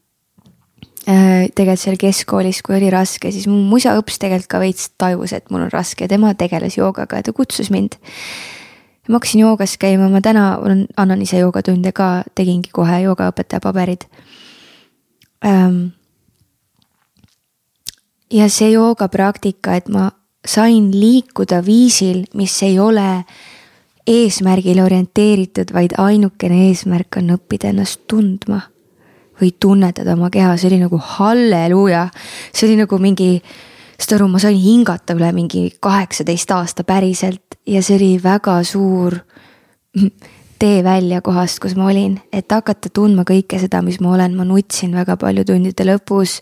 [1.08, 5.32] Äh, tegelikult seal keskkoolis, kui oli raske, siis mu musa õps tegelikult ka veits tajus,
[5.32, 7.96] et mul on raske, tema tegeles joogaga ja ta kutsus mind
[9.09, 14.06] ma hakkasin joogas käima, ma täna olen, annan ise joogatunde ka, tegingi kohe joogaõpetaja paberid
[15.44, 15.93] ähm,.
[18.31, 20.10] ja see joogapraktika, et ma
[20.47, 23.24] sain liikuda viisil, mis ei ole
[24.06, 28.60] eesmärgile orienteeritud, vaid ainukene eesmärk on õppida ennast tundma
[29.40, 32.09] või tunnetada oma keha, see oli nagu halleluuja.
[32.52, 33.31] see oli nagu mingi
[34.01, 39.18] saad aru, ma sain hingata üle mingi kaheksateist aasta päriselt ja see oli väga suur
[40.60, 44.44] tee välja kohast, kus ma olin, et hakata tundma kõike seda, mis ma olen, ma
[44.44, 46.40] nutsin väga palju tundide lõpus.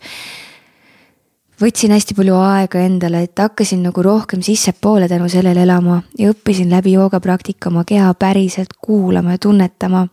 [1.58, 6.70] võtsin hästi palju aega endale, et hakkasin nagu rohkem sissepoole tänu sellele elama ja õppisin
[6.70, 10.08] läbi joogapraktika oma keha päriselt kuulama ja tunnetama.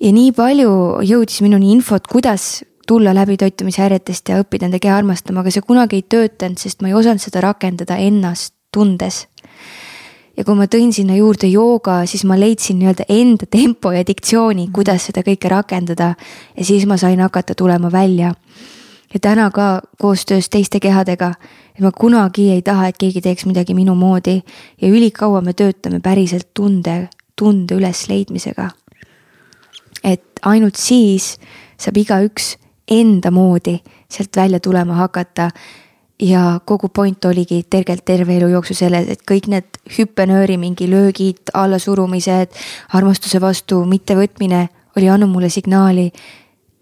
[0.00, 5.44] ja nii palju jõudis minuni infot, kuidas tulla läbi toitumishäiretest ja õppida enda keha armastama,
[5.44, 9.28] aga see kunagi ei töötanud, sest ma ei osanud seda rakendada ennast tundes.
[10.36, 14.70] ja kui ma tõin sinna juurde jooga, siis ma leidsin nii-öelda enda tempo ja diktsiooni,
[14.74, 16.16] kuidas seda kõike rakendada.
[16.56, 18.32] ja siis ma sain hakata tulema välja.
[19.14, 21.34] ja täna ka koostöös teiste kehadega,
[21.74, 24.42] et ma kunagi ei taha, et keegi teeks midagi minu moodi
[24.82, 28.70] ja ülikaua me töötame päriselt tunde, tunde ülesleidmisega.
[30.04, 31.36] et ainult siis
[31.78, 32.56] saab igaüks
[32.90, 33.78] enda moodi
[34.10, 35.50] sealt välja tulema hakata.
[36.22, 41.48] ja kogu point oligi tegelikult terve elu jooksul selles, et kõik need hüppenööri mingi löögid,
[41.54, 42.52] allasurumised,
[42.92, 46.10] armastuse vastu mittevõtmine oli andnud mulle signaali,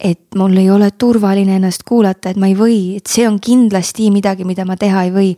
[0.00, 4.10] et mul ei ole turvaline ennast kuulata, et ma ei või, et see on kindlasti
[4.14, 5.34] midagi, mida ma teha ei või.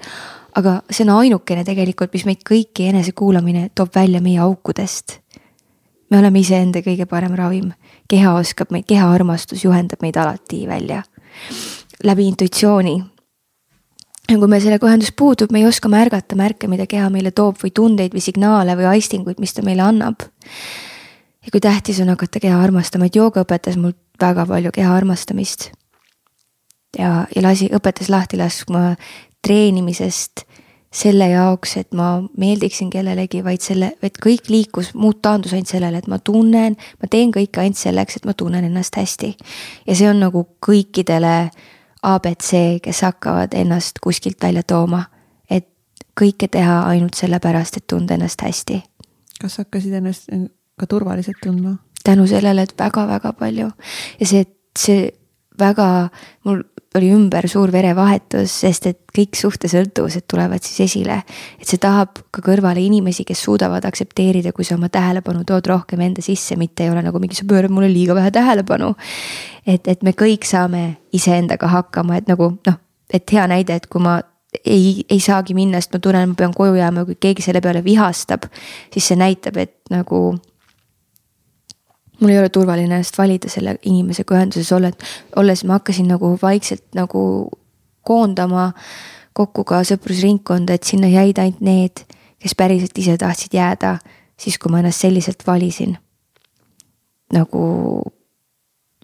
[0.50, 5.20] aga see on ainukene tegelikult, mis meid kõiki enesekuulamine toob välja meie aukudest.
[6.10, 7.72] Me oleme iseenda kõige parem ravim
[8.10, 11.02] keha oskab meid, keha armastus juhendab meid alati välja
[12.04, 13.02] läbi intuitsiooni.
[14.30, 17.58] ja kui meil sellega ühendus puudub, me ei oska märgata märke, mida keha meile toob
[17.62, 20.22] või tundeid või signaale või aistinguid, mis ta meile annab.
[21.44, 25.70] ja kui tähtis on hakata keha armastama, et jooga õpetas mul väga palju keha armastamist.
[26.98, 28.96] ja, ja lasi, õpetas lahti laskma
[29.42, 30.44] treenimisest
[30.92, 36.00] selle jaoks, et ma meeldiksin kellelegi, vaid selle, et kõik liikus, muud taandus ainult sellele,
[36.02, 39.36] et ma tunnen, ma teen kõike ainult selleks, et ma tunnen ennast hästi.
[39.86, 41.50] ja see on nagu kõikidele
[42.02, 42.50] abc,
[42.82, 45.04] kes hakkavad ennast kuskilt välja tooma.
[45.50, 45.68] et
[46.20, 48.82] kõike teha ainult sellepärast, et tunda ennast hästi.
[49.40, 50.28] kas hakkasid ennast
[50.78, 51.76] ka turvaliselt tundma?
[52.04, 53.70] tänu sellele, et väga-väga palju
[54.20, 54.44] ja see,
[54.78, 55.10] see
[55.60, 55.86] väga,
[56.48, 56.62] mul
[56.98, 61.20] oli ümber suur verevahetus, sest et kõik suhtesõltuvused tulevad siis esile.
[61.60, 66.00] et see tahab ka kõrvale inimesi, kes suudavad aktsepteerida, kui sa oma tähelepanu tood rohkem
[66.00, 68.94] enda sisse, mitte ei ole nagu mingi, sa pöörad mulle liiga vähe tähelepanu.
[69.66, 72.80] et, et me kõik saame iseendaga hakkama, et nagu noh,
[73.12, 74.20] et hea näide, et kui ma
[74.64, 77.84] ei, ei saagi minna, sest ma tunnen, ma pean koju jääma, kui keegi selle peale
[77.84, 78.48] vihastab,
[78.92, 80.34] siis see näitab, et nagu
[82.20, 86.84] mul ei ole turvaline ennast valida selle inimesega ühenduses olles, olles ma hakkasin nagu vaikselt
[86.94, 87.22] nagu
[88.06, 88.70] koondama
[89.32, 92.04] kokku ka sõprusringkonda, et sinna jäid ainult need,
[92.40, 93.98] kes päriselt ise tahtsid jääda,
[94.40, 95.98] siis kui ma ennast selliselt valisin.
[97.30, 98.02] nagu,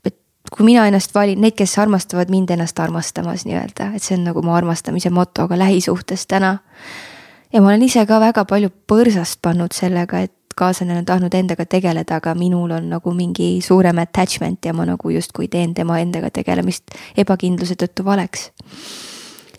[0.05, 0.16] et
[0.51, 4.43] kui mina ennast valin, need, kes armastavad mind ennast armastamas nii-öelda, et see on nagu
[4.43, 6.59] mu armastamise moto ka lähisuhtes täna.
[7.52, 11.66] ja ma olen ise ka väga palju põrsast pannud sellega, et kaaslane on tahtnud endaga
[11.68, 16.30] tegeleda, aga minul on nagu mingi suurem attachment ja ma nagu justkui teen tema endaga
[16.32, 18.50] tegelemist ebakindluse tõttu valeks.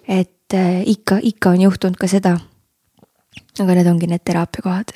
[0.07, 2.37] et äh, ikka, ikka on juhtunud ka seda.
[3.59, 4.93] aga need ongi need teraapiakohad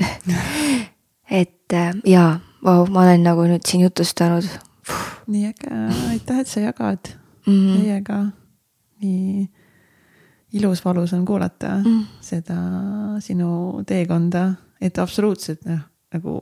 [1.42, 4.48] et äh, jaa, vau, ma olen nagu nüüd siin jutustanud.
[5.28, 5.70] nii äge,
[6.10, 7.14] aitäh, et sa jagad
[7.46, 7.78] mm -hmm.
[7.78, 8.26] meiega.
[9.02, 9.50] nii
[10.54, 12.56] ilus, valus on kuulata mm seda
[13.20, 16.40] sinu teekonda, et absoluutselt noh nagu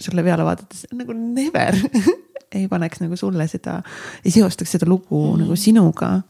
[0.00, 1.76] sulle peale vaadates nagu never
[2.54, 3.78] ei paneks nagu sulle seda,
[4.24, 5.44] ei seostaks seda lugu mm.
[5.44, 6.20] nagu sinuga.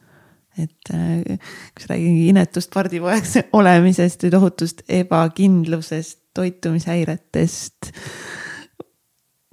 [0.59, 1.39] et äh,
[1.73, 7.89] kui sa räägid inetust pardipoeks olemisest või tohutust ebakindlusest, toitumishäiretest.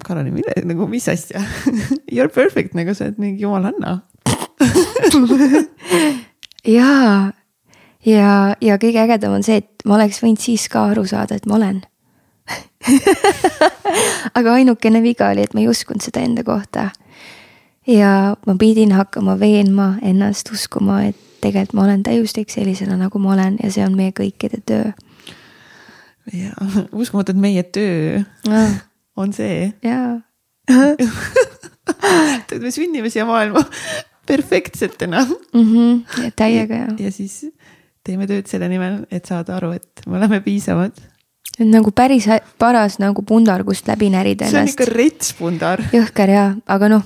[0.03, 1.41] Karoli, mille nagu, mis asja
[2.11, 3.99] You are perfect nagu sa oled mingi jumalanna
[6.78, 7.32] jaa,
[8.07, 11.48] ja, ja kõige ägedam on see, et ma oleks võinud siis ka aru saada, et
[11.48, 11.82] ma olen
[14.38, 16.89] aga ainukene viga oli, et ma ei uskunud seda enda kohta.
[17.88, 23.34] ja ma pidin hakkama veenma ennast uskuma, et tegelikult ma olen täiuslik sellisena, nagu ma
[23.34, 24.91] olen ja see on meie kõikide töö.
[26.34, 26.53] ja
[26.91, 28.80] uskumatu, et meie töö ah.
[29.18, 29.72] on see.
[29.84, 30.19] jaa
[32.53, 33.64] et me sünnime siia maailma
[34.30, 35.64] perfektsetena mm.
[35.64, 36.89] -hmm, täiega ja.
[36.99, 37.47] ja siis
[38.06, 40.93] teeme tööd selle nimel, et saada aru, et me oleme piisavad
[41.60, 42.27] nagu päris
[42.61, 44.56] paras nagu pundar, kust läbi närida ennast.
[44.56, 45.84] see on ikka rets pundar.
[45.94, 47.06] jõhker jaa, aga noh,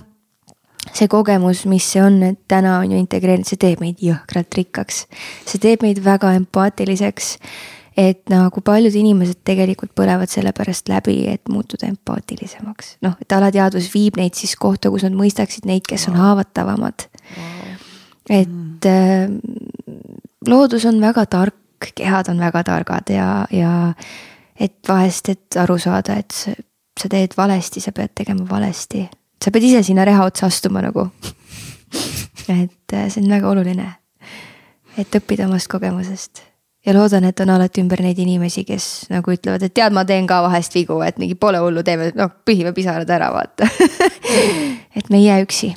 [0.93, 5.05] see kogemus, mis see on, et täna on ju integreerinud, see teeb meid jõhkralt rikkaks.
[5.45, 7.37] see teeb meid väga empaatiliseks.
[7.97, 12.97] et nagu paljud inimesed tegelikult põlevad selle pärast läbi, et muutuda empaatilisemaks.
[13.01, 17.07] noh, et alateadvus viib neid siis kohta, kus nad mõistaksid neid, kes on haavatavamad
[18.29, 18.79] et mm.
[18.85, 19.29] äh,
[20.47, 23.93] loodus on väga tark, kehad on väga targad ja, ja
[24.59, 26.53] et vahest, et aru saada, et sa,
[26.99, 29.07] sa teed valesti, sa pead tegema valesti.
[29.43, 31.09] sa pead ise sinna reha otsa astuma nagu
[32.63, 33.93] et äh, see on väga oluline.
[34.97, 36.43] et õppida omast kogemusest
[36.85, 40.27] ja loodan, et on alati ümber neid inimesi, kes nagu ütlevad, et tead, ma teen
[40.27, 43.69] ka vahest vigu, et mingi pole hullu, teeme, noh, pühime pisarad ära, vaata
[44.97, 45.73] et me ei jää üksi.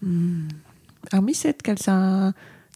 [0.00, 0.62] mm..
[1.10, 1.96] aga mis hetkel sa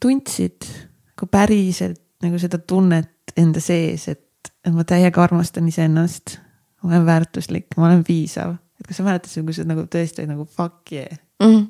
[0.02, 0.66] tundsid
[1.14, 4.24] nagu päriselt nagu seda tunnet enda sees, et,
[4.70, 6.38] et ma täiega armastan iseennast,
[6.82, 10.46] ma olen väärtuslik, ma olen piisav, et kas sa mäletad, kui sa nagu tõesti nagu
[10.46, 11.52] fuck yeah mm.
[11.52, 11.68] -hmm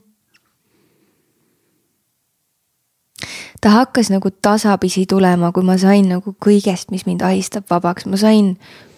[3.60, 8.16] ta hakkas nagu tasapisi tulema, kui ma sain nagu kõigest, mis mind ahistab, vabaks, ma
[8.16, 8.55] sain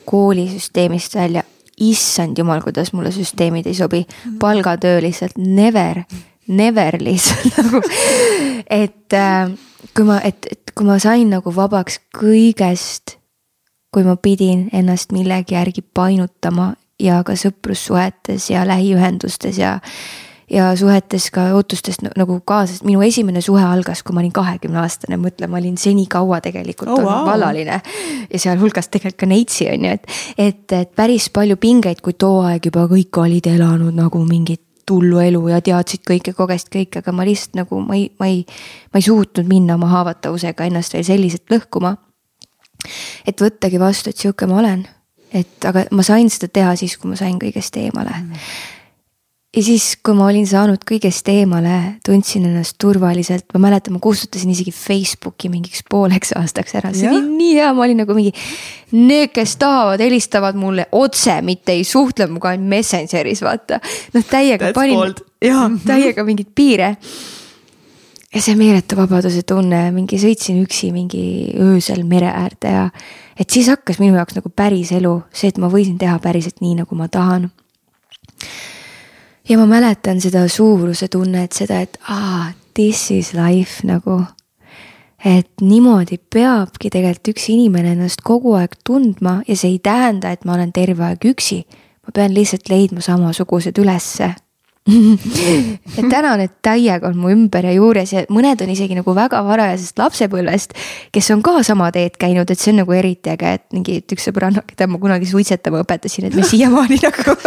[0.06, 1.42] koolisüsteemist välja.
[1.80, 4.36] issand jumal, kuidas mulle süsteemid ei sobi, mhm.
[4.38, 6.02] palgatöö lihtsalt never,
[6.48, 7.80] never lihtsalt nagu,
[8.70, 9.50] et äh,
[9.96, 13.16] kui ma, et, et kui ma sain nagu vabaks kõigest,
[13.92, 19.78] kui ma pidin ennast millegi järgi painutama ja ka sõprussuhetes ja lähiühendustes ja
[20.52, 25.16] ja suhetes ka ootustest nagu kaasas, minu esimene suhe algas, kui ma olin kahekümne aastane,
[25.16, 27.22] mõtle, ma olin senikaua tegelikult oh, wow.
[27.24, 27.78] vallaline.
[28.28, 32.42] ja sealhulgas tegelikult ka neitsi on ju, et, et, et päris palju pingeid, kui too
[32.44, 34.60] aeg juba kõik olid elanud nagu mingit
[34.92, 38.42] hullu elu ja teadsid kõike, kogesid kõike, aga ma lihtsalt nagu ma ei, ma ei,
[38.92, 41.96] ma ei suutnud minna oma haavatavusega ennast veel selliselt lõhkuma.
[43.26, 44.86] Et võttagi vastu, et sihuke ma olen,
[45.32, 48.54] et aga ma sain seda teha siis, kui ma sain kõigest eemale mm
[49.56, 54.52] ja siis, kui ma olin saanud kõigest eemale, tundsin ennast turvaliselt, ma mäletan, ma kustutasin
[54.54, 57.12] isegi Facebooki mingiks pooleks aastaks ära, see ja.
[57.12, 58.32] oli nii hea, ma olin nagu mingi.
[58.92, 63.80] Need, kes tahavad, helistavad mulle otse, mitte ei suhtle minuga ainult Messengeris, vaata.
[64.16, 65.14] noh, täiega That's panin,
[65.50, 66.94] jaa, täiega mingeid piire.
[68.34, 71.24] Ja see meeletu vabaduse tunne, mingi sõitsin üksi mingi
[71.60, 72.84] öösel mere äärde ja.
[73.36, 76.78] et siis hakkas minu jaoks nagu päris elu, see, et ma võisin teha päriselt nii,
[76.82, 77.50] nagu ma tahan
[79.48, 84.22] ja ma mäletan seda suuruse tunnet, seda, et aa, this is life nagu.
[85.22, 90.42] et niimoodi peabki tegelikult üks inimene ennast kogu aeg tundma ja see ei tähenda, et
[90.44, 91.62] ma olen terve aeg üksi.
[92.02, 94.32] ma pean lihtsalt leidma samasugused ülesse
[95.98, 99.42] et täna need täiega on mu ümber ja juures ja mõned on isegi nagu väga
[99.46, 100.74] varajasest lapsepõlvest,
[101.14, 104.26] kes on ka sama teed käinud, et see on nagu eriti äge, et mingi üks
[104.26, 107.36] sõbranna, keda ma kunagi suitsetama õpetasin, et me siiamaani nagu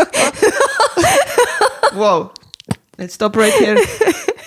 [2.00, 2.30] wow.
[2.96, 3.76] Let's stop right here.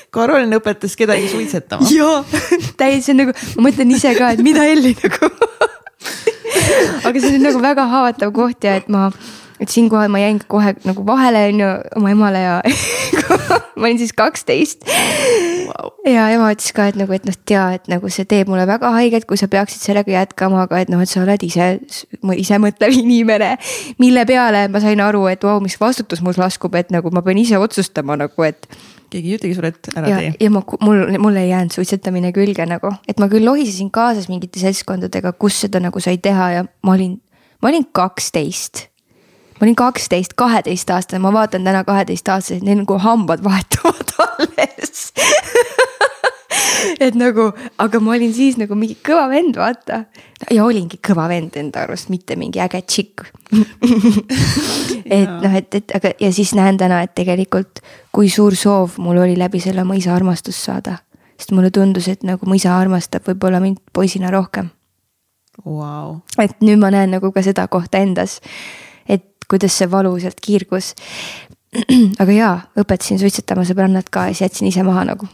[0.08, 1.84] Karolin õpetas kedagi suitsetama.
[1.92, 2.22] jaa,
[2.80, 5.28] täiesti, nagu, ma mõtlen ise ka, et mida Elli nagu
[7.04, 9.08] aga see on nagu väga haavatav koht ja et ma
[9.60, 11.70] et siinkohal ma jäin kohe nagu vahele, on ju,
[12.00, 12.58] oma emale ja
[13.78, 15.92] ma olin siis kaksteist wow..
[16.06, 18.90] ja ema ütles ka, et nagu, et noh, tea, et nagu see teeb mulle väga
[18.96, 21.70] haiget, kui sa peaksid sellega jätkama, aga et noh, et sa oled ise,
[22.34, 23.54] isemõtlev inimene.
[24.02, 27.24] mille peale ma sain aru, et vau wow,, mis vastutus mul laskub, et nagu ma
[27.26, 28.68] pean ise otsustama nagu, et
[29.08, 30.34] keegi ei ütlegi sulle, et ära ja, tee.
[30.44, 34.60] ja ma, mul, mul ei jäänud suitsetamine külge nagu, et ma küll lohisesin kaasas mingite
[34.62, 37.16] seltskondadega, kus seda nagu sai teha ja ma olin,
[37.62, 38.88] ma olin kaksteist
[39.58, 45.12] ma olin kaksteist, kaheteistaastane, ma vaatan täna kaheteistaastaseid, neil nagu hambad vahetuvad alles.
[47.00, 47.48] Et nagu,
[47.78, 50.04] aga ma olin siis nagu mingi kõva vend, vaata.
[50.54, 53.26] ja olingi kõva vend enda arust, mitte mingi äge tšikk.
[55.18, 57.80] Et noh, et, et aga ja siis näen täna, et tegelikult
[58.12, 60.98] kui suur soov mul oli läbi selle oma isa armastust saada.
[61.38, 64.70] sest mulle tundus, et nagu mu isa armastab võib-olla mind poisina rohkem.
[65.64, 66.20] Wow..
[66.38, 68.38] et nüüd ma näen nagu ka seda kohta endas
[69.50, 70.94] kuidas see valu sealt kiirgus.
[72.22, 75.28] aga jaa, õpetasin suitsetama sõbrannat ka ja siis jätsin ise maha nagu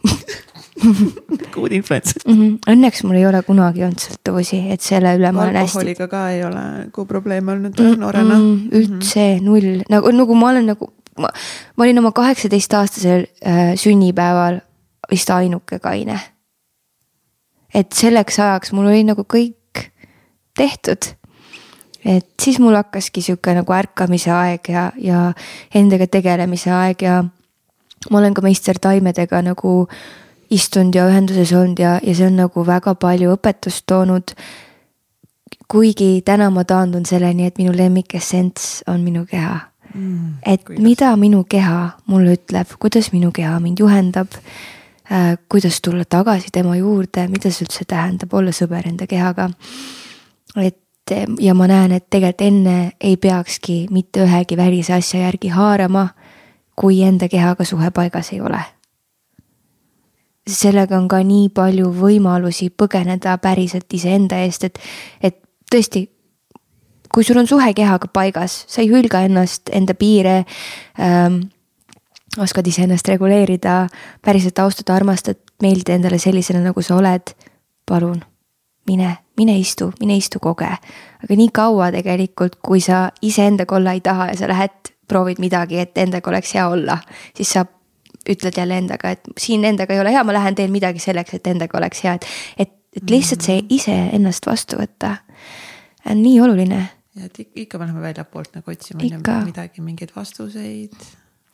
[1.55, 2.35] Good influence mm.
[2.35, 2.59] -hmm.
[2.73, 5.79] Õnneks mul ei ole kunagi olnud sõltuvusi, et selle üle ma olen hästi.
[5.79, 7.99] alkoholiga ka ei ole nagu probleeme olnud mm -hmm.
[7.99, 8.45] noorena mm.
[8.55, 8.77] -hmm.
[8.79, 11.31] üldse null, nagu, nagu ma olen nagu, ma,
[11.77, 14.61] ma olin oma kaheksateistaastasel äh, sünnipäeval
[15.11, 16.21] vist ainuke kaine.
[17.75, 19.91] et selleks ajaks mul oli nagu kõik
[20.57, 21.15] tehtud
[22.05, 25.33] et siis mul hakkaski sihuke nagu ärkamise aeg ja, ja
[25.75, 27.23] endaga tegelemise aeg ja
[28.11, 29.87] ma olen ka meister taimedega nagu
[30.53, 34.35] istunud ja ühenduses olnud ja, ja see on nagu väga palju õpetust toonud.
[35.69, 39.59] kuigi täna ma taandun selleni, et minu lemmikessents on minu keha
[39.95, 40.45] mm,.
[40.47, 40.83] et kuidas?
[40.83, 44.29] mida minu keha mulle ütleb, kuidas minu keha mind juhendab
[45.11, 45.39] äh,.
[45.49, 49.51] kuidas tulla tagasi tema juurde, mida see üldse tähendab olla sõber enda kehaga.
[50.57, 50.84] et
[51.41, 56.09] ja ma näen, et tegelikult enne ei peakski mitte ühegi välise asja järgi haarama,
[56.77, 58.61] kui enda kehaga suhe paigas ei ole.
[60.45, 64.79] sellega on ka nii palju võimalusi põgeneda päriselt iseenda eest, et,
[65.23, 65.39] et
[65.73, 66.03] tõesti,
[67.09, 70.45] kui sul on suhe kehaga paigas, sa ei hülga ennast, enda piire
[71.01, 71.41] ähm,,
[72.37, 73.87] oskad iseennast reguleerida,
[74.21, 77.33] päriselt austada, armastad, meeldida endale sellisena, nagu sa oled,
[77.89, 78.21] palun
[78.87, 80.69] mine, mine istu, mine istu, koge.
[81.25, 84.71] aga nii kaua tegelikult, kui sa iseendaga olla ei taha ja sa lähed,
[85.09, 86.99] proovid midagi, et endaga oleks hea olla,
[87.37, 87.65] siis sa
[88.31, 91.47] ütled jälle endaga, et siin endaga ei ole hea, ma lähen teen midagi selleks, et
[91.47, 92.25] endaga oleks hea, et,
[92.59, 93.67] et, et lihtsalt see Mm.
[93.71, 95.17] iseennast vastu võtta
[96.11, 96.79] on nii oluline
[97.17, 99.41] ja et ik- ikka me läheme väljapoolt nagu otsima Ikka.
[99.45, 100.93] midagi, mingeid vastuseid.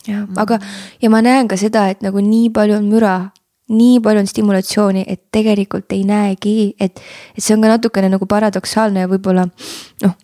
[0.06, 0.58] jah, aga,
[1.02, 3.30] ja ma näen ka seda, et nagu nii palju on müra,
[3.70, 7.00] nii palju on stimulatsiooni, et tegelikult ei näegi, et,
[7.36, 9.46] et see on ka natukene nagu paradoksaalne ja võib-olla
[10.04, 10.16] noh.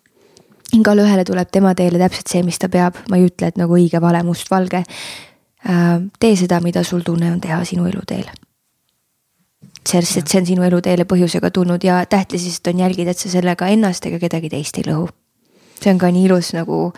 [0.74, 3.76] igale ühele tuleb tema teele täpselt see, mis ta peab, ma ei ütle, et nagu
[3.78, 4.82] õige, vale, mustvalge.
[6.20, 8.26] tee seda, mida sul tunne on teha sinu eluteel.
[9.86, 13.30] sest, et see on sinu eluteele põhjusega tulnud ja tähtis lihtsalt on jälgida, et sa
[13.30, 15.08] sellega ennast ega kedagi teist ei lõhu
[15.82, 16.92] see on ka nii ilus nagu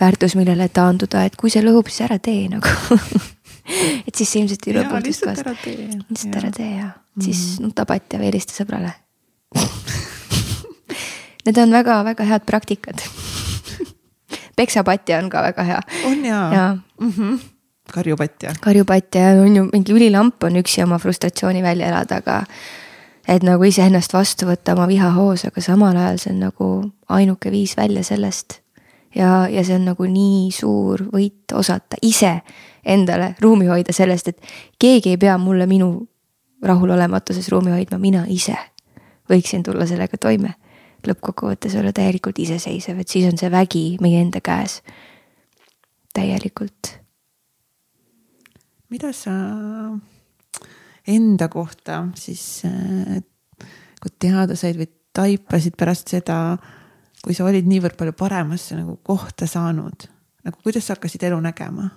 [0.00, 2.68] väärtus, millele taanduda, et kui see lõhub, siis ära tee nagu
[4.06, 5.88] et siis see ilmselt ei lõbu lihtsalt ära tee.
[6.08, 8.92] lihtsalt ära tee ja siis nuta patja või helista sõbrale.
[11.46, 13.02] Need on väga-väga head praktikad.
[14.56, 15.82] Peksapatja on ka väga hea.
[16.08, 16.46] On jaa.
[16.54, 17.38] Ja mm -hmm.
[17.92, 18.54] karjupatja.
[18.60, 22.44] karjupatja ja on ju mingi ülilamp on üksi oma frustratsiooni välja elada, aga
[23.28, 27.76] et nagu iseennast vastu võtta oma vihahoos, aga samal ajal see on nagu ainuke viis
[27.76, 28.60] välja sellest.
[29.14, 32.40] ja, ja see on nagu nii suur võit osata ise
[32.86, 35.90] endale ruumi hoida sellest, et keegi ei pea mulle minu
[36.62, 38.56] rahulolematuses ruumi hoidma, mina ise
[39.30, 40.54] võiksin tulla sellega toime.
[41.06, 44.82] lõppkokkuvõttes olla täielikult iseseisev, et siis on see vägi meie enda käes.
[46.14, 47.06] täielikult
[48.88, 49.32] mida sa
[51.06, 52.62] enda kohta siis,
[54.02, 56.56] kui teada said või taipasid pärast seda,
[57.24, 60.08] kui sa olid niivõrd palju paremasse nagu kohta saanud,
[60.46, 61.90] nagu kuidas sa hakkasid elu nägema?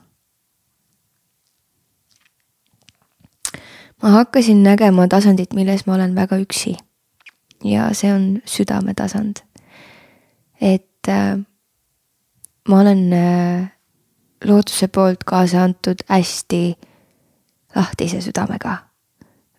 [4.03, 6.75] Ma hakkasin nägema tasandit, milles ma olen väga üksi.
[7.63, 9.43] ja see on südametasand.
[10.61, 11.39] et äh,
[12.67, 13.71] ma olen äh,
[14.45, 16.77] looduse poolt kaasa antud hästi
[17.75, 18.77] lahtise südamega.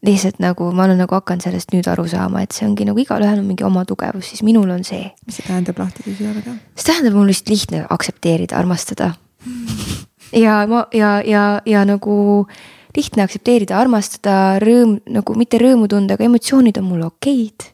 [0.07, 3.43] lihtsalt nagu ma olen nagu hakanud sellest nüüd aru saama, et see ongi nagu igalühel
[3.43, 5.11] on mingi oma tugevus, siis minul on see.
[5.27, 6.57] mis see tähendab lahtise südamega?
[6.77, 9.13] see tähendab mul lihtsalt lihtne aktsepteerida, armastada.
[10.33, 12.47] ja ma ja, ja, ja nagu
[12.97, 17.71] lihtne aktsepteerida, armastada, rõõm nagu mitte rõõmu tunda, aga emotsioonid on mul okeid.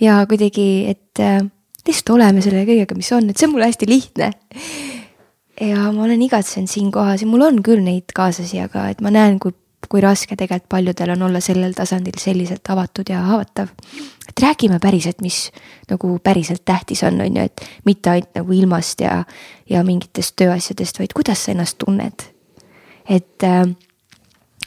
[0.00, 1.42] ja kuidagi, et äh,
[1.88, 4.32] lihtsalt oleme selle kõigega, mis on, et see on mul hästi lihtne.
[5.60, 9.40] ja ma olen igatsenud siinkohas ja mul on küll neid kaaslasi, aga et ma näen,
[9.42, 9.54] kui,
[9.88, 13.68] kui raske tegelikult paljudel on olla sellel tasandil selliselt avatud ja haavatav.
[14.28, 15.50] et räägime päriselt, mis
[15.90, 19.24] nagu päriselt tähtis on, on ju, et mitte ainult nagu ilmast ja,
[19.68, 22.30] ja mingitest tööasjadest, vaid kuidas sa ennast tunned.
[23.08, 23.66] et äh,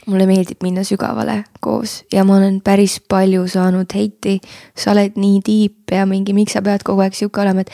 [0.06, 4.40] mulle meeldib minna sügavale koos ja ma olen päris palju saanud heiti.
[4.76, 7.70] sa oled nii tiip ja mingi, miks sa pead kogu aeg sihuke olema, et,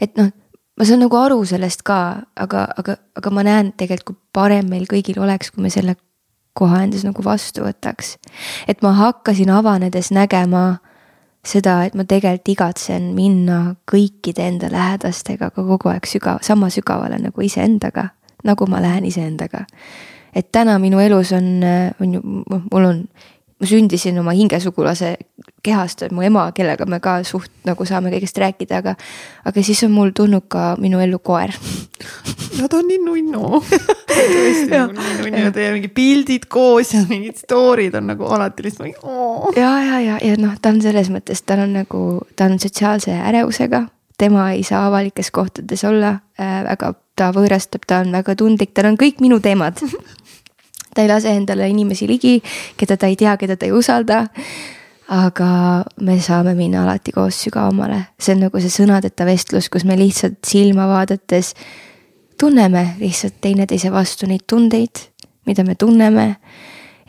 [0.00, 0.30] et noh,
[0.78, 2.00] ma saan nagu aru sellest ka,
[2.36, 5.96] aga, aga, aga ma näen tegelikult, kui parem meil kõigil oleks, kui me selle
[6.56, 8.16] koha endas nagu vastu võtaks.
[8.68, 10.78] et ma hakkasin avanedes nägema
[11.46, 17.20] seda, et ma tegelikult igatsen minna kõikide enda lähedastega ka kogu aeg sügav, sama sügavale
[17.20, 18.08] nagu iseendaga,
[18.44, 19.66] nagu ma lähen iseendaga
[20.36, 21.48] et täna minu elus on,
[22.00, 22.20] on ju,
[22.70, 23.00] mul on,
[23.56, 25.14] ma sündisin oma hingesugulase
[25.64, 28.94] kehast, mu ema, kellega me ka suht nagu saame kõigest rääkida, aga,
[29.48, 31.54] aga siis on mul tulnud ka minu ellu koer.
[32.60, 33.62] Nad on nii nunnu
[34.16, 38.64] tõesti nagu nii nunnu ja teie mingid pildid koos ja mingid story'd on nagu alati
[38.64, 39.52] lihtsalt mingi oo.
[39.56, 42.02] ja, ja, ja, ja noh, ta on selles mõttes, tal on nagu,
[42.36, 43.86] ta on sotsiaalse ärevusega,
[44.18, 48.90] tema ei saa avalikes kohtades olla äh, väga, ta võõrastab, ta on väga tundlik, tal
[48.92, 49.80] on kõik minu teemad
[50.96, 52.38] ta ei lase endale inimesi ligi,
[52.80, 54.24] keda ta ei tea, keda ta ei usalda.
[55.06, 59.94] aga me saame minna alati koos sügavamale, see on nagu see sõnadeta vestlus, kus me
[59.94, 61.52] lihtsalt silma vaadates
[62.40, 65.06] tunneme lihtsalt teineteise vastu neid tundeid,
[65.46, 66.36] mida me tunneme.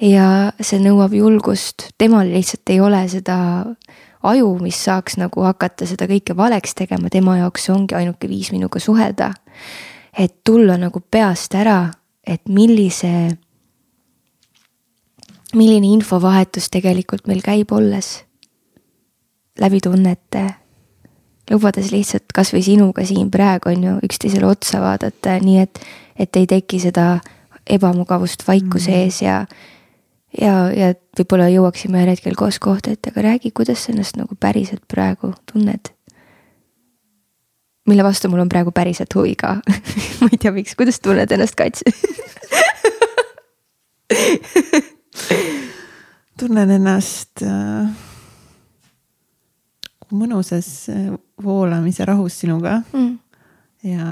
[0.01, 3.37] ja see nõuab julgust, temal lihtsalt ei ole seda
[4.23, 8.51] aju, mis saaks nagu hakata seda kõike valeks tegema, tema jaoks see ongi ainuke viis
[8.53, 9.33] minuga suhelda.
[10.17, 11.91] et tulla nagu peast ära,
[12.27, 13.37] et millise
[15.55, 18.23] milline infovahetus tegelikult meil käib, olles
[19.59, 20.43] läbi tunnete,
[21.51, 25.79] lubades lihtsalt kasvõi sinuga siin praegu on ju üksteisele otsa vaadata, nii et,
[26.19, 27.19] et ei teki seda
[27.69, 28.99] ebamugavust vaikuse Mhm.
[28.99, 29.45] ees ja
[30.41, 34.35] ja, ja võib-olla jõuaksime ühel hetkel koos kohta, et aga räägi, kuidas sa ennast nagu
[34.39, 35.89] päriselt praegu tunned.
[37.87, 39.55] mille vastu mul on praegu päriselt huvi ka
[40.21, 41.83] ma ei tea, miks, kuidas tunned ennast kaitse
[46.39, 47.87] tunnen ennast äh,
[50.13, 51.07] mõnusas äh,
[51.43, 53.15] voolamise rahus sinuga mm.
[53.89, 54.11] ja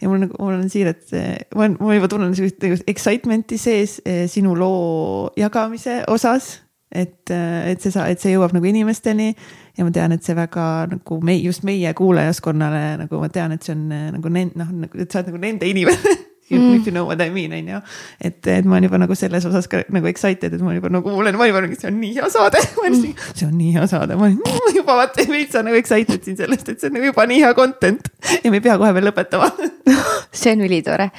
[0.00, 1.10] ja mul nagu, mul on siiralt,
[1.52, 3.98] ma olen, ma juba tunnen sellist nagu excitement'i sees
[4.32, 6.62] sinu loo jagamise osas.
[6.90, 9.28] et, et see, et see jõuab nagu inimesteni
[9.76, 13.62] ja ma tean, et see väga nagu me, just meie kuulajaskonnale nagu ma tean, et
[13.62, 13.84] see on
[14.16, 16.16] nagu nend-, noh, nagu, et sa oled nagu nende inimene
[16.58, 16.80] mm.
[16.80, 17.80] if you know what I mean, on ju.
[18.20, 21.14] et, et ma olen juba nagu selles osas ka nagu excited, et ma juba nagu
[21.14, 23.06] kuulen, ma juba, see on nii hea saade mm..
[23.34, 26.68] see on nii hea saade, ma olen juba vaata veits on nagu excited siin sellest,
[26.72, 28.10] et see on nagu juba nii hea content
[28.40, 29.50] ja me ei pea kohe veel lõpetama
[30.42, 31.10] see on ülitore.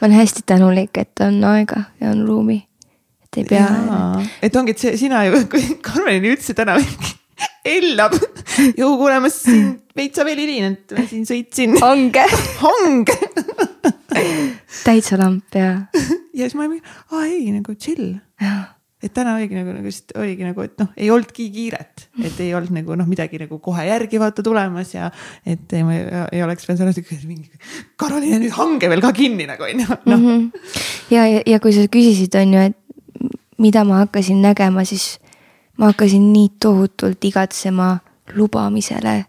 [0.00, 2.62] ma olen hästi tänulik, et on aega ja on ruumi.
[3.26, 3.66] et ei pea.
[4.42, 6.78] et ongi, et see sina ju, kui Karmenile ütlesid täna
[7.64, 8.16] ellab.
[8.78, 11.78] ju kuule, ma siin veitsa veel hilinenud, ma siin sõitsin.
[11.82, 12.26] hange.
[12.62, 13.18] hange
[14.86, 15.72] täitsa lamp ja.
[16.34, 16.82] ja siis ma olin,
[17.12, 18.14] aa ei nagu chill.
[19.02, 22.52] et täna oligi nagu, nagu lihtsalt oligi nagu, et noh, ei olnudki kiiret, et ei
[22.54, 25.10] olnud nagu noh, midagi nagu kohe järgi vaata tulemas ja.
[25.46, 26.04] et ei, ma ei,
[26.38, 27.50] ei oleks veel selles, et mingi
[27.98, 30.22] Karoliine nüüd hange veel ka kinni nagu on ju, noh.
[30.22, 30.46] Mhm.
[31.14, 32.78] ja, ja, ja kui sa küsisid, on ju, et
[33.62, 35.16] mida ma hakkasin nägema, siis
[35.78, 37.96] ma hakkasin nii tohutult igatsema
[38.36, 39.22] lubamisele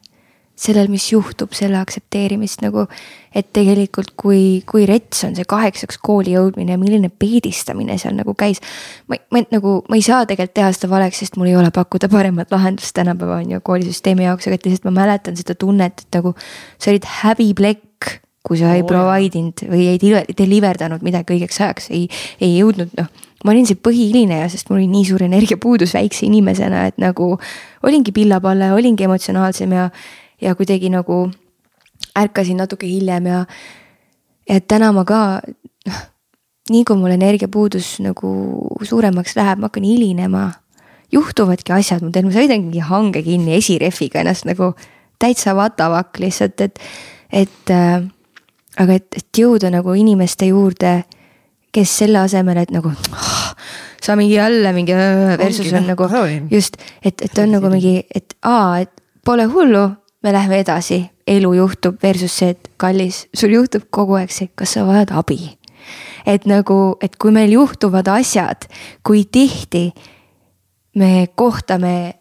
[0.55, 2.87] sellel, mis juhtub, selle aktsepteerimist nagu.
[3.33, 8.35] et tegelikult, kui, kui rets on see kaheksaks kooli jõudmine ja milline peedistamine seal nagu
[8.37, 8.61] käis.
[9.09, 12.09] ma, ma nagu, ma ei saa tegelikult teha seda valeks, sest mul ei ole pakkuda
[12.13, 16.19] paremat lahendust tänapäeva on ju koolisüsteemi jaoks, aga et lihtsalt ma mäletan seda tunnet, et
[16.19, 16.35] nagu.
[16.77, 18.13] sa olid häbiplekk,
[18.45, 22.09] kui sa oh, ei provide inud või ei deliver danud midagi õigeks ajaks, ei,
[22.43, 23.09] ei jõudnud noh
[23.43, 27.33] ma olin see põhihiline sest mul oli nii suur energiapuudus väikse inimesena, et nagu
[27.83, 29.89] olingi pillapalle, olingi emotsionaalsem ja
[30.43, 31.25] ja kuidagi nagu
[32.19, 33.43] ärkasin natuke hiljem ja,
[34.49, 35.19] ja täna ma ka
[35.87, 36.01] noh,
[36.71, 38.33] nii kui mul energiapuudus nagu
[38.87, 40.51] suuremaks läheb, ma hakkan hilinema.
[41.13, 44.71] juhtuvadki asjad, ma teen, ma sõidan mingi hange kinni esirehviga ennast nagu
[45.21, 46.79] täitsa vatavakk lihtsalt, et,
[47.29, 48.01] et äh,
[48.81, 51.03] aga et, et jõuda nagu inimeste juurde,
[51.73, 53.53] kes selle asemel, et nagu oh,
[54.01, 56.09] sa mingi jälle mingi äh, versus Ongi, on nagu
[56.51, 58.91] just, et, et on nagu mingi, et aa, et
[59.25, 59.85] pole hullu,
[60.23, 64.77] me läheme edasi, elu juhtub versus see, et kallis, sul juhtub kogu aeg see, kas
[64.77, 65.57] sa vajad abi.
[66.25, 68.69] et nagu, et kui meil juhtuvad asjad,
[69.03, 69.89] kui tihti
[70.95, 72.13] me kohtame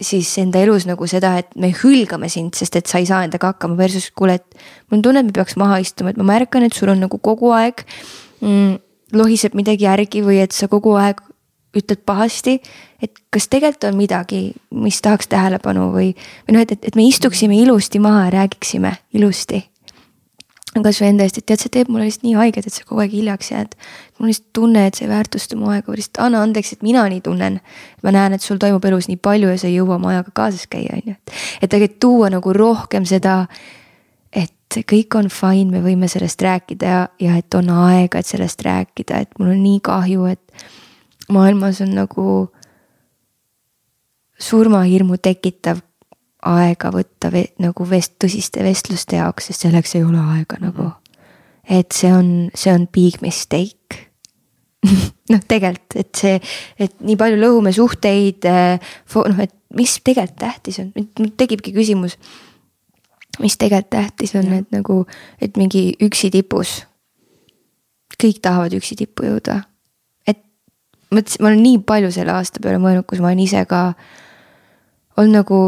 [0.00, 3.52] siis enda elus nagu seda, et me hülgame sind, sest et sa ei saa endaga
[3.52, 6.64] hakkama versus kuule, et mul on tunne, et me peaks maha istuma, et ma märkan,
[6.64, 7.84] et sul on nagu kogu aeg
[8.40, 8.78] mm,
[9.18, 11.20] lohiseb midagi järgi või et sa kogu aeg
[11.76, 12.58] ütled pahasti,
[13.02, 14.40] et kas tegelikult on midagi,
[14.74, 16.12] mis tahaks tähelepanu või,
[16.46, 19.66] või noh, et, et, et me istuksime ilusti maha ja räägiksime ilusti.
[20.70, 23.14] kasvõi enda eest, et tead, see teeb mulle lihtsalt nii haiget, et sa kogu aeg
[23.14, 23.74] hiljaks jääd.
[24.18, 27.06] mul on lihtsalt tunne, et sa ei väärtusta mu aega lihtsalt anna andeks, et mina
[27.08, 27.60] nii tunnen.
[28.02, 30.66] ma näen, et sul toimub elus nii palju ja sa ei jõua oma ajaga kaasas
[30.66, 31.14] käia, on ju.
[31.62, 33.46] et tegelikult tuua nagu rohkem seda,
[34.32, 38.62] et kõik on fine, me võime sellest rääkida ja, ja et on aega, et sellest
[38.62, 40.66] rääkida, et mul on nii kahju, et
[41.30, 42.26] maailmas on nagu
[44.40, 45.80] surmahirmu tekitav
[46.46, 50.92] aega võtta ve, nagu vest-, tõsiste vestluste jaoks, sest selleks ei ole aega nagu.
[51.70, 54.08] et see on, see on big mistake
[55.32, 56.36] noh, tegelikult, et see,
[56.80, 62.16] et nii palju lõhume suhteid, eh, noh, et mis tegelikult tähtis on, mul tekibki küsimus.
[63.40, 65.04] mis tegelikult tähtis on, et nagu,
[65.40, 66.86] et mingi üksi tipus.
[68.20, 69.62] kõik tahavad üksi tippu jõuda
[71.14, 73.82] mõtlesin, ma olen nii palju selle aasta peale mõelnud, kus ma olen ise ka
[75.20, 75.60] olnud nagu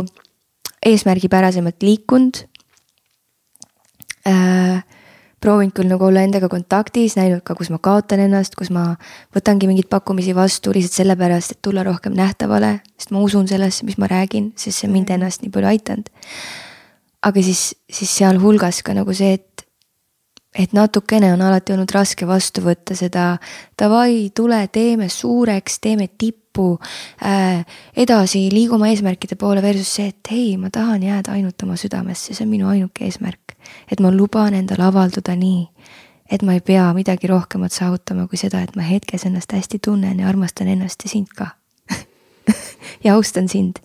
[0.87, 2.43] eesmärgipärasemalt liikunud
[4.27, 4.83] äh,.
[5.43, 8.93] proovinud küll nagu olla endaga kontaktis, näinud ka, kus ma kaotan ennast, kus ma
[9.35, 13.99] võtangi mingeid pakkumisi vastu lihtsalt sellepärast, et tulla rohkem nähtavale, sest ma usun sellesse, mis
[13.99, 16.13] ma räägin, sest see on mind ennast nii palju aidanud.
[17.23, 19.52] aga siis, siis sealhulgas ka nagu see, et
[20.59, 23.37] et natukene on alati olnud raske vastu võtta seda
[23.79, 26.77] davai, tule, teeme suureks, teeme tippu
[27.25, 27.65] äh,.
[27.97, 32.45] edasi liigume eesmärkide poole versus see, et hei, ma tahan jääda ainult oma südamesse, see
[32.45, 33.57] on minu ainuke eesmärk.
[33.91, 35.67] et ma luban endal avalduda nii,
[36.31, 40.21] et ma ei pea midagi rohkemat saavutama kui seda, et ma hetkes ennast hästi tunnen
[40.21, 41.55] ja armastan ennast ja sind ka
[43.05, 43.81] ja austan sind.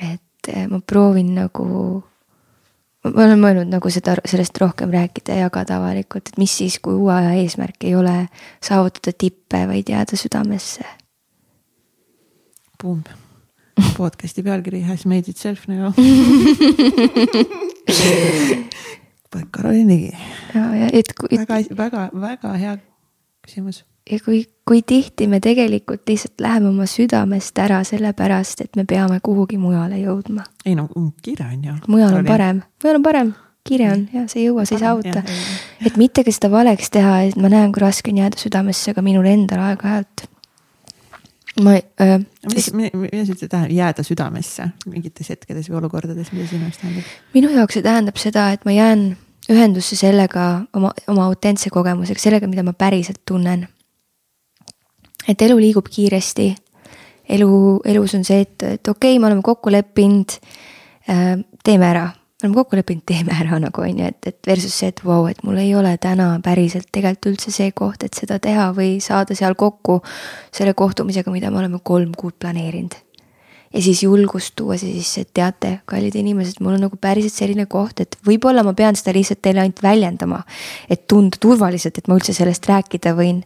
[0.00, 2.00] et äh, ma proovin nagu
[3.04, 6.94] ma olen mõelnud nagu seda, sellest rohkem rääkida ja jagada avalikult, et mis siis, kui
[6.98, 8.16] uue aja eesmärk ei ole
[8.64, 10.84] saavutada tippe, vaid jääda südamesse.
[12.82, 13.02] Boom,
[13.96, 15.92] podcast'i pealkiri has made itself nagu
[19.50, 20.12] Karoliin Ligi.
[20.54, 21.38] ja, ja et kui.
[21.38, 22.72] väga, väga, väga hea
[23.46, 28.84] küsimus ja kui, kui tihti me tegelikult lihtsalt läheme oma südamest ära sellepärast, et me
[28.86, 30.44] peame kuhugi mujale jõudma.
[30.64, 30.86] ei no
[31.22, 31.78] kiire on ju.
[31.90, 33.32] mujal on parem, mujal on parem.
[33.66, 35.22] kiire on ja sa ei jõua, sa ei saavuta.
[35.86, 39.02] et mitte ka seda valeks teha, et ma näen, kui raske on jääda südamesse ka
[39.02, 40.28] minul endal aeg-ajalt
[41.64, 42.20] ma äh,.
[42.54, 47.10] mis, mida see tähendab, jääda südamesse mingites hetkedes või olukordades, mida sinu jaoks tähendab?
[47.34, 49.04] minu jaoks see tähendab seda, et ma jään
[49.50, 50.46] ühendusse sellega
[50.78, 53.66] oma, oma autentse kogemusega, sellega, mida ma päriselt tunnen.
[55.28, 56.54] Et elu liigub kiiresti.
[57.30, 57.50] elu,
[57.84, 60.38] elus on see, et, et okei okay,, me oleme kokku leppinud
[61.08, 62.08] äh,, teeme ära
[62.42, 65.28] oleme kokku leppinud, teeme ära nagu on ju, et, et versus see, et vau wow,,
[65.30, 69.36] et mul ei ole täna päriselt tegelikult üldse see koht, et seda teha või saada
[69.36, 70.00] seal kokku
[70.56, 72.96] selle kohtumisega, mida me oleme kolm kuud planeerinud.
[73.74, 77.66] ja siis julgust tuua see sisse, et teate, kallid inimesed, mul on nagu päriselt selline
[77.70, 80.42] koht, et võib-olla ma pean seda lihtsalt teile ainult väljendama.
[80.88, 83.44] et tunda turvaliselt, et ma üldse sellest rääkida võin.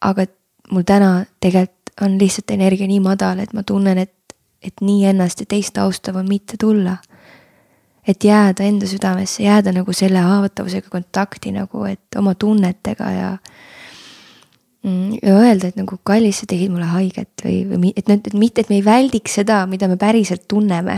[0.00, 0.26] aga
[0.72, 4.34] mul täna tegelikult on lihtsalt energia nii madal, et ma tunnen, et,
[4.64, 6.96] et nii ennast ja teist austav on mitte tulla
[8.08, 13.30] et jääda enda südamesse, jääda nagu selle haavatavusega kontakti nagu, et oma tunnetega ja.
[14.82, 18.64] Mm, ja öelda, et nagu kallis, sa tegid mulle haiget või, või et, et mitte,
[18.64, 20.96] et me ei väldiks seda, mida me päriselt tunneme.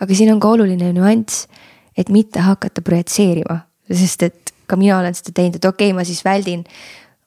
[0.00, 1.46] aga siin on ka oluline nüanss,
[1.96, 3.56] et mitte hakata projitseerima,
[3.88, 6.66] sest et ka mina olen seda teinud, et okei okay,, ma siis väldin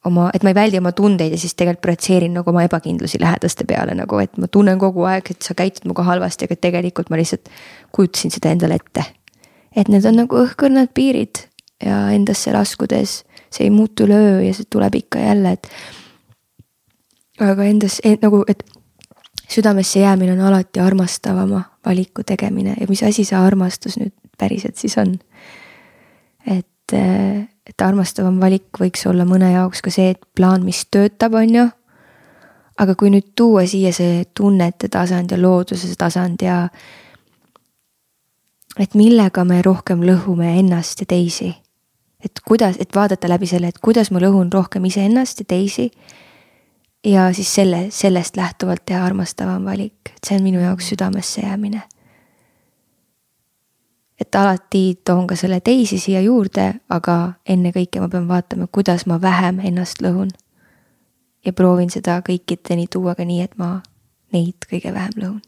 [0.05, 3.67] oma, et ma ei väldi oma tundeid ja siis tegelikult projitseerin nagu oma ebakindlusi lähedaste
[3.67, 7.19] peale nagu, et ma tunnen kogu aeg, et sa käitud minuga halvasti, aga tegelikult ma
[7.19, 7.51] lihtsalt
[7.95, 9.05] kujutasin seda endale ette.
[9.75, 11.47] et need on nagu õhkõrnad piirid
[11.83, 13.23] ja endasse laskudes
[13.53, 15.67] see ei muutu üleöö ja see tuleb ikka jälle, et.
[17.39, 18.63] aga endas et, nagu, et
[19.49, 24.97] südamesse jäämine on alati armastavama valiku tegemine ja mis asi see armastus nüüd päriselt siis
[24.97, 25.17] on?
[26.45, 26.97] et
[27.67, 31.69] et armastavam valik võiks olla mõne jaoks ka see, et plaan, mis töötab, on ju.
[32.73, 36.67] aga kui nüüd tuua siia see tunnete tasand ja looduse tasand ja.
[38.79, 41.53] et millega me rohkem lõhume ennast ja teisi.
[42.23, 45.91] et kuidas, et vaadata läbi selle, et kuidas ma lõhun rohkem iseennast ja teisi.
[47.05, 51.83] ja siis selle, sellest lähtuvalt teha armastavam valik, et see on minu jaoks südamesse jäämine
[54.23, 57.17] et alati toon ka selle teisi siia juurde, aga
[57.49, 60.31] ennekõike ma pean vaatama, kuidas ma vähem ennast lõhun.
[61.45, 63.81] ja proovin seda kõikideni tuua ka nii, et ma
[64.31, 65.41] neid kõige vähem lõhun.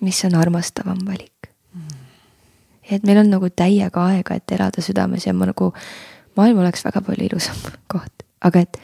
[0.00, 2.00] mis on armastavam valik mm..
[2.90, 5.72] et meil on nagu täiega aega, et elada südames ja ma nagu,
[6.36, 7.56] maailm oleks väga palju ilusam
[7.92, 8.80] koht, aga et,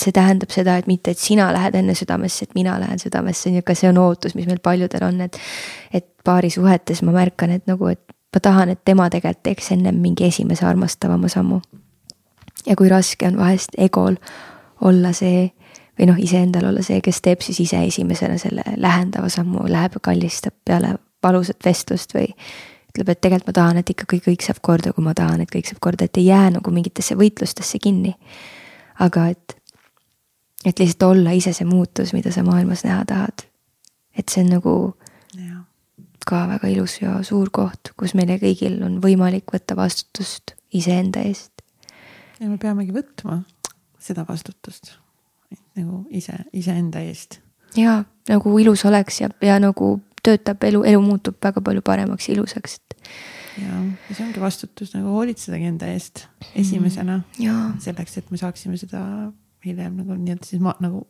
[0.00, 3.58] see tähendab seda, et mitte, et sina lähed enne südamesse, et mina lähen südamesse, on
[3.58, 5.38] ju, ka see on ootus, mis meil paljudel on, et.
[5.92, 8.00] et paarisuhetes ma märkan, et nagu, et
[8.34, 11.60] ma tahan, et tema tegelikult teeks ennem mingi esimese armastavama sammu.
[12.66, 14.18] ja kui raske on vahest egol
[14.84, 15.48] olla see
[15.98, 20.00] või noh, iseendal olla see, kes teeb siis ise esimesena selle lähendava sammu, läheb ja
[20.00, 22.30] kallistab peale valusat vestlust või
[22.90, 25.68] ütleb, et tegelikult ma tahan, et ikkagi kõik saab korda, kui ma tahan, et kõik
[25.68, 28.14] saab korda, et ei jää nagu mingitesse võitlustesse kinni.
[29.00, 29.56] aga et,
[30.64, 33.46] et lihtsalt olla ise see muutus, mida sa maailmas näha tahad.
[34.16, 34.74] et see on nagu
[36.26, 41.64] ka väga ilus ja suur koht, kus meile kõigil on võimalik võtta vastutust iseenda eest.
[42.40, 43.42] ja me peamegi võtma
[44.00, 44.94] seda vastutust
[45.78, 47.40] nagu ise, iseenda eest.
[47.76, 52.76] ja nagu ilus oleks ja, ja nagu töötab elu, elu muutub väga palju paremaks, ilusaks,
[52.76, 52.96] et.
[53.64, 57.78] ja, ja see ongi vastutus nagu hoolitsedagi enda eest esimesena mm,.
[57.80, 59.02] selleks, et me saaksime seda
[59.66, 61.06] hiljem nagu nii-öelda siis ma nagu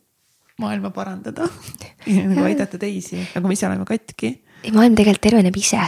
[0.61, 1.47] maailma parandada
[2.31, 5.81] nagu aidata teisi, nagu me ise oleme katki ei, maailm tegelikult terveneb ise.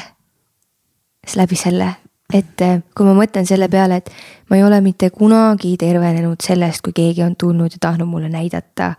[1.37, 1.87] läbi selle,
[2.33, 4.09] et äh, kui ma mõtlen selle peale, et
[4.49, 8.93] ma ei ole mitte kunagi tervenenud sellest, kui keegi on tulnud ja tahtnud mulle näidata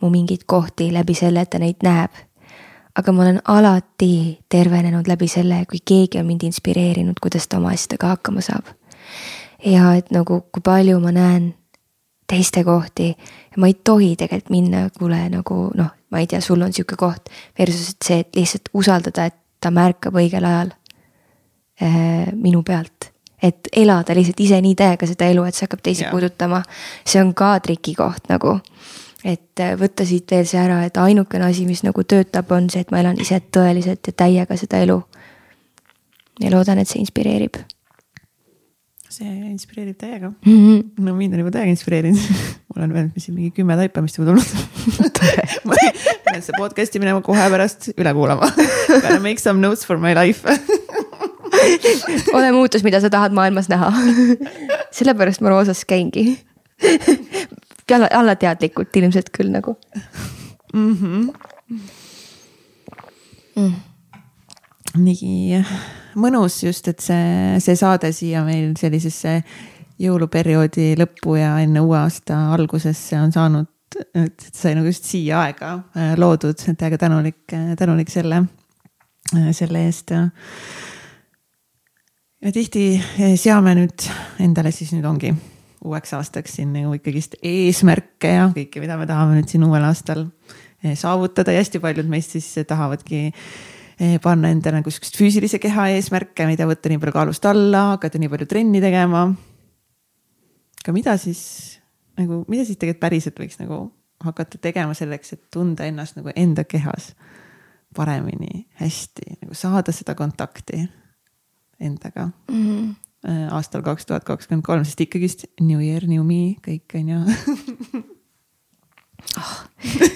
[0.00, 2.10] mu mingeid kohti läbi selle, et ta neid näeb.
[2.98, 7.70] aga ma olen alati tervenenud läbi selle, kui keegi on mind inspireerinud, kuidas ta oma
[7.70, 8.74] asjadega hakkama saab.
[9.64, 11.54] ja et nagu, kui palju ma näen
[12.30, 13.10] teiste kohti
[13.56, 17.30] ma ei tohi tegelikult minna, kuule nagu noh, ma ei tea, sul on sihuke koht.
[17.58, 20.74] Versus et see, et lihtsalt usaldada, et ta märkab õigel ajal
[21.82, 23.10] äh, minu pealt.
[23.42, 26.12] et elada lihtsalt ise nii täiega seda elu, et see hakkab teisi yeah.
[26.12, 26.62] puudutama.
[27.08, 28.58] see on ka trikikoht nagu.
[29.24, 32.84] et äh, võtta siit veel see ära, et ainukene asi, mis nagu töötab, on see,
[32.84, 35.02] et ma elan ise tõeliselt ja täiega seda elu.
[36.40, 37.60] ja loodan, et see inspireerib
[39.10, 40.56] see inspireerib täiega mm.
[40.56, 41.04] -hmm.
[41.04, 42.20] no mind on juba täiega inspireerinud
[42.70, 44.50] mul on veel siin mingi kümme taipamist juba tulnud
[45.66, 45.78] ma
[46.24, 48.48] pean seda podcast'i minema kohe pärast üle kuulama.
[48.88, 50.46] Gotta make some notes for my life
[52.32, 53.90] ole muutus, mida sa tahad maailmas näha
[54.94, 56.38] sellepärast ma roosas käingi
[57.90, 59.76] alla, allateadlikult ilmselt küll nagu
[60.74, 60.96] mm.
[60.96, 61.32] -hmm.
[63.56, 63.74] Mm.
[65.04, 65.64] nii
[66.18, 69.40] mõnus just, et see, see saade siia meil sellisesse
[70.00, 73.68] jõuluperioodi lõppu ja enne uue aasta algusesse on saanud,
[74.16, 77.44] et sai nagu just siia aega äh, loodud, et väga tänulik,
[77.78, 78.44] tänulik selle,
[79.56, 80.14] selle eest.
[82.40, 82.84] Ja tihti
[83.36, 84.06] seame nüüd
[84.40, 85.34] endale siis nüüd ongi
[85.84, 90.26] uueks aastaks siin nagu ikkagist eesmärke ja kõike, mida me tahame nüüd siin uuel aastal
[90.96, 91.52] saavutada.
[91.52, 93.30] Ja hästi paljud meist siis tahavadki
[94.22, 98.30] panna endale nagu sihukest füüsilise keha eesmärke, mida võtta nii palju kaalust alla, hakata nii
[98.32, 99.26] palju trenni tegema.
[100.80, 101.42] aga mida siis
[102.16, 103.82] nagu, mida siis tegelikult päriselt võiks nagu
[104.24, 107.12] hakata tegema selleks, et tunda ennast nagu enda kehas
[107.96, 110.84] paremini, hästi nagu saada seda kontakti
[111.80, 112.66] endaga mm.
[112.66, 112.90] -hmm
[113.52, 117.18] aastal kaks tuhat kakskümmend kolm, sest ikkagist New Year, New Me kõik on ju
[119.38, 119.52] oh,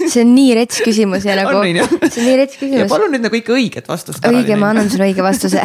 [0.09, 2.90] see on nii rets küsimus ja nagu, see on nii rets küsimus.
[2.93, 4.24] palun nüüd nagu ikka õiget vastust.
[4.28, 5.62] õige, ma annan sulle õige vastuse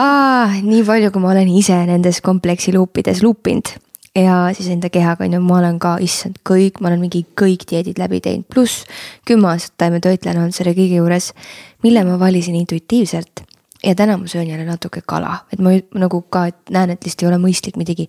[0.00, 3.72] ah, nii palju, kui ma olen ise nendes kompleksi luupides luupinud
[4.16, 7.66] ja siis enda kehaga on ju, ma olen ka, issand, kõik, ma olen mingi kõik
[7.70, 8.84] dieedid läbi teinud, pluss
[9.28, 11.30] kümme aastat taimetoitlane olnud selle kõige juures,
[11.86, 13.44] mille ma valisin intuitiivselt
[13.84, 17.24] ja täna ma söön jälle natuke kala, et ma nagu ka et näen, et lihtsalt
[17.24, 18.08] ei ole mõistlik midagi.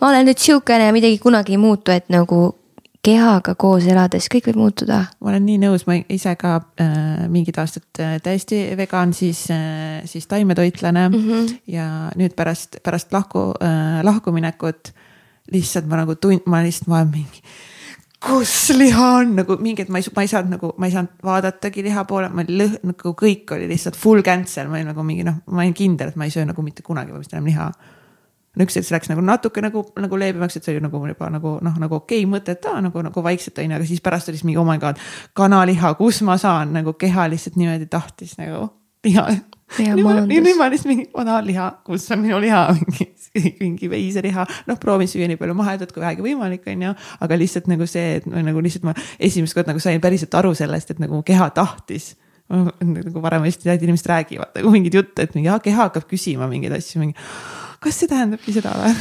[0.00, 2.59] ma olen nüüd sihukene ja midagi kunagi ei muutu, et nagu
[3.04, 5.04] kehaga koos elades kõik võib muutuda.
[5.20, 10.02] ma olen nii nõus, ma ise ka äh, mingid aastad äh, täiesti vegan, siis äh,,
[10.04, 11.56] siis taimetoitlane mm -hmm.
[11.66, 14.92] ja nüüd pärast, pärast lahku äh,, lahkuminekut
[15.52, 17.42] lihtsalt ma nagu tund-, ma lihtsalt, ma olen mingi
[18.20, 21.24] kus liha on nagu mingi, et ma ei, ma ei saanud nagu, ma ei saanud
[21.24, 25.24] vaadatagi liha poole, ma lõh-, nagu kõik oli lihtsalt full cancel, ma olin nagu mingi
[25.24, 27.70] noh, ma olin kindel, et ma ei söö nagu mitte kunagi vist enam liha.
[28.58, 32.00] See läks nagu natuke nagu, nagu leebemaks, et see oli nagu juba nagu noh, nagu
[32.00, 34.48] okei okay, mõte, et aa nagu, nagu vaikselt on ju, aga siis pärast oli siis
[34.48, 34.98] mingi oh my god,
[35.38, 38.66] kanaliha, kus ma saan nagu keha lihtsalt niimoodi tahtis nagu
[39.06, 39.26] liha.
[40.26, 43.06] nüüd ma lihtsalt mingi, ma tahan liha, kus on minu liha mingi
[43.60, 46.96] mingi veiseliha, noh, proovin süüa nii palju mahedat kui vähegi võimalik, on ju.
[47.22, 50.90] aga lihtsalt nagu see, et nagu lihtsalt ma esimest korda nagu sain päriselt aru sellest,
[50.90, 52.16] et nagu keha tahtis
[52.50, 56.74] nagu varem hästi tead, inimesed räägivad nagu mingeid jutte, et mingi keha hakkab küsima mingeid
[56.74, 57.14] asju, mingi.
[57.80, 58.92] Kas see tähendabki seda või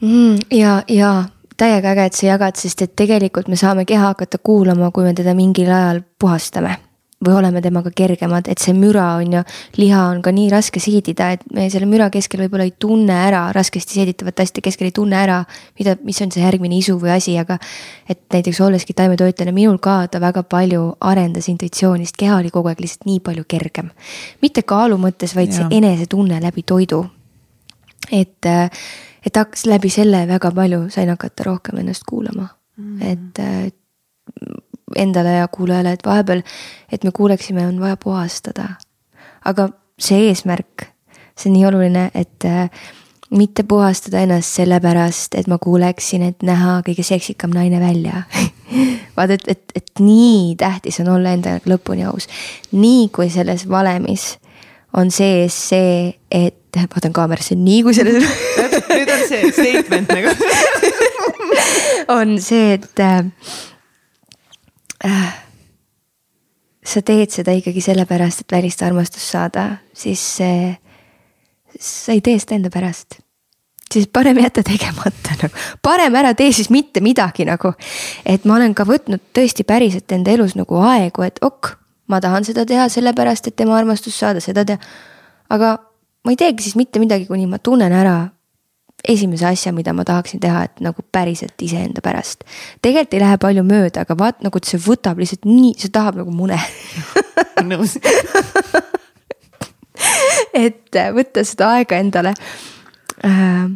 [0.00, 0.38] mm,?
[0.54, 1.12] ja, ja
[1.58, 5.14] täiega äge, et sa jagad, sest et tegelikult me saame keha hakata kuulama, kui me
[5.14, 6.78] teda mingil ajal puhastame
[7.22, 9.42] või oleme temaga kergemad, et see müra on ju,
[9.78, 13.44] liha on ka nii raske siidida, et me selle müra keskel võib-olla ei tunne ära,
[13.54, 15.38] raskesti seeditavate asjade keskel ei tunne ära,
[15.78, 17.60] mida, mis on see järgmine isu või asi, aga.
[18.10, 22.72] et näiteks olleski taimetoitlane, minul ka ta väga palju arendas intuitsiooni, sest keha oli kogu
[22.72, 23.94] aeg lihtsalt nii palju kergem.
[24.42, 25.62] mitte kaalu mõttes, vaid ja.
[25.62, 27.04] see enesetunne läbi toidu.
[28.12, 28.46] Et,
[29.26, 33.42] et hakkas läbi selle väga palju, sain hakata rohkem ennast kuulama mm., et
[34.96, 36.42] endale ja kuulajale, et vahepeal,
[36.92, 38.68] et me kuuleksime, on vaja puhastada.
[39.44, 39.68] aga
[39.98, 40.84] see eesmärk,
[41.38, 42.70] see on nii oluline, et äh,
[43.30, 48.22] mitte puhastada ennast sellepärast, et ma kuuleksin, et näha kõige seksikam naine välja
[49.16, 52.28] vaata, et, et, et nii tähtis on olla endaga lõpuni aus.
[52.72, 54.36] nii kui selles valemis
[54.96, 58.16] on sees see, et vaatan kaamerasse, nii kui selles
[58.92, 60.32] nüüd on see statement nagu
[62.16, 63.24] on see, et äh,
[65.04, 65.34] äh,
[66.84, 70.72] sa teed seda ikkagi sellepärast, et välist armastust saada, siis see,
[71.78, 73.20] sa ei tee seda enda pärast.
[73.92, 77.74] siis parem jätta tegemata nagu, parem ära tee siis mitte midagi nagu.
[78.24, 81.76] et ma olen ka võtnud tõesti päriselt enda elus nagu aegu, et ok,
[82.08, 84.78] ma tahan seda teha sellepärast, et tema armastust saada, seda teha.
[85.50, 85.78] aga
[86.24, 88.16] ma ei teegi siis mitte midagi, kuni ma tunnen ära
[89.08, 92.44] esimese asja, mida ma tahaksin teha, et nagu päriselt iseenda pärast.
[92.82, 96.30] tegelikult ei lähe palju mööda, aga vaat nagu see võtab lihtsalt nii, see tahab nagu
[96.30, 96.58] mune
[97.72, 97.98] nõus
[100.54, 102.34] et äh, võtta seda aega endale.
[103.26, 103.66] Äh,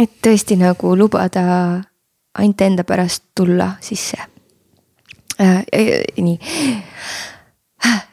[0.00, 1.44] et tõesti nagu lubada
[2.34, 4.18] ainult enda pärast tulla sisse.
[5.40, 5.62] Äh,
[6.18, 6.36] nii,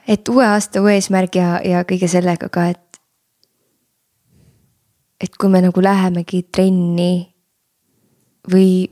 [0.07, 2.90] et uue aasta uue eesmärgi ja, ja kõige sellega ka, et
[5.21, 7.11] et kui me nagu lähemegi trenni
[8.51, 8.89] või,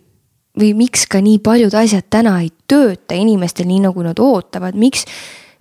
[0.60, 5.06] või miks ka nii paljud asjad täna ei tööta inimestel nii, nagu nad ootavad, miks.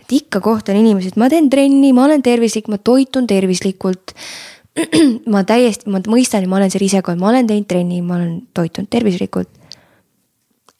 [0.02, 4.14] et ikka kohtan inimesi, et ma teen trenni, ma olen tervislik, ma toitun tervislikult.
[5.32, 8.18] ma täiesti, ma mõistan ja ma olen seal ise ka, ma olen teinud trenni, ma
[8.20, 9.50] olen toitunud tervislikult.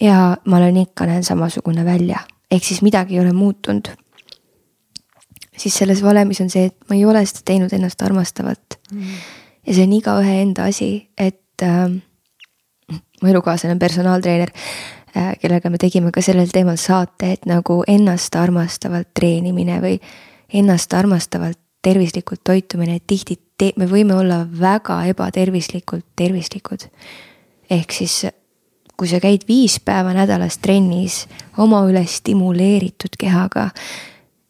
[0.01, 2.21] ja ma olen ikka, näen samasugune välja,
[2.51, 3.89] ehk siis midagi ei ole muutunud
[5.59, 9.38] siis selles valemis on see, et ma ei ole seda teinud ennast armastavat mm
[9.69, 11.89] ja see on igaühe enda asi, et äh,
[13.23, 14.53] mu elukaaslane on personaaltreener
[15.13, 19.99] äh,, kellega me tegime ka sellel teemal saate, et nagu ennast armastavalt treenimine või
[20.57, 26.89] ennast armastavalt tervislikult toitumine, et tihti te, me võime olla väga ebatervislikult tervislikud.
[27.71, 28.25] ehk siis
[28.99, 31.27] kui sa käid viis päeva nädalas trennis
[31.59, 33.69] oma üle stimuleeritud kehaga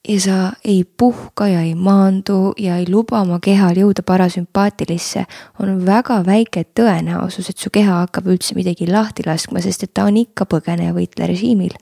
[0.09, 5.25] ja sa ei puhka ja ei maandu ja ei luba oma kehal jõuda parasümpaatilisse,
[5.63, 10.07] on väga väike tõenäosus, et su keha hakkab üldse midagi lahti laskma, sest et ta
[10.09, 11.77] on ikka põgeneja-võitleja režiimil.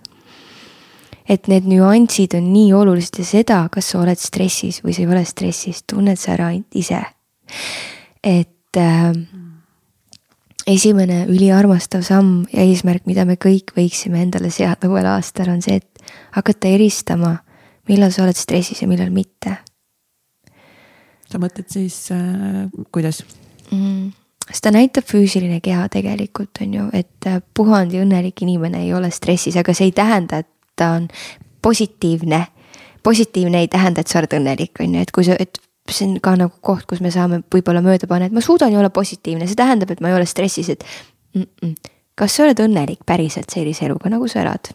[1.28, 5.08] et need nüansid on nii olulised ja seda, kas sa oled stressis või sa ei
[5.10, 7.02] ole stressis, tunned sa ära ise.
[8.22, 9.12] et äh,
[10.66, 15.76] esimene üliarmastav samm ja eesmärk, mida me kõik võiksime endale seada uuel aastal, on see,
[15.76, 17.36] et hakata eristama,
[17.88, 19.56] millal sa oled stressis ja millal mitte.
[21.26, 23.24] sa mõtled siis äh, kuidas
[23.70, 24.12] mm,?
[24.46, 29.10] seda näitab füüsiline keha tegelikult on ju, et äh, puhanud ja õnnelik inimene ei ole
[29.10, 31.08] stressis, aga see ei tähenda, et ta on
[31.62, 32.46] positiivne.
[33.02, 35.58] positiivne ei tähenda, et sa oled õnnelik, on ju, et kui sa, et
[35.90, 38.78] see on ka nagu koht, kus me saame võib-olla mööda panna, et ma suudan ju
[38.78, 40.84] olla positiivne, see tähendab, et ma ei ole stressis, et
[41.34, 41.46] mm.
[41.62, 41.74] -mm.
[42.14, 44.74] kas sa oled õnnelik päriselt sellise eluga, nagu sa elad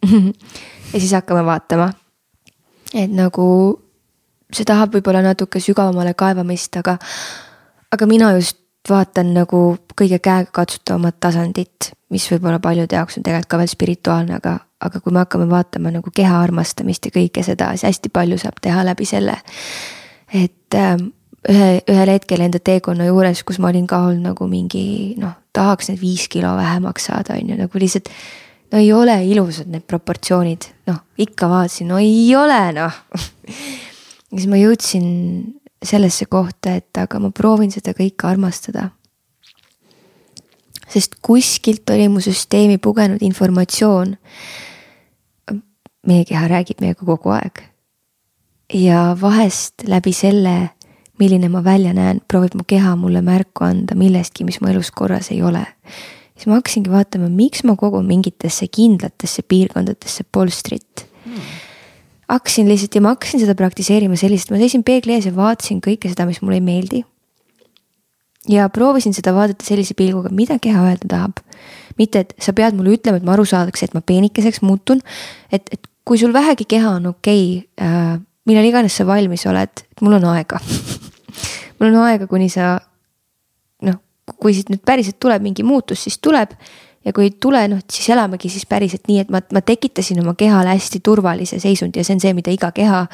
[0.92, 1.92] ja siis hakkame vaatama.
[2.94, 3.46] et nagu
[4.52, 6.96] see tahab võib-olla natuke sügavamale kaevamist, aga,
[7.92, 8.58] aga mina just
[8.88, 14.58] vaatan nagu kõige käegakatsutavamat tasandit, mis võib-olla paljude jaoks on tegelikult ka veel spirituaalne, aga
[14.80, 18.60] aga kui me hakkame vaatama nagu keha armastamist ja kõike seda, siis hästi palju saab
[18.64, 19.36] teha läbi selle.
[20.32, 21.10] et ähm,
[21.48, 25.90] ühe, ühel hetkel enda teekonna juures, kus ma olin ka olnud nagu mingi noh, tahaks
[25.90, 28.08] need viis kilo vähemaks saada, on ju, nagu lihtsalt.
[28.72, 33.00] No ei ole ilusad need proportsioonid, noh ikka vaatasin, no ei ole noh
[34.30, 35.06] ja siis ma jõudsin
[35.80, 38.90] sellesse kohta, et aga ma proovin seda kõike armastada
[40.90, 44.16] sest kuskilt oli mu süsteemi pugenud informatsioon,
[46.06, 47.66] meie keha räägib meiega kogu aeg.
[48.74, 50.70] ja vahest läbi selle,
[51.18, 55.30] milline ma välja näen, proovib mu keha mulle märku anda millestki, mis mu elus korras
[55.30, 55.64] ei ole.
[56.40, 61.50] Siis ma hakkasingi vaatama, miks ma kogun mingitesse kindlatesse piirkondadesse polstrit hmm.
[62.32, 66.08] hakkasin lihtsalt ja ma hakkasin seda praktiseerima selliselt, ma seisin peegli ees ja vaatasin kõike
[66.08, 67.02] seda, mis mulle ei meeldi.
[68.48, 71.44] ja proovisin seda vaadata sellise pilguga, mida keha öelda tahab
[72.00, 75.04] mitte, et sa pead mulle ütlema, et ma aru saadaks, et ma peenikeseks muutun.
[75.52, 78.16] et, et kui sul vähegi keha on okei okay, äh,,
[78.48, 80.62] millal iganes sa valmis oled, et mul on aega
[81.80, 82.78] mul on aega, kuni sa
[83.86, 84.00] noh,
[84.40, 86.54] kui siit nüüd päriselt tuleb mingi muutus, siis tuleb.
[87.04, 90.34] ja kui ei tule, noh siis elamegi siis päriselt nii, et ma, ma tekitasin oma
[90.36, 93.06] kehale hästi turvalise seisundi ja see on see, mida iga keha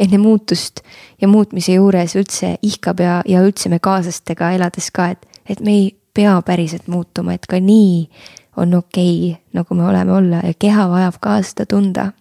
[0.00, 0.80] enne muutust
[1.20, 5.76] ja muutmise juures üldse ihkab ja, ja üldse me kaaslastega elades ka, et, et me
[5.76, 5.84] ei
[6.16, 8.08] pea päriselt muutuma, et ka nii
[8.56, 12.12] on okei okay,, nagu me oleme olla ja keha vajab ka seda tunda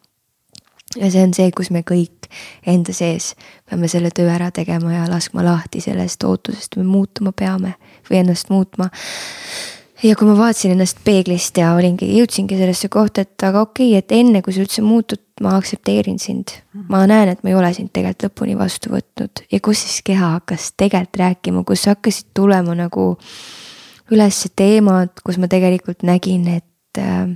[1.00, 2.23] ja see on see, kus me kõik
[2.66, 3.34] enda sees
[3.70, 7.76] peame selle töö ära tegema ja laskma lahti sellest ootusest, me muutuma peame
[8.10, 8.90] või ennast muutma.
[10.04, 14.04] ja kui ma vaatasin ennast peeglist ja olingi, jõudsingi sellesse kohta, et aga okei okay,,
[14.04, 16.58] et enne kui sa üldse muutud, ma aktsepteerin sind.
[16.90, 20.36] ma näen, et ma ei ole sind tegelikult lõpuni vastu võtnud ja kus siis keha
[20.38, 23.14] hakkas tegelikult rääkima, kus hakkasid tulema nagu
[24.12, 27.32] üles teemad, kus ma tegelikult nägin, et äh,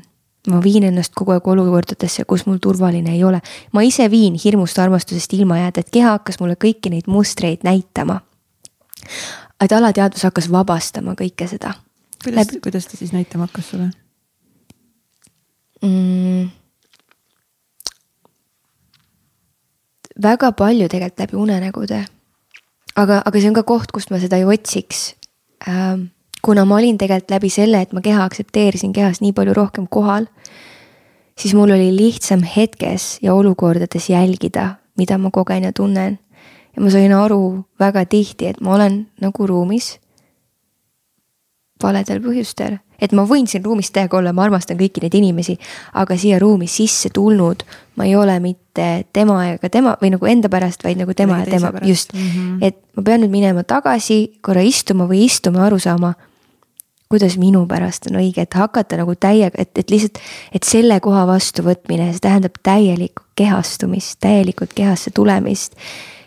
[0.48, 3.42] ma viin ennast kogu aeg olukordadesse, kus mul turvaline ei ole.
[3.74, 8.22] ma ise viin hirmust armastusest ilma jääda, et keha hakkas mulle kõiki neid mustreid näitama.
[9.62, 11.74] et alateadvus hakkas vabastama kõike seda.
[12.24, 13.92] kuidas Läb..., kuidas ta siis näitama hakkas sulle
[15.82, 16.50] mm.?
[20.24, 22.06] väga palju tegelikult läbi unenägude.
[22.96, 25.16] aga, aga see on ka koht, kust ma seda ju otsiks
[25.68, 26.17] ähm
[26.48, 30.30] kuna ma olin tegelikult läbi selle, et ma keha aktsepteerisin kehas nii palju rohkem kohal,
[31.36, 36.20] siis mul oli lihtsam hetkes ja olukordades jälgida, mida ma kogen ja tunnen.
[36.76, 39.98] ja ma sain aru väga tihti, et ma olen nagu ruumis
[41.84, 45.58] valedel põhjustel, et ma võin siin ruumis täiega olla, ma armastan kõiki neid inimesi,
[45.94, 47.66] aga siia ruumi sisse tulnud
[47.98, 51.50] ma ei ole mitte tema ega tema või nagu enda pärast, vaid nagu tema ja
[51.50, 52.32] tema, just mm.
[52.32, 52.58] -hmm.
[52.62, 56.14] et ma pean nüüd minema tagasi, korra istuma või istuma, aru saama
[57.10, 60.20] kuidas minu pärast on õige, et hakata nagu täiega, et, et lihtsalt,
[60.56, 65.76] et selle koha vastuvõtmine, see tähendab täielikku kehastumist, täielikult kehasse tulemist.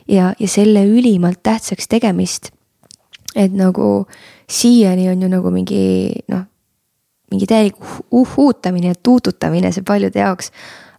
[0.08, 2.50] ja, ja selle ülimalt tähtsaks tegemist.
[3.36, 4.06] et nagu
[4.50, 6.46] siiani on ju nagu mingi noh,
[7.30, 7.76] mingi täielik
[8.10, 10.50] uhuutamine ja tuututamine see paljude jaoks.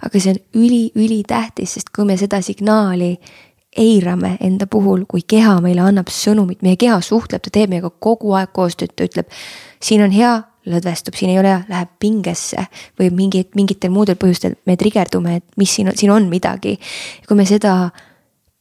[0.02, 3.18] aga see on üli-ülitähtis, sest kui me seda signaali
[3.78, 8.34] eirame enda puhul, kui keha meile annab sõnumit, meie keha suhtleb, ta teeb meiega kogu
[8.36, 9.32] aeg koostööd, ta ütleb
[9.84, 10.34] siin on hea,
[10.68, 12.66] lõdvestub, siin ei ole hea, läheb pingesse
[13.00, 16.78] või mingit, mingitel muudel põhjustel me trigerdume, et mis siin on, siin on midagi.
[17.28, 17.76] kui me seda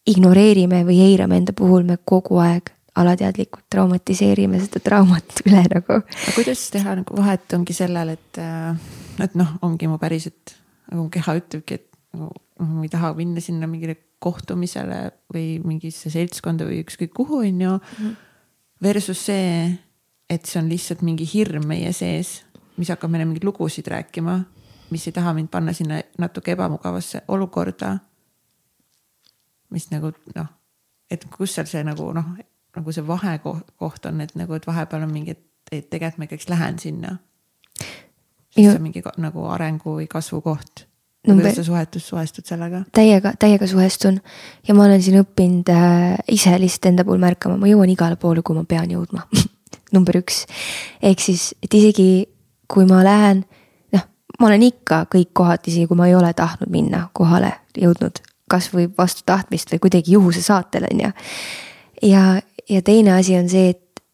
[0.08, 2.70] ignoreerime või eirame enda puhul, me kogu aeg
[3.00, 6.00] alateadlikult traumatiseerime seda traumat üle nagu.
[6.00, 8.40] aga kuidas teha nagu vahet ongi sellel, et,
[9.26, 10.54] et noh, ongi mu päriselt
[10.90, 12.30] nagu keha ütlebki, et nagu
[12.60, 15.00] ma ei taha minna sinna mingile kohtumisele
[15.34, 17.76] või mingisse seltskonda või ükskõik kuhu, on ju.
[17.78, 18.12] Mhm.
[18.82, 19.78] Versus see,
[20.30, 22.42] et see on lihtsalt mingi hirm meie sees,
[22.76, 24.38] mis hakkab meile mingeid lugusid rääkima,
[24.90, 27.98] mis ei taha mind panna sinna natuke ebamugavasse olukorda.
[29.70, 30.46] mis nagu noh,
[31.10, 32.24] et kus seal see nagu noh,
[32.76, 35.36] nagu see vahekoht on, et nagu, et vahepeal on mingi,
[35.70, 37.18] et tegelikult ma ikkagi lähen sinna.
[38.50, 40.89] see on mingi nagu arengu või kasvu koht
[41.26, 41.44] Number...
[41.44, 42.82] kuidas sa suhetus, suhestud sellega?
[42.96, 44.20] täiega, täiega suhestun.
[44.68, 48.44] Ja ma olen siin õppinud äh, ise lihtsalt enda puhul märkama, ma jõuan igale poole,
[48.46, 49.26] kuhu ma pean jõudma.
[49.94, 50.44] Number üks,
[51.02, 52.08] ehk siis, et isegi
[52.70, 53.44] kui ma lähen,
[53.92, 54.06] noh,
[54.40, 58.88] ma olen ikka kõik kohad, isegi kui ma ei ole tahtnud minna kohale jõudnud, kasvõi
[58.96, 61.10] vastu tahtmist või kuidagi juhuse saatel on ju.
[62.08, 62.24] ja,
[62.70, 64.04] ja teine asi on see, et,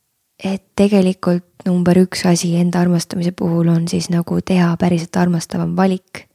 [0.43, 6.27] et tegelikult number üks asi enda armastamise puhul on siis nagu teha päriselt armastavam valik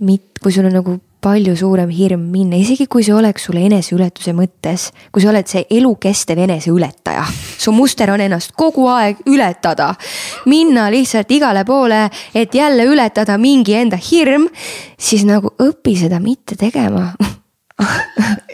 [0.00, 0.96] mit-, kui sul on nagu
[1.26, 5.64] palju suurem hirm minna, isegi kui see oleks sulle eneseületuse mõttes, kui sa oled see
[5.78, 7.24] elukestev eneseületaja,
[7.58, 9.88] su muster on ennast kogu aeg ületada,
[10.46, 12.04] minna lihtsalt igale poole,
[12.34, 14.46] et jälle ületada mingi enda hirm,
[14.98, 17.08] siis nagu õpi seda mitte tegema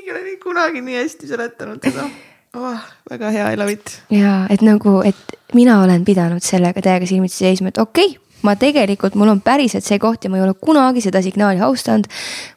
[0.00, 2.06] keegi ei ole kunagi nii hästi seletanud seda
[2.54, 2.78] oh,.
[3.10, 4.02] väga hea, I love it.
[4.10, 8.54] ja et nagu, et mina olen pidanud sellega täiega silmitsi seisma, et okei okay, ma
[8.56, 12.06] tegelikult, mul on päriselt see koht ja ma ei ole kunagi seda signaali austanud.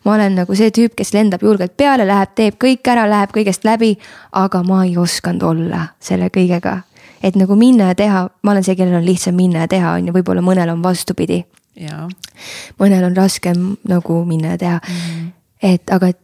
[0.05, 3.67] ma olen nagu see tüüp, kes lendab julgelt peale, läheb, teeb kõik ära, läheb kõigest
[3.67, 3.93] läbi,
[4.31, 6.81] aga ma ei osanud olla selle kõigega.
[7.23, 10.07] et nagu minna ja teha, ma olen see, kellel on lihtsam minna ja teha, on
[10.07, 11.43] ju, võib-olla mõnel on vastupidi.
[12.79, 14.93] mõnel on raskem nagu minna ja teha mm.
[14.93, 15.31] -hmm.
[15.61, 16.19] et aga et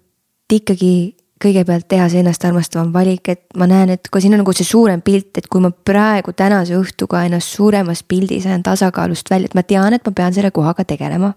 [0.52, 4.54] ikkagi kõigepealt teha see ennast armastavam valik, et ma näen, et kui siin on nagu
[4.56, 9.46] see suurem pilt, et kui ma praegu tänase õhtuga ennast suuremas pildis ajan tasakaalust välja,
[9.48, 11.34] et ma tean, et ma pean selle kohaga tegelema.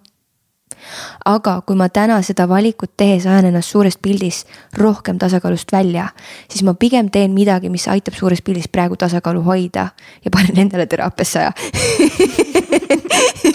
[1.25, 4.47] aga kui ma täna seda valikut tehes ajan ennast suurest pildis
[4.79, 6.09] rohkem tasakaalust välja,
[6.51, 9.89] siis ma pigem teen midagi, mis aitab suures pildis praegu tasakaalu hoida
[10.25, 11.53] ja panen endale teraapiasse aja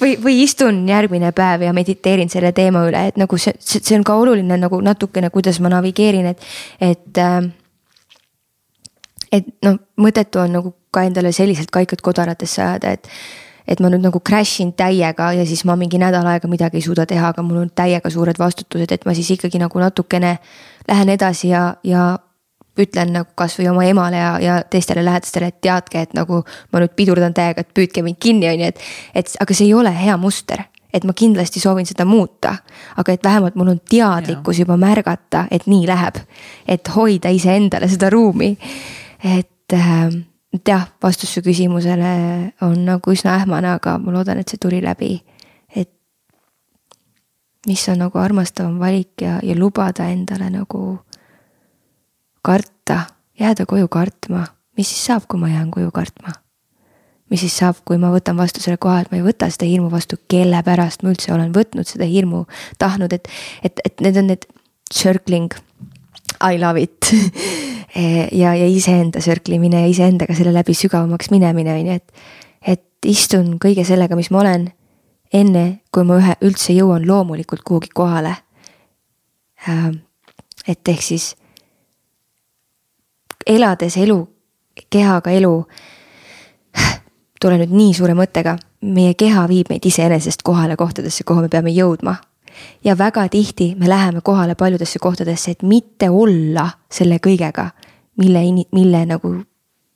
[0.00, 4.04] või, või istun järgmine päev ja mediteerin selle teema üle, et nagu see, see, on
[4.06, 6.46] ka oluline nagu natukene, kuidas ma navigeerin, et,
[6.80, 7.50] et äh,.
[9.32, 13.10] et noh, mõttetu on nagu ka endale selliselt kaikad kodaratesse ajada, et
[13.68, 16.84] et ma nüüd nagu crash in täiega ja siis ma mingi nädal aega midagi ei
[16.86, 20.38] suuda teha, aga mul on täiega suured vastutused, et ma siis ikkagi nagu natukene
[20.88, 22.14] lähen edasi ja, ja
[22.82, 26.42] ütlen nagu kasvõi oma emale ja, ja teistele lähedastele, et teadke, et nagu
[26.72, 28.82] ma nüüd pidurdan täiega, et püüdke mind kinni, on ju, et.
[29.14, 30.64] et aga see ei ole hea muster,
[30.94, 32.56] et ma kindlasti soovin seda muuta.
[32.96, 36.16] aga et vähemalt mul on teadlikkus juba märgata, et nii läheb.
[36.68, 38.56] et hoida iseendale seda ruumi.
[39.24, 40.08] et äh,
[40.66, 45.22] jah, vastus su küsimusele on nagu üsna ähmane, aga ma loodan, et see tuli läbi.
[45.76, 45.90] et
[47.66, 50.98] mis on nagu armastavam valik ja, ja lubada endale nagu
[52.42, 53.00] karta,
[53.40, 54.46] jääda koju kartma,
[54.76, 56.34] mis siis saab, kui ma jään koju kartma?
[57.30, 59.90] mis siis saab, kui ma võtan vastu selle koha, et ma ei võta seda hirmu
[59.92, 62.46] vastu, kelle pärast ma üldse olen võtnud seda hirmu,
[62.80, 63.28] tahtnud, et,
[63.64, 64.46] et, et need on need
[64.88, 65.52] circling.
[66.44, 67.10] I love it
[68.40, 72.28] ja, ja iseenda circle imine ja iseendaga selle läbi sügavamaks minemine on ju, et,
[72.76, 74.68] et istun kõige sellega, mis ma olen.
[75.32, 78.36] enne kui ma ühe üldse jõuan loomulikult kuhugi kohale.
[80.68, 81.34] et ehk siis
[83.46, 84.28] elades elu,
[84.90, 85.66] kehaga elu.
[87.40, 91.70] tulen nüüd nii suure mõttega, meie keha viib meid iseenesest kohale kohtadesse, kuhu me peame
[91.70, 92.16] jõudma.
[92.84, 97.70] ja väga tihti me läheme kohale paljudesse kohtadesse, et mitte olla selle kõigega,
[98.16, 98.42] mille,
[98.72, 99.36] mille nagu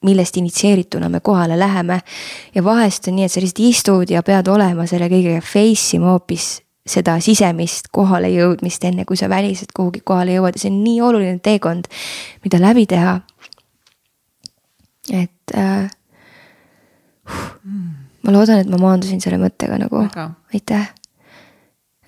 [0.03, 2.01] millest initsieerituna me kohale läheme.
[2.55, 6.13] ja vahest on nii, et sa lihtsalt istud ja pead olema selle kõigega face ima
[6.15, 11.01] hoopis seda sisemist kohalejõudmist, enne kui sa väliselt kuhugi kohale jõuad ja see on nii
[11.01, 11.87] oluline teekond,
[12.45, 13.21] mida läbi teha
[15.11, 15.91] et äh,
[18.23, 20.05] ma loodan, et ma maandusin selle mõttega nagu,
[20.55, 20.87] aitäh.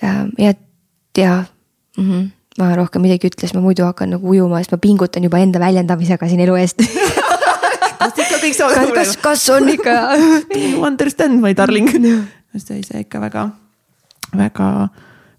[0.03, 0.55] ja, ja,
[1.19, 1.45] ja
[1.97, 4.79] mm -hmm, ma rohkem midagi ei ütle, sest ma muidu hakkan nagu ujuma, sest ma
[4.79, 6.83] pingutan juba enda väljendamisega siin elu eest.
[8.05, 8.95] Kas ikka kõik saavad aru?
[8.95, 9.93] kas, kas on ikka?
[10.61, 11.89] You understand my darling.
[12.53, 13.49] Sest ei, see ikka väga,
[14.37, 14.89] väga,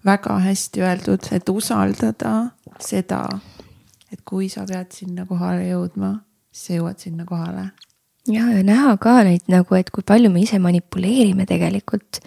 [0.06, 2.32] väga hästi öeldud, et usaldada
[2.82, 3.22] seda,
[4.12, 6.16] et kui sa pead sinna kohale jõudma
[6.56, 7.70] siis sa jõuad sinna kohale.
[8.32, 12.22] ja, ja näha ka neid nagu, et kui palju me ise manipuleerime tegelikult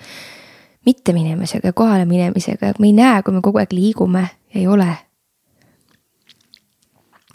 [0.86, 4.90] mitte minemisega ja kohale minemisega, me ei näe, kui me kogu aeg liigume ei ole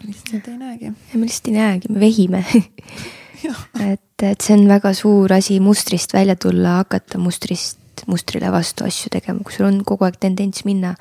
[0.06, 0.84] lihtsalt ei näegi.
[0.84, 2.44] ja me lihtsalt ei näegi, me vehime
[3.92, 9.10] et, et see on väga suur asi mustrist välja tulla, hakata mustrist, mustrile vastu asju
[9.12, 10.94] tegema, kui sul on kogu aeg tendents minna.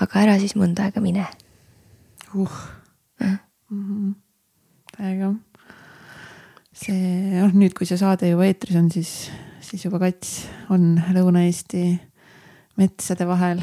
[0.00, 1.26] aga ära siis mõnda aega mine
[2.34, 2.58] uh
[3.20, 3.38] mm.
[3.70, 4.14] -hmm.
[5.00, 5.32] Täiega.
[6.76, 6.94] see,
[7.40, 9.30] noh nüüd, kui see saade juba eetris on, siis,
[9.64, 11.84] siis juba kats on Lõuna-Eesti
[12.80, 13.60] metsade vahel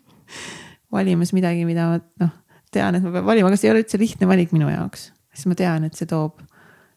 [0.94, 2.32] valimas midagi, mida ma noh,
[2.72, 5.48] tean, et ma pean valima, aga see ei ole üldse lihtne valik minu jaoks, sest
[5.50, 6.42] ma tean, et see toob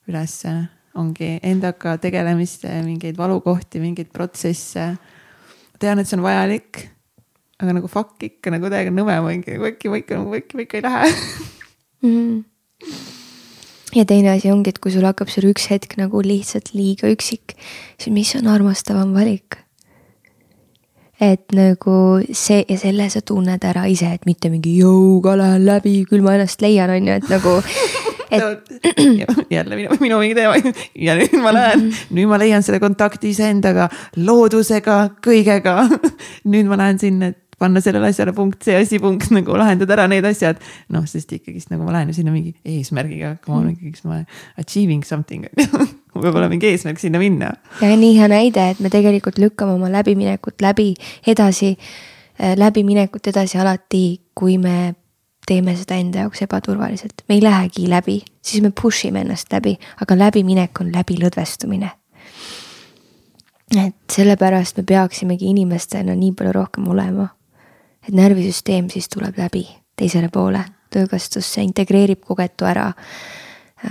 [0.08, 0.54] ülesse,
[0.98, 4.94] ongi endaga tegelemist, mingeid valukohti, mingeid protsesse.
[5.80, 6.88] tean, et see on vajalik.
[7.58, 10.78] aga nagu fuck ikka nagu täiega nõme, ma mingi äkki ma ikka, äkki ma ikka
[10.78, 12.10] ei lähe mm.
[12.12, 13.16] -hmm.
[13.96, 17.56] Ja teine asi ongi, et kui sul hakkab seal üks hetk nagu lihtsalt liiga üksik,
[17.98, 19.62] siis mis on armastavam valik?
[21.24, 21.94] Et nagu
[22.30, 26.36] see ja selle sa tunned ära ise, et mitte mingi jõuga lähen läbi, küll ma
[26.38, 27.56] ennast leian, on ju, et nagu
[28.32, 28.44] et....
[29.56, 30.60] jälle minu, minu mingi teema.
[30.94, 33.90] Ja nüüd ma lähen, nüüd ma leian selle kontakti iseendaga,
[34.20, 35.80] loodusega, kõigega.
[36.52, 40.08] nüüd ma lähen sinna, et panna sellele asjale punkt, see asi punkt nagu lahendada ära
[40.12, 40.60] need asjad.
[40.94, 44.24] noh, sest ikkagist nagu ma lähen ju sinna mingi eesmärgiga, come on ikkagist ma
[44.58, 45.48] achieving something
[46.18, 47.52] mul peab olema mingi eesmärk sinna minna.
[47.82, 50.94] ja nii hea näide, et me tegelikult lükkame oma läbiminekut läbi
[51.28, 51.76] edasi,
[52.42, 54.06] äh, läbiminekut edasi alati,
[54.36, 54.96] kui me
[55.48, 59.78] teeme seda enda jaoks ebaturvaliselt, me ei lähegi läbi, siis me push ime ennast läbi,
[60.04, 61.92] aga läbiminek on läbilõdvestumine.
[63.78, 67.28] et sellepärast me peaksimegi inimestena nii palju rohkem olema.
[68.08, 69.66] Et närvisüsteem siis tuleb läbi
[69.98, 70.62] teisele poole,
[70.94, 72.92] töökastusse, integreerib kogetu ära.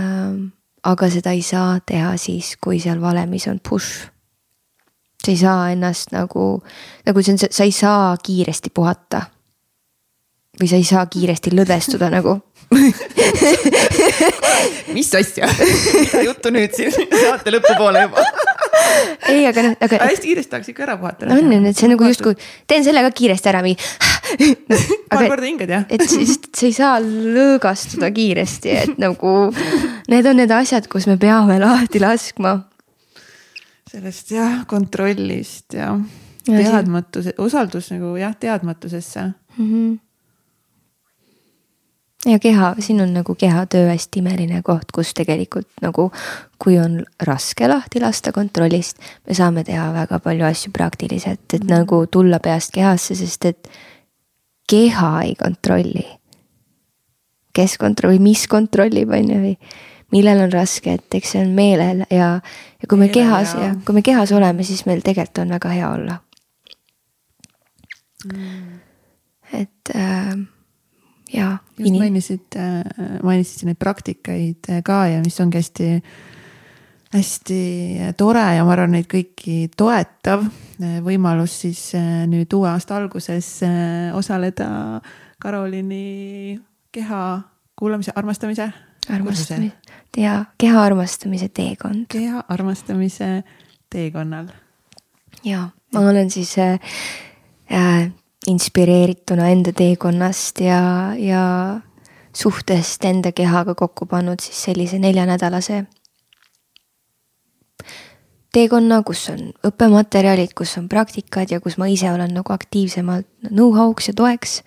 [0.00, 0.46] Ähm,
[0.86, 4.06] aga seda ei saa teha siis, kui seal valemis on push.
[5.24, 6.62] Sa ei saa ennast nagu,
[7.06, 9.24] nagu see on, sa ei saa kiiresti puhata.
[10.60, 12.38] Või sa ei saa kiiresti lõdvestuda nagu.
[14.96, 18.22] Mis asja, mida juttu nüüd siin saate lõpupoole juba
[19.32, 20.00] ei, aga noh, aga.
[20.04, 21.28] hästi kiiresti tahaks ikka ära puhata.
[21.32, 22.36] on, on, et see nagu justkui
[22.70, 23.80] teen selle ka kiiresti ära mingi
[24.70, 24.78] no,.
[25.10, 25.88] paar korda hingad jah.
[25.92, 29.34] et siis sa ei saa lõõgastuda kiiresti, et nagu
[30.12, 32.56] need on need asjad, kus me peame lahti laskma.
[33.90, 35.94] sellest jah, kontrollist ja,
[36.48, 39.70] ja teadmatuse, usaldus nagu jah, teadmatusesse mm.
[39.70, 39.94] -hmm
[42.26, 46.10] ja keha, siin on nagu kehatöö hästi imeline koht, kus tegelikult nagu,
[46.62, 51.70] kui on raske lahti lasta kontrollist, me saame teha väga palju asju praktiliselt, et mm.
[51.70, 53.70] nagu tulla peast kehasse, sest et
[54.70, 56.06] keha ei kontrolli.
[57.56, 59.54] kes kontrollib, mis kontrollib, on ju, või
[60.12, 63.70] millel on raske, et eks see on meelel ja, ja kui me Meelel, kehas ja
[63.86, 66.18] kui me kehas oleme, siis meil tegelikult on väga hea olla
[68.26, 68.76] mm..
[69.62, 70.36] et äh,
[71.32, 71.58] ja.
[71.78, 72.00] just inim...
[72.02, 75.90] mainisid, äh, mainisid neid praktikaid äh, ka ja mis ongi hästi,
[77.14, 77.60] hästi
[78.18, 81.88] tore ja ma arvan, neid kõiki toetav äh, võimalus siis
[82.30, 83.50] nüüd uue aasta alguses
[84.16, 84.68] osaleda
[85.42, 86.56] Karoliini
[86.92, 87.22] keha
[87.76, 88.70] kuulamise, armastamise.
[89.12, 89.72] armastamise
[90.16, 92.06] ja keha armastamise teekond.
[92.08, 93.44] keha armastamise
[93.90, 94.46] teekonnal.
[95.44, 96.80] ja ma olen siis äh,
[98.46, 100.80] inspireerituna enda teekonnast ja,
[101.18, 101.44] ja
[102.36, 105.84] suhtest enda kehaga kokku pannud siis sellise neljanädalase
[108.56, 114.10] teekonna, kus on õppematerjalid, kus on praktikad ja kus ma ise olen nagu aktiivsemalt know-how'ks
[114.10, 114.62] ja toeks.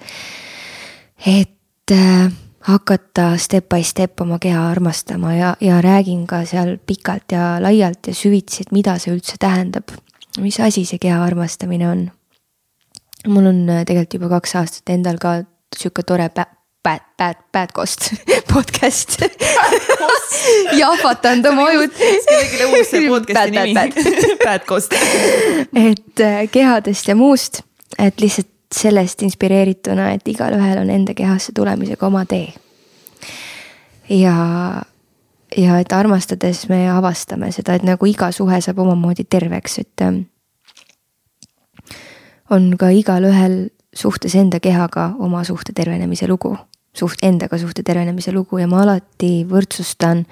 [1.26, 2.30] et äh,
[2.70, 8.08] hakata step by step oma keha armastama ja, ja räägin ka seal pikalt ja laialt
[8.08, 9.90] ja süvitsi, et mida see üldse tähendab.
[10.40, 12.10] mis asi see keha armastamine on
[13.28, 15.42] mul on äh, tegelikult juba kaks aastat endal ka
[15.76, 18.14] sihuke tore bad, bad, bad, bad cost
[18.54, 19.20] podcast
[20.80, 21.92] jahvatanud oma ajud.
[21.98, 23.74] kellelegi uus see podcast'i nimi.
[24.46, 27.62] Bad cost et äh, kehadest ja muust,
[28.00, 32.54] et lihtsalt sellest inspireerituna, et igalühel on enda kehasse tulemisega oma tee.
[34.10, 34.36] ja,
[35.58, 40.22] ja et armastades me avastame seda, et nagu iga suhe saab omamoodi terveks, et ähm,
[42.50, 46.56] on ka igalühel suhtes enda kehaga oma suhte tervenemise lugu,
[46.94, 50.26] suht endaga suhte tervenemise lugu ja ma alati võrdsustan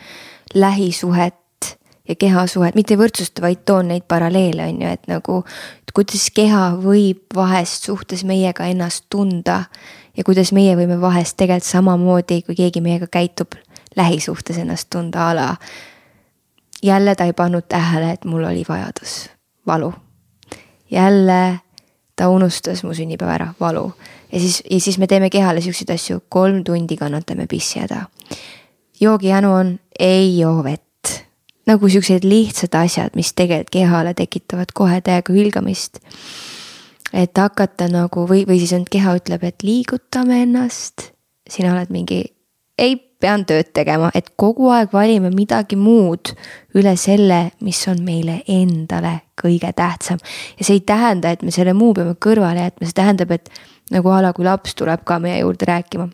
[0.53, 1.35] lähisuhet
[2.07, 5.41] ja kehasuhet, mitte ei võrdsusta, vaid toon neid paralleele, on ju, et nagu,
[5.84, 9.64] et kuidas keha võib vahest suhtes meiega ennast tunda
[10.18, 13.57] ja kuidas meie võime vahest tegelikult samamoodi, kui keegi meiega käitub,
[13.98, 15.56] lähisuhtes ennast tunda a la.
[16.84, 19.30] jälle ta ei pannud tähele, et mul oli vajadus,
[19.68, 19.94] valu.
[20.91, 21.60] jälle
[22.18, 23.91] ta unustas mu sünnipäeva ära, valu.
[24.31, 28.06] ja siis, ja siis me teeme kehale siukseid asju, kolm tundi kannatame pissihäda.
[28.99, 30.84] joogijänu on, ei joo vett.
[31.68, 35.99] nagu siuksed lihtsad asjad, mis tegelikult kehale tekitavad kohe täiega hülgamist.
[37.14, 41.11] et hakata nagu või, või siis on keha ütleb, et liigutame ennast.
[41.49, 42.23] sina oled mingi,
[42.77, 46.34] ei pean tööd tegema, et kogu aeg valime midagi muud
[46.77, 50.19] üle selle, mis on meile endale kõige tähtsam.
[50.60, 53.49] ja see ei tähenda, et me selle muu peame kõrvale jätma, see tähendab, et
[53.91, 56.10] nagu a la kui laps tuleb ka meie juurde rääkima.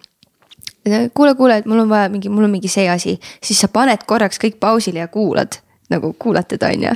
[1.13, 4.07] kuule, kuule, et mul on vaja mingi, mul on mingi see asi, siis sa paned
[4.07, 5.59] korraks kõik pausile ja kuulad
[5.91, 6.95] nagu kuulad teda, on ju.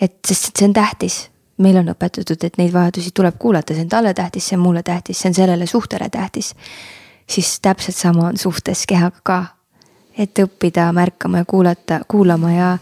[0.00, 1.28] et sest see on tähtis
[1.62, 4.82] meil on õpetatud, et neid vajadusi tuleb kuulata, see on talle tähtis, see on mulle
[4.82, 6.54] tähtis, see on sellele suhtele tähtis
[7.30, 9.44] siis täpselt sama on suhtes kehaga ka.
[10.18, 12.78] et õppida märkama ja kuulata, kuulama ja,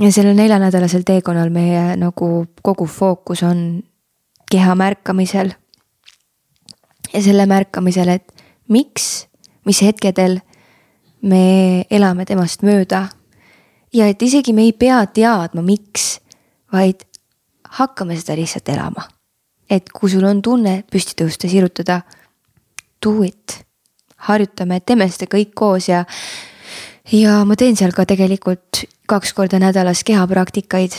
[0.00, 3.82] ja sellel neljanädalasel teekonnal meie nagu kogu fookus on
[4.50, 5.52] keha märkamisel.
[7.12, 8.32] ja selle märkamisel, et
[8.68, 9.28] miks,
[9.64, 10.40] mis hetkedel
[11.22, 13.08] me elame temast mööda.
[13.94, 16.18] ja et isegi me ei pea teadma, miks,
[16.72, 17.04] vaid
[17.78, 19.08] hakkame seda lihtsalt elama.
[19.70, 22.02] et kui sul on tunne püsti tõusta, sirutada
[23.02, 23.64] do it.
[24.28, 26.02] harjutame, teeme seda kõik koos ja,
[27.14, 30.96] ja ma teen seal ka tegelikult kaks korda nädalas kehapraktikaid.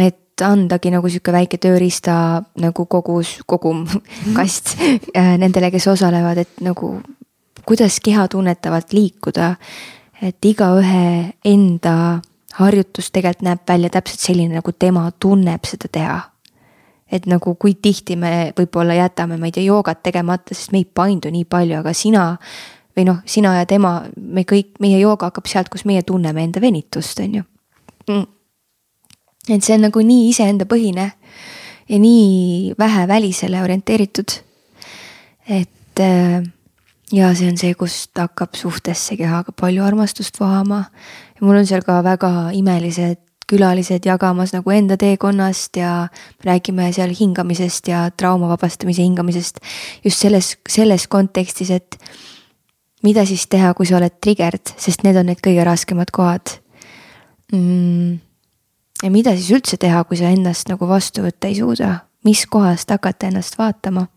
[0.00, 3.86] et andagi nagu sihuke väike tööriista nagu kogus, kogum
[4.36, 6.96] kast äh, nendele, kes osalevad, et nagu
[7.66, 9.56] kuidas keha tunnetavalt liikuda.
[10.22, 12.22] et igaühe enda
[12.56, 16.22] harjutus tegelikult näeb välja täpselt selline, nagu tema tunneb seda teha
[17.12, 20.88] et nagu kui tihti me võib-olla jätame, ma ei tea, joogat tegemata, sest me ei
[20.88, 22.24] paindu nii palju, aga sina
[22.96, 26.62] või noh, sina ja tema, me kõik, meie jooga hakkab sealt, kus meie tunneme enda
[26.62, 27.44] venitust, on ju
[28.08, 28.26] mm..
[29.54, 31.12] et see on nagu nii iseenda põhine
[31.86, 34.38] ja nii vähe välisele orienteeritud.
[35.46, 36.42] et äh,
[37.12, 40.84] ja see on see, kust hakkab suhtesse kehaga palju armastust vohama.
[41.36, 46.08] ja mul on seal ka väga imelised külalised jagamas nagu enda teekonnast ja
[46.44, 49.60] räägime seal hingamisest ja trauma vabastamise hingamisest.
[50.04, 51.98] just selles, selles kontekstis, et
[53.02, 56.58] mida siis teha, kui sa oled triggered, sest need on need kõige raskemad kohad
[57.52, 58.18] mm..
[59.02, 61.92] ja mida siis üldse teha, kui sa ennast nagu vastu võtta ei suuda,
[62.26, 64.08] mis kohast hakata ennast vaatama.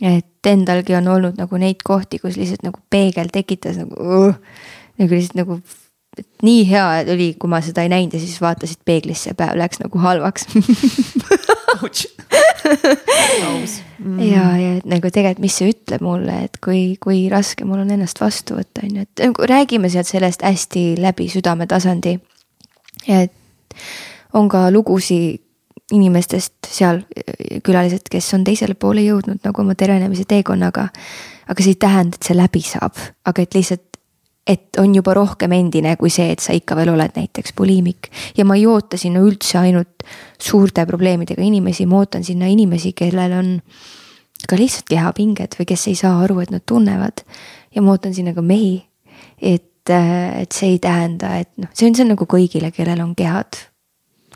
[0.00, 4.34] et endalgi on olnud nagu neid kohti, kus lihtsalt nagu peegel tekitas nagu uh,,
[4.98, 5.60] nagu lihtsalt nagu
[6.20, 6.84] et nii hea
[7.14, 10.46] oli, kui ma seda ei näinud ja siis vaatasid peeglisse päev läks nagu halvaks
[14.32, 18.20] ja, ja nagu tegelikult, mis see ütleb mulle, et kui, kui raske mul on ennast
[18.22, 22.18] vastu võtta, on ju, et nagu räägime sealt sellest hästi läbi südametasandi.
[23.08, 23.32] et
[24.36, 25.44] on ka lugusid
[25.92, 27.00] inimestest seal,
[27.64, 30.88] külalised, kes on teisele poole jõudnud nagu oma tervenemise teekonnaga.
[31.48, 33.87] aga see ei tähenda, et see läbi saab, aga et lihtsalt
[34.48, 38.10] et on juba rohkem endine kui see, et sa ikka veel oled näiteks poliimik.
[38.36, 40.04] ja ma ei oota sinna üldse ainult
[40.40, 43.54] suurte probleemidega inimesi, ma ootan sinna inimesi, kellel on
[44.48, 47.24] ka lihtsalt kehapinged või kes ei saa aru, et nad tunnevad.
[47.74, 48.86] ja ma ootan sinna ka mehi.
[49.42, 53.14] et, et see ei tähenda, et noh, see on, see on nagu kõigile, kellel on
[53.16, 53.60] kehad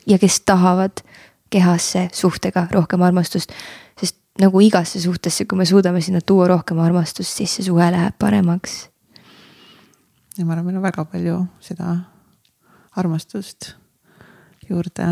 [0.06, 1.04] ja kes tahavad
[1.52, 3.52] kehasse suhtega rohkem armastust.
[4.00, 8.16] sest nagu igasse suhtesse, kui me suudame sinna tuua rohkem armastust, siis see suhe läheb
[8.18, 8.91] paremaks
[10.38, 11.96] ja ma arvan, meil on väga palju seda
[12.96, 13.72] armastust
[14.68, 15.08] juurde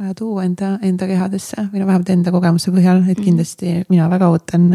[0.00, 3.24] vaja tuua enda, enda kehadesse või no vähemalt enda kogemuse põhjal, et mhm.
[3.24, 4.70] kindlasti mina väga ootan,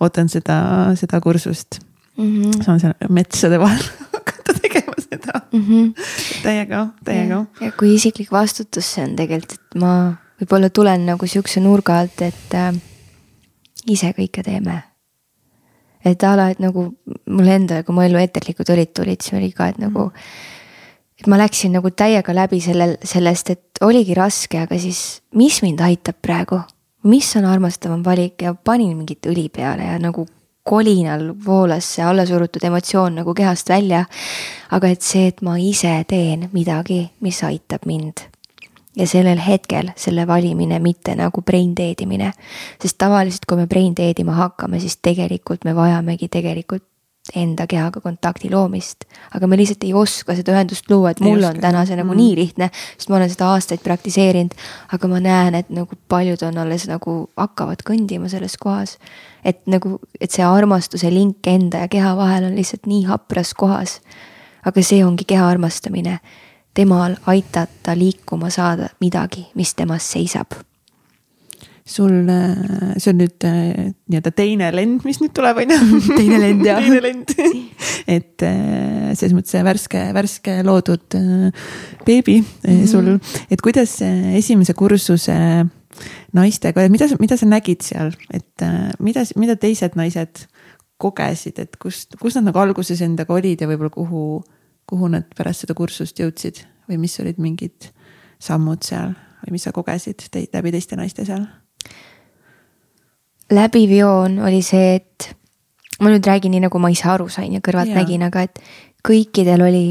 [0.00, 0.56] ootan seda,
[0.98, 1.80] seda kursust
[2.16, 2.24] mm.
[2.24, 2.62] -hmm.
[2.64, 3.84] saan seal metsade vahel
[4.14, 5.92] hakata tegema seda mm -hmm.
[6.42, 7.44] täiega, täiega.
[7.60, 9.92] ja kui isiklik vastutus see on tegelikult, et ma
[10.40, 12.74] võib-olla tulen nagu sihukese nurga alt, et äh,
[13.86, 14.82] ise kõike teeme
[16.04, 16.88] et a la, et nagu
[17.26, 20.10] mulle endale, kui mu ellu eeterlikud õlid tulid, siis oli ka, et nagu.
[21.20, 25.80] et ma läksin nagu täiega läbi sellel, sellest, et oligi raske, aga siis, mis mind
[25.80, 26.60] aitab praegu.
[27.04, 30.26] mis on armastavam valik ja panin mingit õli peale ja nagu
[30.64, 34.04] kolinal voolas see allasurutud emotsioon nagu kehast välja.
[34.70, 38.33] aga et see, et ma ise teen midagi, mis aitab mind
[38.96, 42.32] ja sellel hetkel selle valimine, mitte nagu brain dead imine.
[42.82, 46.84] sest tavaliselt, kui me brain dead ima hakkame, siis tegelikult me vajamegi tegelikult
[47.32, 49.04] enda kehaga kontakti loomist.
[49.34, 52.20] aga me lihtsalt ei oska seda ühendust luua, et mul on täna see nagu mm.
[52.20, 52.68] nii lihtne,
[52.98, 54.52] sest ma olen seda aastaid praktiseerinud.
[54.92, 58.98] aga ma näen, et nagu paljud on alles nagu hakkavad kõndima selles kohas.
[59.44, 64.00] et nagu, et see armastuse link enda ja keha vahel on lihtsalt nii hapras kohas.
[64.64, 66.20] aga see ongi keha armastamine
[66.74, 70.54] temal aitata liikuma saada midagi, mis temas seisab.
[71.86, 75.98] sul, äh, see on nüüd äh, nii-öelda teine lend, mis nüüd tuleb, on ju.
[76.18, 76.80] teine lend jah.
[76.80, 77.34] teine lend
[78.16, 81.18] et äh, selles mõttes see värske, värske loodud
[82.06, 82.86] beebi mm -hmm.
[82.88, 83.18] sul,
[83.52, 85.36] et kuidas esimese kursuse
[86.32, 88.64] naistega, mida, mida sa nägid seal, et
[88.98, 90.46] mida, mida teised naised
[90.96, 94.40] kogesid, et kust, kus nad nagu alguses endaga olid ja võib-olla kuhu,
[94.86, 97.90] kuhu nad pärast seda kursust jõudsid või mis olid mingid
[98.42, 101.46] sammud seal või mis sa kogesid te, läbi teiste naiste seal?
[103.52, 105.34] läbiv joon oli see, et
[106.00, 108.00] ma nüüd räägin nii, nagu ma ise aru sain ja kõrvalt ja.
[108.00, 108.60] nägin, aga et
[109.04, 109.86] kõikidel oli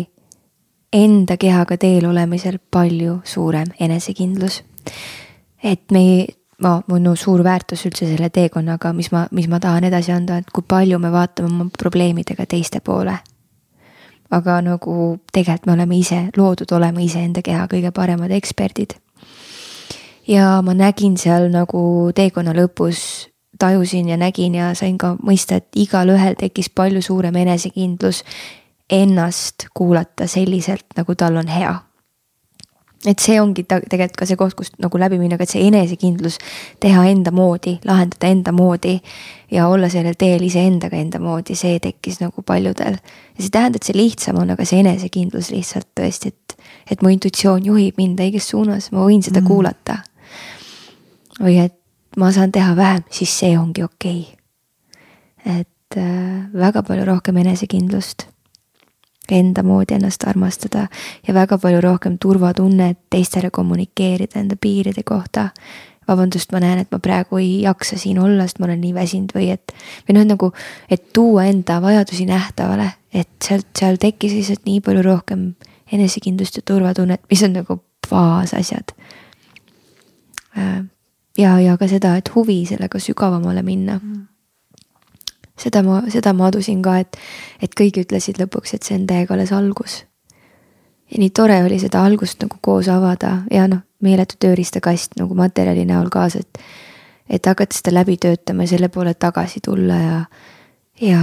[0.93, 4.63] enda kehaga teel olemisel palju suurem enesekindlus.
[5.63, 6.25] et me ei,
[6.61, 10.51] ma, minu suur väärtus üldse selle teekonnaga, mis ma, mis ma tahan edasi anda, et
[10.53, 13.15] kui palju me vaatame oma probleemidega teiste poole.
[14.33, 14.95] Aga nagu
[15.33, 18.97] tegelikult me oleme ise loodud olema iseenda keha kõige paremad eksperdid.
[20.27, 23.29] ja ma nägin seal nagu teekonna lõpus
[23.59, 28.23] tajusin ja nägin ja sain ka mõista, et igalühel tekkis palju suurem enesekindlus
[28.89, 31.75] ennast kuulata selliselt, nagu tal on hea.
[33.07, 35.65] Et see ongi ta tegelikult ka see koht, kust nagu läbi minna, aga et see
[35.67, 36.37] enesekindlus
[36.83, 38.95] teha enda moodi, lahendada enda moodi
[39.51, 42.97] ja olla sellel teel iseendaga enda moodi, see tekkis nagu paljudel.
[42.97, 46.57] ja see ei tähenda, et see lihtsam on, aga see enesekindlus lihtsalt tõesti, et,
[46.95, 49.47] et mu intuitsioon juhib mind õiges suunas, ma võin seda mm.
[49.51, 49.99] kuulata.
[51.41, 51.77] või et
[52.17, 55.59] ma saan teha vähem, siis see ongi okei okay..
[55.59, 58.27] et äh, väga palju rohkem enesekindlust,
[59.31, 60.87] enda moodi ennast armastada
[61.27, 65.49] ja väga palju rohkem turvatunnet teistele kommunikeerida enda piiride kohta.
[66.07, 69.29] vabandust, ma näen, et ma praegu ei jaksa siin olla, sest ma olen nii väsinud
[69.31, 69.71] või et,
[70.03, 70.49] või noh, nagu,
[70.91, 75.45] et tuua enda vajadusi nähtavale, et sealt, seal tekkis lihtsalt nii palju rohkem
[75.95, 77.79] enesekindlust ja turvatunnet, mis on nagu
[78.09, 78.91] baasasjad
[80.57, 80.83] äh,
[81.37, 84.21] ja, ja ka seda, et huvi sellega sügavamale minna mm.
[85.59, 87.17] Seda ma, seda ma adusin ka, et,
[87.61, 90.03] et kõik ütlesid lõpuks, et see on täiega alles algus.
[91.11, 95.85] ja nii tore oli seda algust nagu koos avada ja noh, meeletu tööriistakast nagu materjali
[95.85, 96.59] näol kaasa, et,
[97.29, 100.19] et hakata seda läbi töötama ja selle poole tagasi tulla ja,
[101.01, 101.21] ja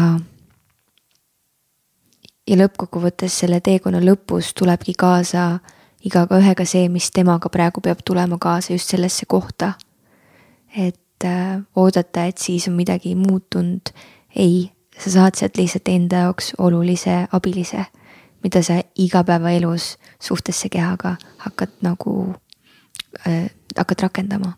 [2.51, 5.61] ja lõppkokkuvõttes selle teekonna lõpus tulebki kaasa
[6.05, 9.75] igaühega see, mis temaga praegu peab tulema kaasa just sellesse kohta
[10.77, 13.93] et äh, oodata, et siis on midagi muutunud.
[14.37, 17.85] Ei, sa saad sealt lihtsalt enda jaoks olulise abilise,
[18.45, 22.35] mida sa igapäevaelus suhtesse kehaga hakkad nagu
[23.27, 24.53] äh,, hakkad rakendama.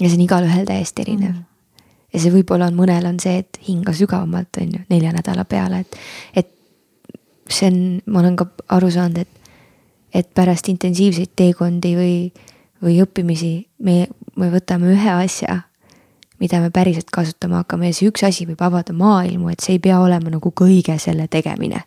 [0.00, 1.44] ja see on igalühel täiesti erinev mm.
[2.12, 5.80] ja see võib-olla on, mõnel on see, et hinga sügavamalt, on ju, nelja nädala peale,
[5.80, 5.96] et,
[6.34, 6.52] et
[7.48, 9.52] see on, ma olen ka aru saanud, et,
[10.14, 12.16] et pärast intensiivseid teekondi või,
[12.82, 14.06] või õppimisi me
[14.36, 15.62] me võtame ühe asja,
[16.40, 19.82] mida me päriselt kasutama hakkame ja see üks asi võib avada maailmu, et see ei
[19.82, 21.82] pea olema nagu kõige selle tegemine.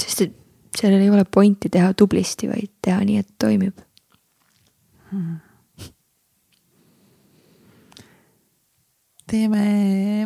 [0.00, 0.36] sest et
[0.76, 3.80] sellel ei ole pointi teha tublisti, vaid teha nii, et toimib
[5.10, 5.34] hmm..
[9.30, 9.64] teeme,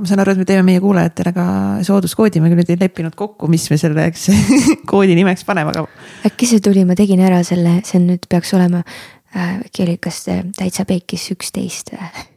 [0.00, 1.46] ma saan aru, et me teeme meie kuulajatele ka
[1.88, 4.28] sooduskoodi, me küll nüüd ei leppinud kokku, mis me selleks
[4.90, 5.88] koodi nimeks paneme, aga.
[6.28, 10.22] äkki see tuli, ma tegin ära selle, see nüüd peaks olema äh, äkki oli kas
[10.32, 12.33] äh, täitsa peikis üksteist või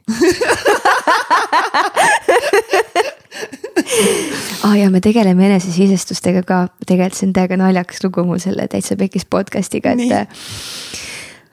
[4.64, 8.96] ah ja me tegeleme enesesisestustega ka, tegelikult see on täiega naljakas lugu mul selle Täitsa
[9.00, 10.12] Pekis podcast'iga, et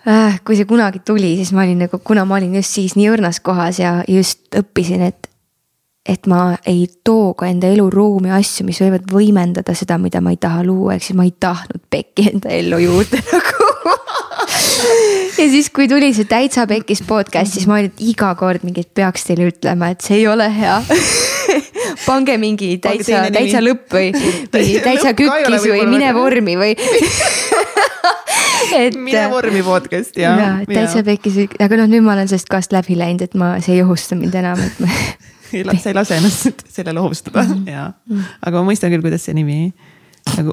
[0.07, 3.09] äh, kui see kunagi tuli, siis ma olin nagu, kuna ma olin just siis nii
[3.13, 5.21] õrnas kohas ja just õppisin, et
[6.05, 10.37] et ma ei too ka enda eluruumi asju, mis võivad võimendada seda, mida ma ei
[10.37, 13.54] taha luua, ehk siis ma ei tahtnud pekki enda ellu juurde nagu
[15.39, 18.91] ja siis, kui tuli see täitsa pekkis podcast, siis ma olin iga kord mingi, et
[18.97, 20.77] peaks teile ütlema, et see ei ole hea
[22.07, 24.11] pange mingi täitsa, täitsa lõpp või,
[24.53, 26.73] või täitsa kükkis või mine vormi või
[28.75, 28.97] et.
[28.97, 30.35] mine vormi podcast ja.
[30.39, 33.77] ja, täitsa pekkis, aga noh, nüüd ma olen sellest kohast läbi läinud, et ma, see
[33.77, 34.91] ei ohusta mind enam, et ma
[35.55, 37.71] ei lase, ei lase ennast sellele ohustada mm -hmm.
[37.71, 37.91] ja,
[38.41, 39.73] aga ma mõistan küll, kuidas see nimi
[40.37, 40.51] nagu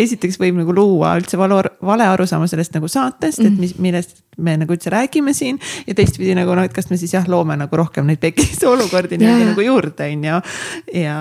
[0.00, 4.56] esiteks võib nagu luua üldse vale, vale arusaama sellest nagu saatest, et mis, millest me
[4.60, 5.58] nagu üldse räägime siin.
[5.86, 9.18] ja teistpidi nagu noh, et kas me siis jah, loome nagu rohkem neid pekkis olukordi
[9.20, 10.40] nii-öelda nagu juurde, on ju.
[11.00, 11.18] ja,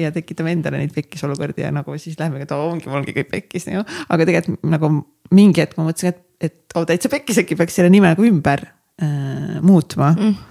[0.00, 3.30] ja tekitame endale neid pekkis olukordi ja nagu siis lähme, et oo, ongi mulgi kõik
[3.32, 3.84] pekkis, ju.
[4.08, 4.92] aga tegelikult nagu
[5.34, 8.66] mingi hetk ma mõtlesin, et, et oo täitsa pekkis, äkki peaks selle nime nagu ümber
[9.02, 10.50] äh, muutma mm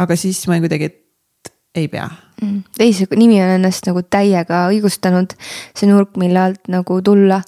[0.00, 0.99] aga siis ma kuidagi, et
[1.74, 2.08] ei pea.
[2.42, 2.62] Mm..
[2.78, 5.34] ei, see nimi on ennast nagu täiega õigustanud,
[5.76, 7.42] see nurk, mille alt nagu tulla.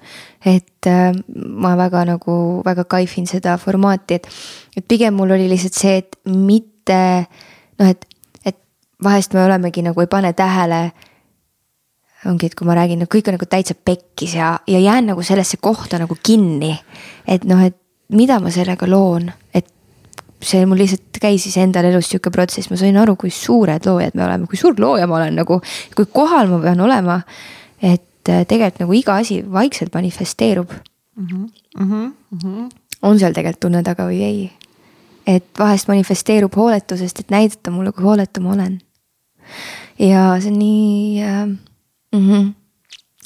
[0.45, 2.35] et äh, ma väga nagu,
[2.67, 4.29] väga kaifin seda formaati, et,
[4.77, 6.99] et pigem mul oli lihtsalt see, et mitte
[7.79, 8.07] noh, et,
[8.45, 8.59] et
[9.03, 10.83] vahest me olemegi nagu ei pane tähele
[12.27, 15.23] ongi, et kui ma räägin, no kõik on nagu täitsa pekkis ja, ja jään nagu
[15.27, 16.75] sellesse kohta nagu kinni.
[17.27, 17.79] et noh, et
[18.13, 19.67] mida ma sellega loon, et
[20.43, 24.27] see mul lihtsalt käis iseendal elus sihuke protsess, ma sain aru, kui suured loojad me
[24.27, 25.61] oleme, kui suur looja ma olen nagu,
[25.97, 27.21] kui kohal ma pean olema.
[27.83, 30.71] et äh, tegelikult nagu iga asi vaikselt manifesteerub
[31.17, 31.27] mm.
[31.27, 31.49] -hmm,
[31.79, 32.71] mm -hmm.
[33.03, 34.51] on seal tegelikult tunne taga või ei?
[35.27, 38.79] et vahest manifesteerub hooletusest, et näidata mulle, kui hooletu ma olen.
[39.99, 41.47] ja see on nii äh,
[42.13, 42.29] mm.
[42.31, 42.62] -hmm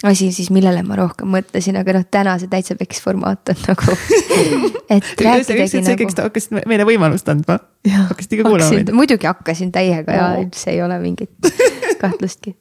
[0.05, 3.95] asi siis, millele ma rohkem mõtlesin, aga noh, täna see täitsa peks formaat on nagu,
[4.97, 6.11] et rääkidagi nagu.
[6.13, 8.93] sa hakkasid meile võimalust andma, hakkasid ikka kuulama meid.
[8.97, 11.33] muidugi hakkasin täiega ja üldse ei ole mingit
[12.03, 12.53] kahtlustki.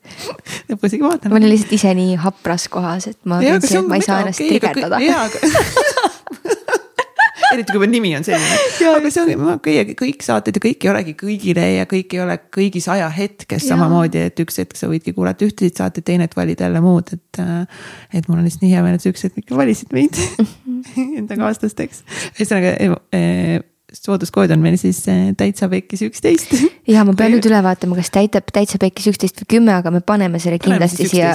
[0.72, 1.34] ma isegi vaatan.
[1.34, 4.46] ma olin lihtsalt ise nii hapras kohas, et ma tundsin, et ma ei saa ennast
[4.46, 5.02] okay, trigerdada
[7.54, 8.60] eriti kui nimi on selline.
[8.92, 12.38] aga see ongi, kõik, kõik saated ja kõik ei olegi kõigile ja kõik ei ole
[12.58, 16.84] kõigis ajahetkes samamoodi, et üks hetk sa võidki kuulata ühtesid saateid, teine hetk valida jälle
[16.86, 17.42] muud, et.
[17.42, 17.64] Äh,
[18.16, 20.16] et mul on lihtsalt nii hea meel, et sa üks hetk ikka valisid meid
[21.20, 22.04] enda kaaslasteks.
[22.36, 22.76] ühesõnaga
[24.04, 26.54] sooduskood on meil siis eh, täitsa pekkis üksteist.
[26.94, 30.02] ja ma pean nüüd üle vaatama, kas täita, täitsa pekkis üksteist või kümme, aga me
[30.06, 31.34] paneme selle kindlasti siia.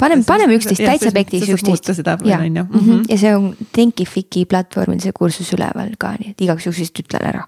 [0.00, 1.90] paneme, paneme üksteist, täitsa pekkis üksteist.
[2.28, 3.02] ja, mm -hmm.
[3.08, 7.28] ja see on Thinkifici platvormil see kursus üleval ka, nii et igaks juhuks lihtsalt ütlen
[7.32, 7.44] ära.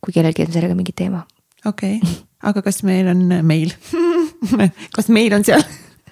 [0.00, 1.26] kui kellelgi on sellega mingi teema.
[1.64, 3.72] okei okay., aga kas meil on meil
[4.96, 5.62] kas meil on seal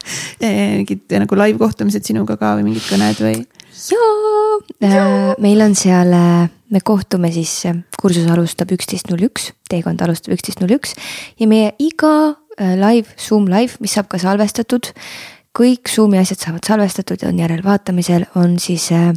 [0.41, 3.45] eh, mingid nagu live kohtumised sinuga ka või mingid kõned või?
[4.81, 10.03] Jaa, meil on seal, äh, me kohtume siis, äh, kursus alustab üksteist null üks, teekond
[10.05, 10.97] alustab üksteist null üks
[11.41, 12.13] ja meie iga
[12.59, 14.93] äh, live, Zoom live, mis saab ka salvestatud.
[15.57, 19.15] kõik Zoom'i asjad saavad salvestatud ja on järelvaatamisel, on siis äh,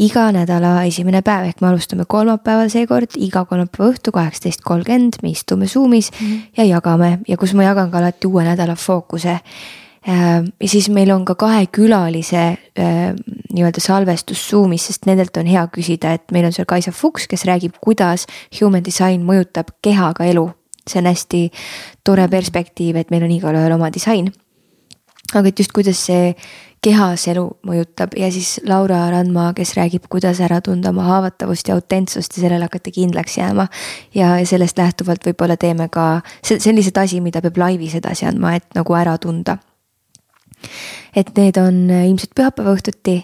[0.00, 5.34] iga nädala esimene päev, ehk me alustame kolmapäeval seekord, iga kolmapäeva õhtu kaheksateist kolmkümmend, me
[5.34, 6.40] istume Zoom'is mm -hmm.
[6.56, 11.10] ja jagame ja kus ma jagan ka alati uue nädala fookuse Äh, ja siis meil
[11.10, 12.42] on ka kahekülalise
[12.78, 13.14] äh,
[13.52, 17.44] nii-öelda salvestus Zoom'is, sest nendelt on hea küsida, et meil on seal Kaisa Fuchs, kes
[17.48, 18.26] räägib, kuidas
[18.60, 20.50] human design mõjutab kehaga elu.
[20.88, 21.40] see on hästi
[22.04, 24.32] tore perspektiiv, et meil on igalühel oma disain.
[25.34, 26.34] aga et just, kuidas see
[26.80, 31.74] kehas elu mõjutab ja siis Laura Randma, kes räägib, kuidas ära tunda oma haavatavust ja
[31.74, 33.68] autentsust ja sellele hakata kindlaks jääma.
[34.14, 38.26] ja sellest lähtuvalt võib-olla teeme ka, see, see on lihtsalt asi, mida peab laivis edasi
[38.26, 39.58] andma, et nagu ära tunda
[41.16, 43.16] et need on äh, ilmselt pühapäeva õhtuti.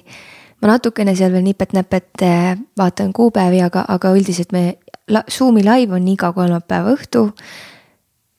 [0.63, 4.77] ma natukene seal veel nipet-näpet äh, vaatan kuupäevi, aga, aga üldiselt me,
[5.31, 7.31] Zoom'i live on iga kolmapäeva õhtu.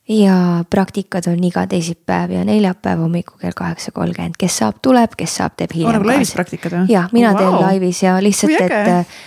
[0.08, 5.34] ja praktikad on iga teisipäev ja neljapäev hommikul kell kaheksa kolmkümmend, kes saab, tuleb, kes
[5.36, 5.90] saab, teeb hiljem.
[5.90, 6.86] on nagu laivis praktikad või?
[6.92, 7.42] jah, mina wow.
[7.42, 9.18] teen laivis ja lihtsalt, et äh,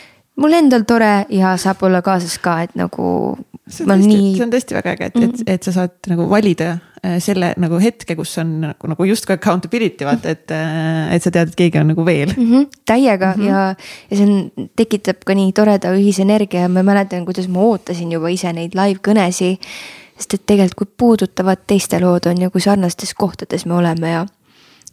[0.42, 3.38] mul endal tore ja saab olla kaasas ka, et nagu.
[3.72, 5.44] see on tõesti nii..., see on tõesti väga äge, et mm, -hmm.
[5.46, 9.34] et, et sa saad nagu valida Äh, selle nagu hetke, kus on nagu, nagu justkui
[9.34, 12.52] accountability vaata, et, äh, et sa tead, et keegi on nagu veel mm.
[12.52, 13.48] -hmm, täiega mm -hmm.
[13.48, 13.76] ja,
[14.12, 18.30] ja see on, tekitab ka nii toreda ühisenergia ja ma mäletan, kuidas ma ootasin juba
[18.30, 19.58] ise neid live kõnesi.
[20.18, 24.26] sest et tegelikult, kui puudutavad teiste lood on ja kui sarnastes kohtades me oleme ja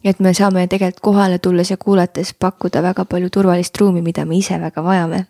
[0.03, 4.35] et me saame tegelikult kohale tulles ja kuulates pakkuda väga palju turvalist ruumi, mida me
[4.35, 5.25] ise väga vajame.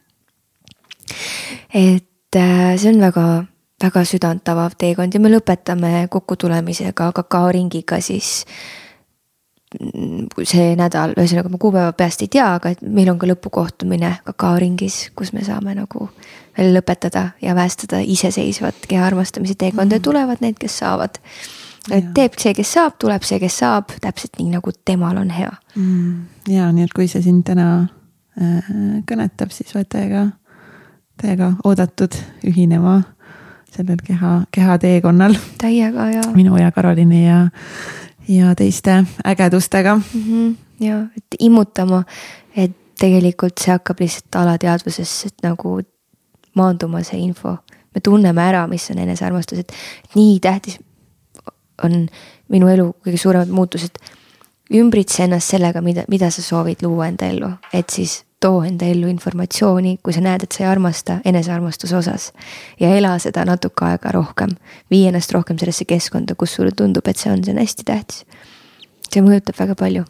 [1.74, 3.30] Et äh, see on väga
[3.80, 8.44] väga südant avav teekond ja me lõpetame kokkutulemisega kakaoringiga siis
[10.50, 15.12] see nädal, ühesõnaga ma kuupäeva peast ei tea, aga et meil on ka lõpukohtumine kakaoringis,
[15.18, 16.08] kus me saame nagu
[16.58, 20.00] veel lõpetada ja päästada iseseisvat keha armastamise teekonda.
[20.00, 20.08] Ja mm.
[20.08, 21.22] tulevad need, kes saavad.
[21.94, 25.54] et teeb see, kes saab, tuleb see, kes saab, täpselt nii nagu temal on hea.
[25.76, 26.26] Mm..
[26.50, 27.70] ja nii, et kui see sind täna
[28.42, 28.74] äh,
[29.10, 30.32] kõnetab, siis oled täiega,
[31.22, 32.16] täiega oodatud
[32.48, 33.02] ühinema
[33.76, 35.36] sellel keha, kehateekonnal.
[35.62, 36.24] täiega ja.
[36.36, 37.48] minu ja Karoliini ja,
[38.28, 40.24] ja teiste ägedustega mm.
[40.24, 40.56] -hmm.
[40.86, 42.04] ja, et immutama,
[42.56, 45.80] et tegelikult see hakkab lihtsalt alateadvusesse, et nagu
[46.56, 47.58] maanduma see info.
[47.96, 49.72] me tunneme ära, mis on enesearmastus, et
[50.16, 50.80] nii tähtis
[51.84, 52.08] on
[52.48, 53.98] minu elu kõige suuremad muutused.
[54.74, 59.08] ümbritse ennast sellega, mida, mida sa soovid luua enda ellu, et siis too enda ellu
[59.12, 62.30] informatsiooni, kui sa näed, et sa ei armasta enesearmastuse osas.
[62.80, 64.56] ja ela seda natuke aega rohkem,
[64.92, 68.24] vii ennast rohkem sellesse keskkonda, kus sulle tundub, et see on, see on hästi tähtis.
[69.10, 70.06] see mõjutab väga palju.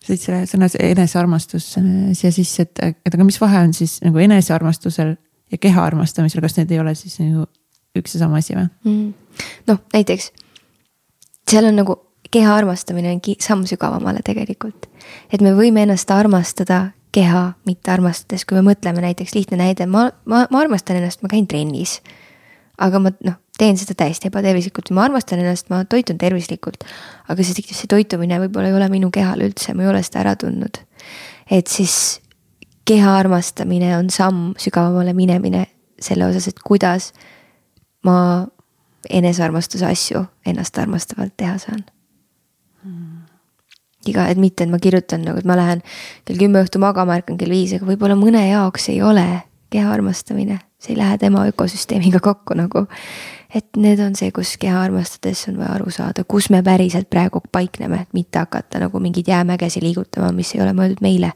[0.00, 4.00] sa tõid selle sõna enesearmastus äh, siia sisse, et, et aga mis vahe on siis
[4.04, 5.16] nagu enesearmastusel
[5.50, 7.48] ja keha armastamisel, kas need ei ole siis nagu
[7.96, 9.42] üks ja sama asi või mm.?
[9.70, 10.30] noh, näiteks
[11.50, 11.96] seal on nagu
[12.30, 14.86] keha armastamine on samm sügavamale tegelikult.
[15.32, 20.10] et me võime ennast armastada keha mitte armastades, kui me mõtleme näiteks lihtne näide, ma,
[20.24, 22.00] ma, ma armastan ennast, ma käin trennis.
[22.78, 26.86] aga ma noh, teen seda täiesti ebatervislikult, ma armastan ennast, ma toitun tervislikult.
[27.28, 30.36] aga see, see toitumine võib-olla ei ole minu kehale üldse, ma ei ole seda ära
[30.38, 30.82] tundnud.
[31.50, 32.20] et siis
[32.84, 35.66] keha armastamine on samm sügavamale minemine
[36.00, 37.12] selle osas, et kuidas
[38.06, 38.46] ma
[39.10, 41.84] enesearmastuse asju ennast armastavalt teha saan.
[44.06, 45.82] Iga, et mitte, et ma kirjutan nagu, et ma lähen
[46.28, 49.26] kell kümme õhtu magama, ärkan kell viis, aga võib-olla mõne jaoks ei ole
[49.70, 52.86] keha armastamine, see ei lähe tema ökosüsteemiga kokku nagu.
[53.54, 57.42] et need on see, kus keha armastades on vaja aru saada, kus me päriselt praegu
[57.52, 61.32] paikneme, et mitte hakata nagu mingeid jäämägesi liigutama, mis ei ole mõeldud meile.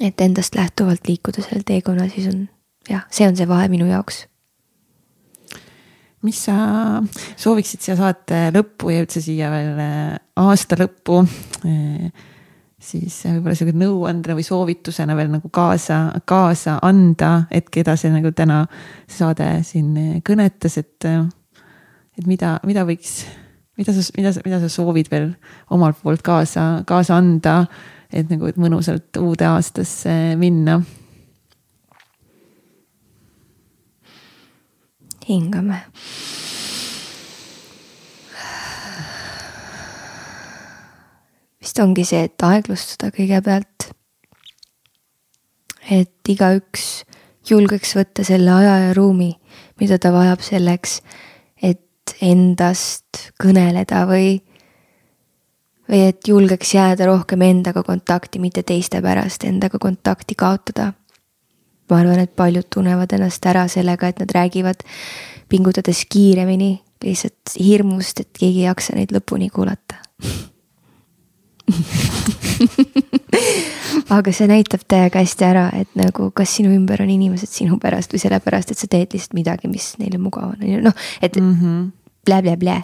[0.00, 2.48] et endast lähtuvalt liikuda sellel teekonnal, siis on
[2.90, 4.26] jah, see on see vahe minu jaoks
[6.26, 6.56] mis sa
[7.38, 11.22] sooviksid siia saate lõppu ja üldse siia veel äh, aasta lõppu?
[11.68, 12.10] Äh,
[12.86, 18.30] siis võib-olla sihuke nõuandena või soovitusena veel nagu kaasa, kaasa anda, et keda see nagu
[18.36, 18.64] täna
[19.10, 23.22] saade siin äh, kõnetas, et, et mida, mida võiks,
[23.78, 25.32] mida sa, mida sa, mida sa soovid veel
[25.74, 27.62] omalt poolt kaasa, kaasa anda,
[28.12, 30.80] et nagu, et mõnusalt uude aastasse minna
[35.28, 35.82] hingame.
[41.60, 43.90] vist ongi see, et aeglustada kõigepealt.
[45.90, 47.04] et igaüks
[47.50, 49.32] julgeks võtta selle aja ja ruumi,
[49.80, 51.00] mida ta vajab selleks,
[51.62, 54.40] et endast kõneleda või,
[55.90, 60.92] või et julgeks jääda rohkem endaga kontakti, mitte teiste pärast endaga kontakti kaotada
[61.90, 64.82] ma arvan, et paljud tunnevad ennast ära sellega, et nad räägivad
[65.48, 70.00] pingutades kiiremini, lihtsalt hirmust, et keegi ei jaksa neid lõpuni kuulata
[74.16, 78.14] aga see näitab täiega hästi ära, et nagu, kas sinu ümber on inimesed sinu pärast
[78.14, 81.34] või sellepärast, et sa teed lihtsalt midagi, mis neile mugav on, on ju, noh, et
[81.40, 81.90] mm -hmm.
[82.26, 82.78] blä-blä-blä.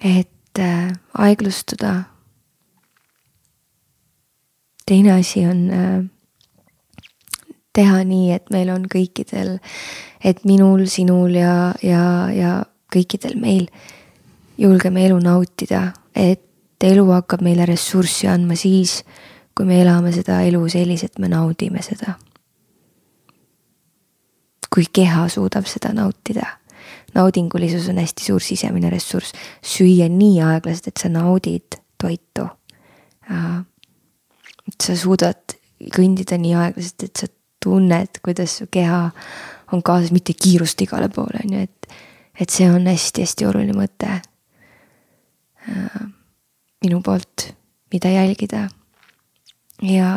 [0.00, 2.02] et äh, aeglustuda.
[4.86, 6.04] teine asi on äh,
[7.74, 9.58] teha nii, et meil on kõikidel,
[10.24, 12.54] et minul, sinul ja, ja, ja
[12.94, 13.66] kõikidel meil
[14.58, 16.42] julgeme elu nautida, et
[16.84, 19.00] elu hakkab meile ressurssi andma siis,
[19.54, 22.18] kui me elame seda elu selliselt, me naudime seda.
[24.74, 26.46] kui keha suudab seda nautida.
[27.14, 32.48] naudingulisus on hästi suur sisemine ressurss, süüa nii aeglaselt, et sa naudid toitu.
[34.68, 35.58] et sa suudad
[35.94, 37.26] kõndida nii aeglaselt, et sa
[37.64, 39.10] tunned, kuidas su keha
[39.72, 41.88] on kaasas, mitte kiirust igale poole, on ju, et,
[42.40, 46.00] et see on hästi-hästi oluline mõte äh,
[46.84, 47.48] minu poolt,
[47.92, 48.68] mida jälgida.
[49.82, 50.10] ja,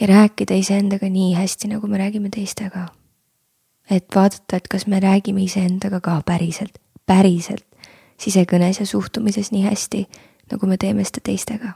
[0.00, 2.88] ja rääkida iseendaga nii hästi, nagu me räägime teistega.
[3.90, 7.66] et vaadata, et kas me räägime iseendaga ka päriselt, päriselt
[8.20, 10.06] sisekõnes ja suhtumises nii hästi,
[10.52, 11.72] nagu me teeme seda teistega.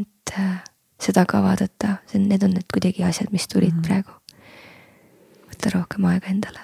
[0.00, 0.64] et äh,
[1.00, 3.86] seda ka vaadata, see on, need on need kuidagi asjad, mis tulid mm -hmm.
[3.86, 4.12] praegu.
[5.50, 6.60] võtta rohkem aega endale.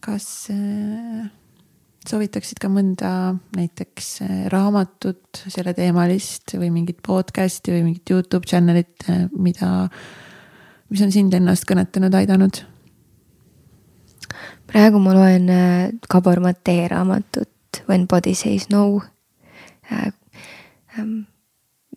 [0.00, 1.30] kas äh,
[2.08, 9.28] soovitaksid ka mõnda näiteks äh, raamatut selleteemalist või mingit podcast'i või mingit Youtube channel'it, äh,
[9.32, 9.88] mida,
[10.90, 12.64] mis on sind ennast kõnetanud, aidanud?
[14.66, 17.48] praegu ma loen äh, Gabor Matee raamatut
[17.88, 19.02] When body says no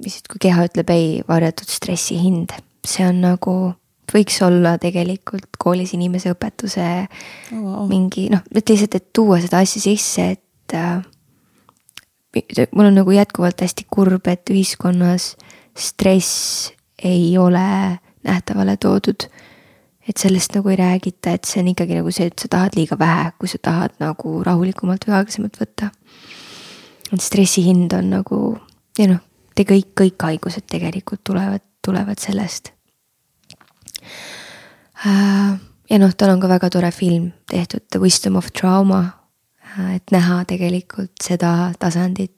[0.06, 2.54] mis, kui keha ütleb ei, varjatud stressi hind,
[2.86, 3.56] see on nagu,
[4.12, 7.84] võiks olla tegelikult koolis inimese õpetuse oh, wow.
[7.90, 11.02] mingi noh, et lihtsalt, et tuua seda asja sisse, et äh,
[12.72, 15.34] mul on nagu jätkuvalt hästi kurb, et ühiskonnas
[15.76, 16.72] stress
[17.04, 19.28] ei ole nähtavale toodud.
[20.08, 22.94] et sellest nagu ei räägita, et see on ikkagi nagu see, et sa tahad liiga
[23.00, 25.90] vähe, kui sa tahad nagu rahulikumalt või aeglasemalt võtta.
[27.12, 28.42] et stressi hind on nagu
[29.00, 29.24] ja noh,
[29.56, 32.72] te kõik, kõik haigused tegelikult tulevad, tulevad sellest.
[35.06, 35.60] Äh,
[35.90, 39.04] ja noh, tal on ka väga tore film tehtud, The Wisdom of Trauma.
[39.76, 42.36] Äh, et näha tegelikult seda tasandit,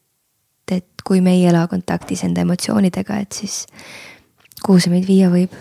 [0.71, 3.65] et kui me ei ela kontaktis enda emotsioonidega, et siis
[4.63, 5.53] kuhu see meid viia võib.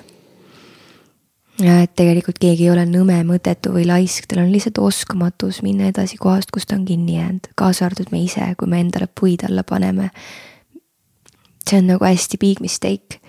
[1.57, 5.86] ja et tegelikult keegi ei ole nõme, mõttetu või laisk, tal on lihtsalt oskamatus minna
[5.89, 9.47] edasi kohast, kus ta on kinni jäänud, kaasa arvatud me ise, kui me endale puid
[9.49, 10.10] alla paneme
[11.70, 13.20] see on nagu hästi big mistake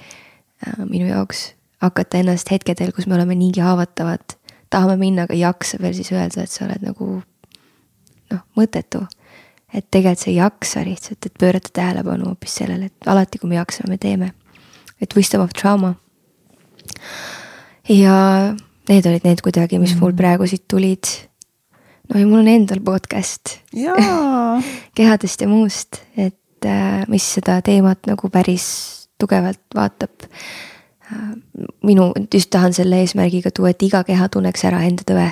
[0.67, 4.37] äh, minu jaoks, hakata ennast hetkedel, kus me oleme niigi haavatavad,
[4.69, 7.09] tahame minna, aga ei jaksa veel siis öelda, et sa oled nagu
[8.31, 9.05] noh, mõttetu.
[9.73, 13.59] et tegelikult sa ei jaksa lihtsalt, et pöörata tähelepanu hoopis sellele, et alati, kui me
[13.59, 14.31] jaksame, me teeme.
[15.01, 15.95] et wisdom of trauma.
[17.89, 18.55] ja
[18.89, 20.17] need olid need kuidagi, mis mul mhm.
[20.17, 21.05] praegu siit tulid.
[22.09, 23.59] no ja mul on endal podcast
[24.97, 26.37] kehadest ja muust, et
[27.07, 28.67] mis seda teemat nagu päris
[29.19, 30.27] tugevalt vaatab
[31.83, 35.27] minu, just tahan selle eesmärgiga tuua, et iga keha tunneks ära enda tõe.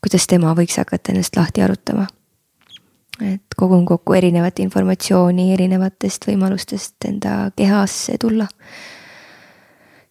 [0.00, 2.06] kuidas tema võiks hakata ennast lahti arutama.
[3.20, 8.48] et kogun kokku erinevat informatsiooni erinevatest võimalustest enda kehasse tulla.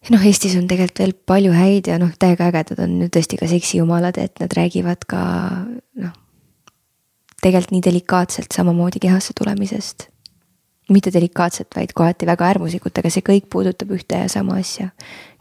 [0.02, 3.38] ja noh, Eestis on tegelikult veel palju häid ja noh, täiega ägedad on ju tõesti
[3.38, 5.22] ka seksijumalad, et nad räägivad ka
[5.94, 6.12] noh,
[7.42, 10.10] tegelikult nii delikaatselt samamoodi kehasse tulemisest
[10.92, 14.86] mitte delikaatselt, vaid kohati väga äärmuslikult, aga see kõik puudutab ühte ja sama asja,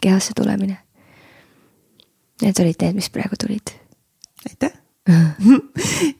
[0.01, 0.77] kehasse tulemine.
[2.41, 3.67] Need olid need, mis praegu tulid.
[4.45, 4.73] aitäh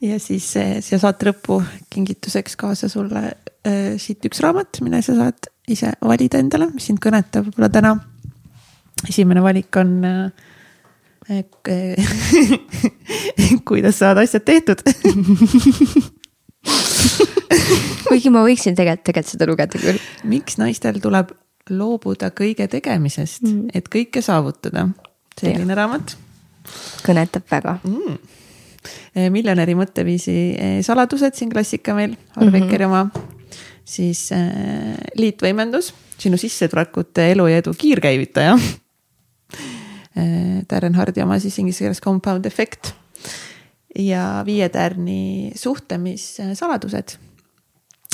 [0.08, 1.58] ja siis eh, siia saate lõppu
[1.90, 3.22] kingituseks kaasa sulle
[3.66, 5.40] äh, siit üks raamat, mille sa saad
[5.70, 7.92] ise valida endale, mis sind kõnetab võib-olla täna.
[9.08, 10.30] esimene valik on äh,
[11.34, 11.42] äh,
[13.68, 14.78] kuidas saada asjad tehtud
[18.08, 20.00] kuigi ma võiksin tegelikult, tegelikult seda lugeda küll.
[20.28, 21.32] miks naistel tuleb
[21.70, 24.88] loobuda kõige tegemisest mm., et kõike saavutada?
[25.36, 25.78] selline ja.
[25.82, 26.16] raamat.
[27.06, 28.18] kõnetab väga mm..
[29.16, 33.10] Eh, miljonäri mõtteviisi eh, saladused siin klassika meil, Harbeckeri mm -hmm.
[33.10, 33.10] oma.
[33.84, 38.58] siis äh, liitvõimendus, sinu sissetulekute, elu ja edu kiirkäivitaja.
[40.70, 42.94] Darren Hardi oma siis inglise keeles compound effect
[43.98, 47.18] ja Viie tärni suhtlemissaladused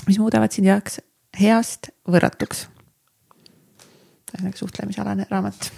[0.07, 1.01] mis muudavad sind heaks,
[1.41, 2.67] heast võrratuks.
[4.57, 5.71] suhtlemisalane raamat.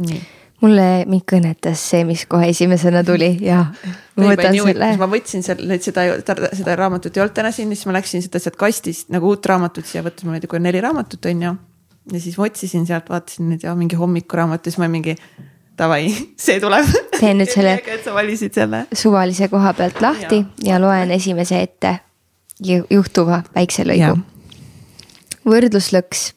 [0.00, 0.20] nii
[0.60, 3.62] mulle, mind kõnetas see, mis kohe esimesena tuli ja.
[4.18, 4.90] ma võtan selle.
[5.00, 6.04] ma võtsin selle, seda,
[6.56, 9.88] seda raamatut ei olnud täna siin, siis ma läksin seda sealt kastist nagu uut raamatut
[9.88, 11.54] siia ma ei tea, kui neli raamatut on ju.
[12.12, 15.16] ja siis ma otsisin sealt, vaatasin nüüd ja mingi hommikuraamat ja siis ma mingi
[15.80, 16.12] davai,
[16.44, 16.92] see tuleb.
[17.16, 18.84] teen nüüd et selle.
[18.92, 21.96] suvalise koha pealt lahti ja, ja loen esimese ette
[22.60, 24.18] juhtuva väikse lõigu.
[25.46, 26.32] võrdluslõks.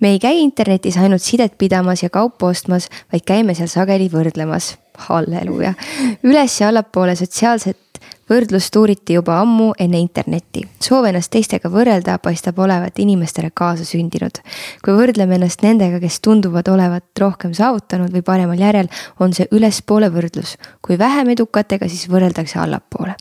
[0.00, 4.76] me ei käi internetis ainult sidet pidamas ja kaupa ostmas, vaid käime seal sageli võrdlemas.
[5.08, 5.74] halleluuja.
[6.22, 10.66] üles ja allapoole sotsiaalset võrdlust uuriti juba ammu enne internetti.
[10.82, 14.40] soov ennast teistega võrrelda paistab olevat inimestele kaasasündinud.
[14.84, 18.88] kui võrdleme ennast nendega, kes tunduvad olevat rohkem saavutanud või paremal järjel,
[19.20, 20.56] on see ülespoole võrdlus.
[20.82, 23.14] kui vähem edukatega, siis võrreldakse allapoole.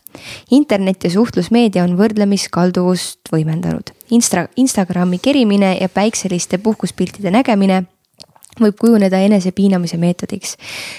[0.52, 3.94] internet ja suhtlusmeedia on võrdlemiskalduvust võimendanud.
[4.12, 7.84] Insta, Instagrami kerimine ja päikseliste puhkuspiltide nägemine
[8.60, 10.58] võib kujuneda enesepiinamise meetodiks,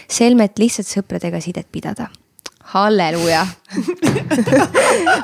[0.09, 2.09] selmet lihtsalt sõpradega sidet pidada
[2.75, 3.47] halleluuja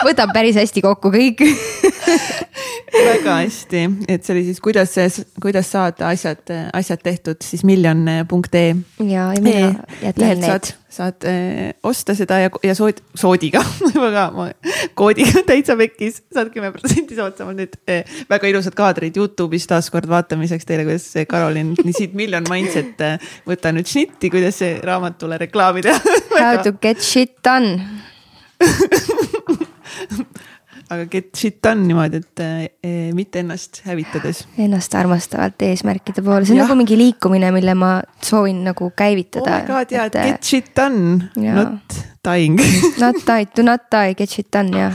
[0.07, 1.43] võtab päris hästi kokku kõik.
[2.95, 4.95] Väga hästi, et see oli siis, kuidas,
[5.43, 8.71] kuidas saada asjad, asjad tehtud siis miljon.ee.
[9.03, 13.63] ja, ja mina jätan need saad äh, osta seda ja, ja sood, soodiga
[14.07, 14.29] väga,
[14.99, 20.69] koodiga täitsa pekkis, saad kümme protsenti soodsamalt nüüd äh, väga ilusad kaadrid Youtube'is taaskord vaatamiseks
[20.69, 26.19] teile, kuidas Karolin siit Million Mindset äh, võta nüüd šnitti, kuidas see raamatule reklaami teha
[26.35, 27.79] How to get shit done
[30.95, 34.45] aga get shit done niimoodi, et eh, mitte ennast hävitades.
[34.61, 36.69] Ennast armastavalt eesmärkide poole, see on ja.
[36.69, 39.59] nagu mingi liikumine, mille ma soovin nagu käivitada.
[39.59, 42.61] oh my god jaa, et get shit done, not dying
[43.03, 44.95] Not die, do not die, get shit done jah.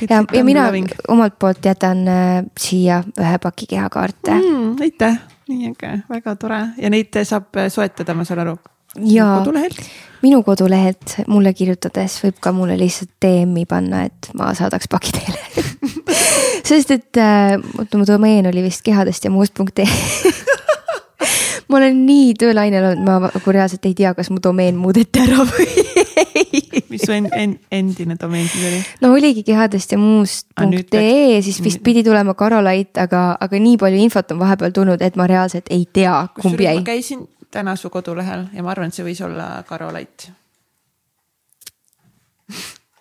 [0.00, 0.88] ja, ja, ja mina loving.
[1.08, 4.76] omalt poolt jätan äh, siia ühe paki kehakaarte mm,.
[4.82, 8.56] aitäh, nii äge, väga tore ja neid saab soetada, ma saan aru.
[8.94, 9.86] Kodulehelt
[10.24, 15.64] minu kodulehelt mulle kirjutades võib ka mulle lihtsalt DM-i panna, et ma saadaks paki teile
[16.70, 19.88] sest et äh, mu domeen oli vist kehadest ja muust.ee
[21.68, 25.44] ma olen nii töölainel olnud, ma nagu reaalselt ei tea, kas mu domeen muudeti ära
[25.48, 26.62] või ei.
[26.92, 28.80] mis su en, en, endine domeen siis oli?
[29.04, 34.32] no oligi kehadest ja muust.ee, siis vist pidi tulema Karolait, aga, aga nii palju infot
[34.32, 36.78] on vahepeal tulnud, et ma reaalselt ei tea, kumb jäi.
[36.80, 40.28] ma käisin täna su kodulehel ja ma arvan, et see võis olla Karo Lait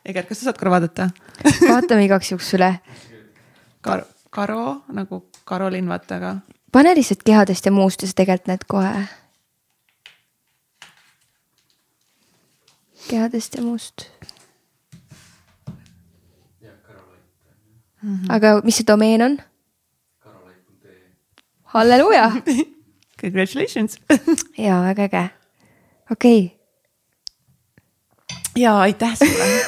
[0.05, 1.09] Egert, kas sa saad korra vaadata
[1.69, 2.73] vaatame igaks juhuks üle
[3.83, 4.05] Kar.
[4.29, 6.35] Karo nagu Karolin, vaata, aga.
[6.71, 9.07] pane lihtsalt kehadest ja muust ja sa tegelikult näed kohe.
[13.09, 14.07] kehadest ja muust.
[18.03, 18.29] -hmm.
[18.29, 19.37] aga mis see domeen on?
[21.73, 22.31] halleluuja
[23.23, 23.97] Congratulations
[24.65, 25.29] ja väga äge.
[26.11, 26.57] okei okay.
[28.55, 29.45] ja aitäh sulle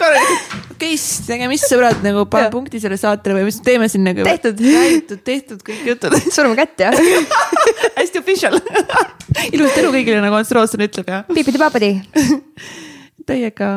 [0.00, 0.24] Karel,
[0.72, 4.24] okei, siis tegemist sõbrad nagu pane punkti selle saatele või mis teeme siin nagu.
[4.24, 4.62] tehtud.
[4.64, 6.90] räägitud, tehtud kõik jutud surma kätt ja
[7.98, 8.56] hästi official
[9.52, 11.22] ilusat elu kõigile, nagu Ants Rootson ütleb ja.
[11.28, 11.92] piipidi-paapadi
[13.28, 13.74] Teiega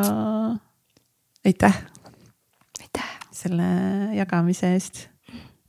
[1.43, 1.81] aitäh.
[2.79, 3.09] aitäh.
[3.35, 3.67] selle
[4.15, 5.09] jagamise eest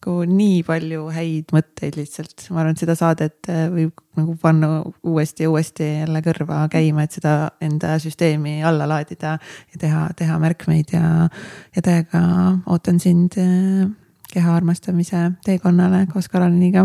[0.05, 4.83] nagu nii palju häid mõtteid lihtsalt, ma arvan, et seda saadet äh, võib nagu panna
[5.03, 10.37] uuesti ja uuesti jälle kõrva käima, et seda enda süsteemi alla laadida ja teha, teha
[10.43, 11.31] märkmeid ja,
[11.75, 12.23] ja täiega
[12.69, 13.89] ootan sind äh,
[14.35, 16.85] keha armastamise teekonnale koos Karoliniga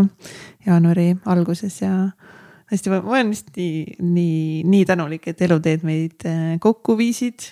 [0.66, 1.92] jaanuari alguses ja
[2.72, 7.50] hästi, ma olen lihtsalt nii, nii, nii tänulik, et eluteed meid äh, kokku viisid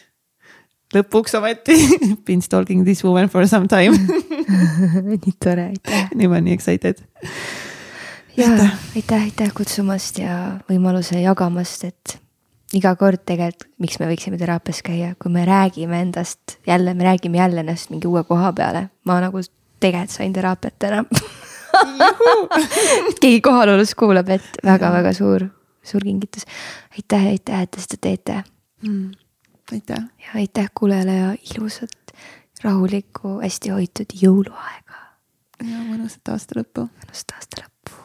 [0.94, 1.76] lõpuks ometi
[2.26, 3.96] been stalking this woman for some time
[5.10, 6.08] nii tore, aitäh.
[6.14, 7.02] nüüd ma olen nii excited.
[8.36, 8.48] ja
[8.96, 10.38] aitäh, aitäh kutsumast ja
[10.70, 12.16] võimaluse jagamast, et
[12.76, 17.40] iga kord tegelikult, miks me võiksime teraapias käia, kui me räägime endast jälle, me räägime
[17.40, 18.88] jälle ennast mingi uue koha peale.
[19.04, 19.44] ma nagu
[19.80, 21.04] tegelikult sain teraapiat täna
[23.20, 25.48] keegi kohalolus kuulab, et väga-väga suur,
[25.84, 26.48] suur kingitus.
[26.96, 28.42] aitäh, aitäh, et te seda teete
[28.82, 29.27] mm
[29.72, 30.04] aitäh.
[30.18, 32.12] ja aitäh kuulajale ja ilusat,
[32.64, 35.00] rahulikku, hästi hoitud jõuluaega.
[35.62, 36.88] ja mõnusat aasta lõppu.
[37.04, 38.04] mõnusat aasta lõppu.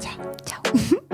[0.00, 0.34] tšau.
[0.44, 0.98] tšau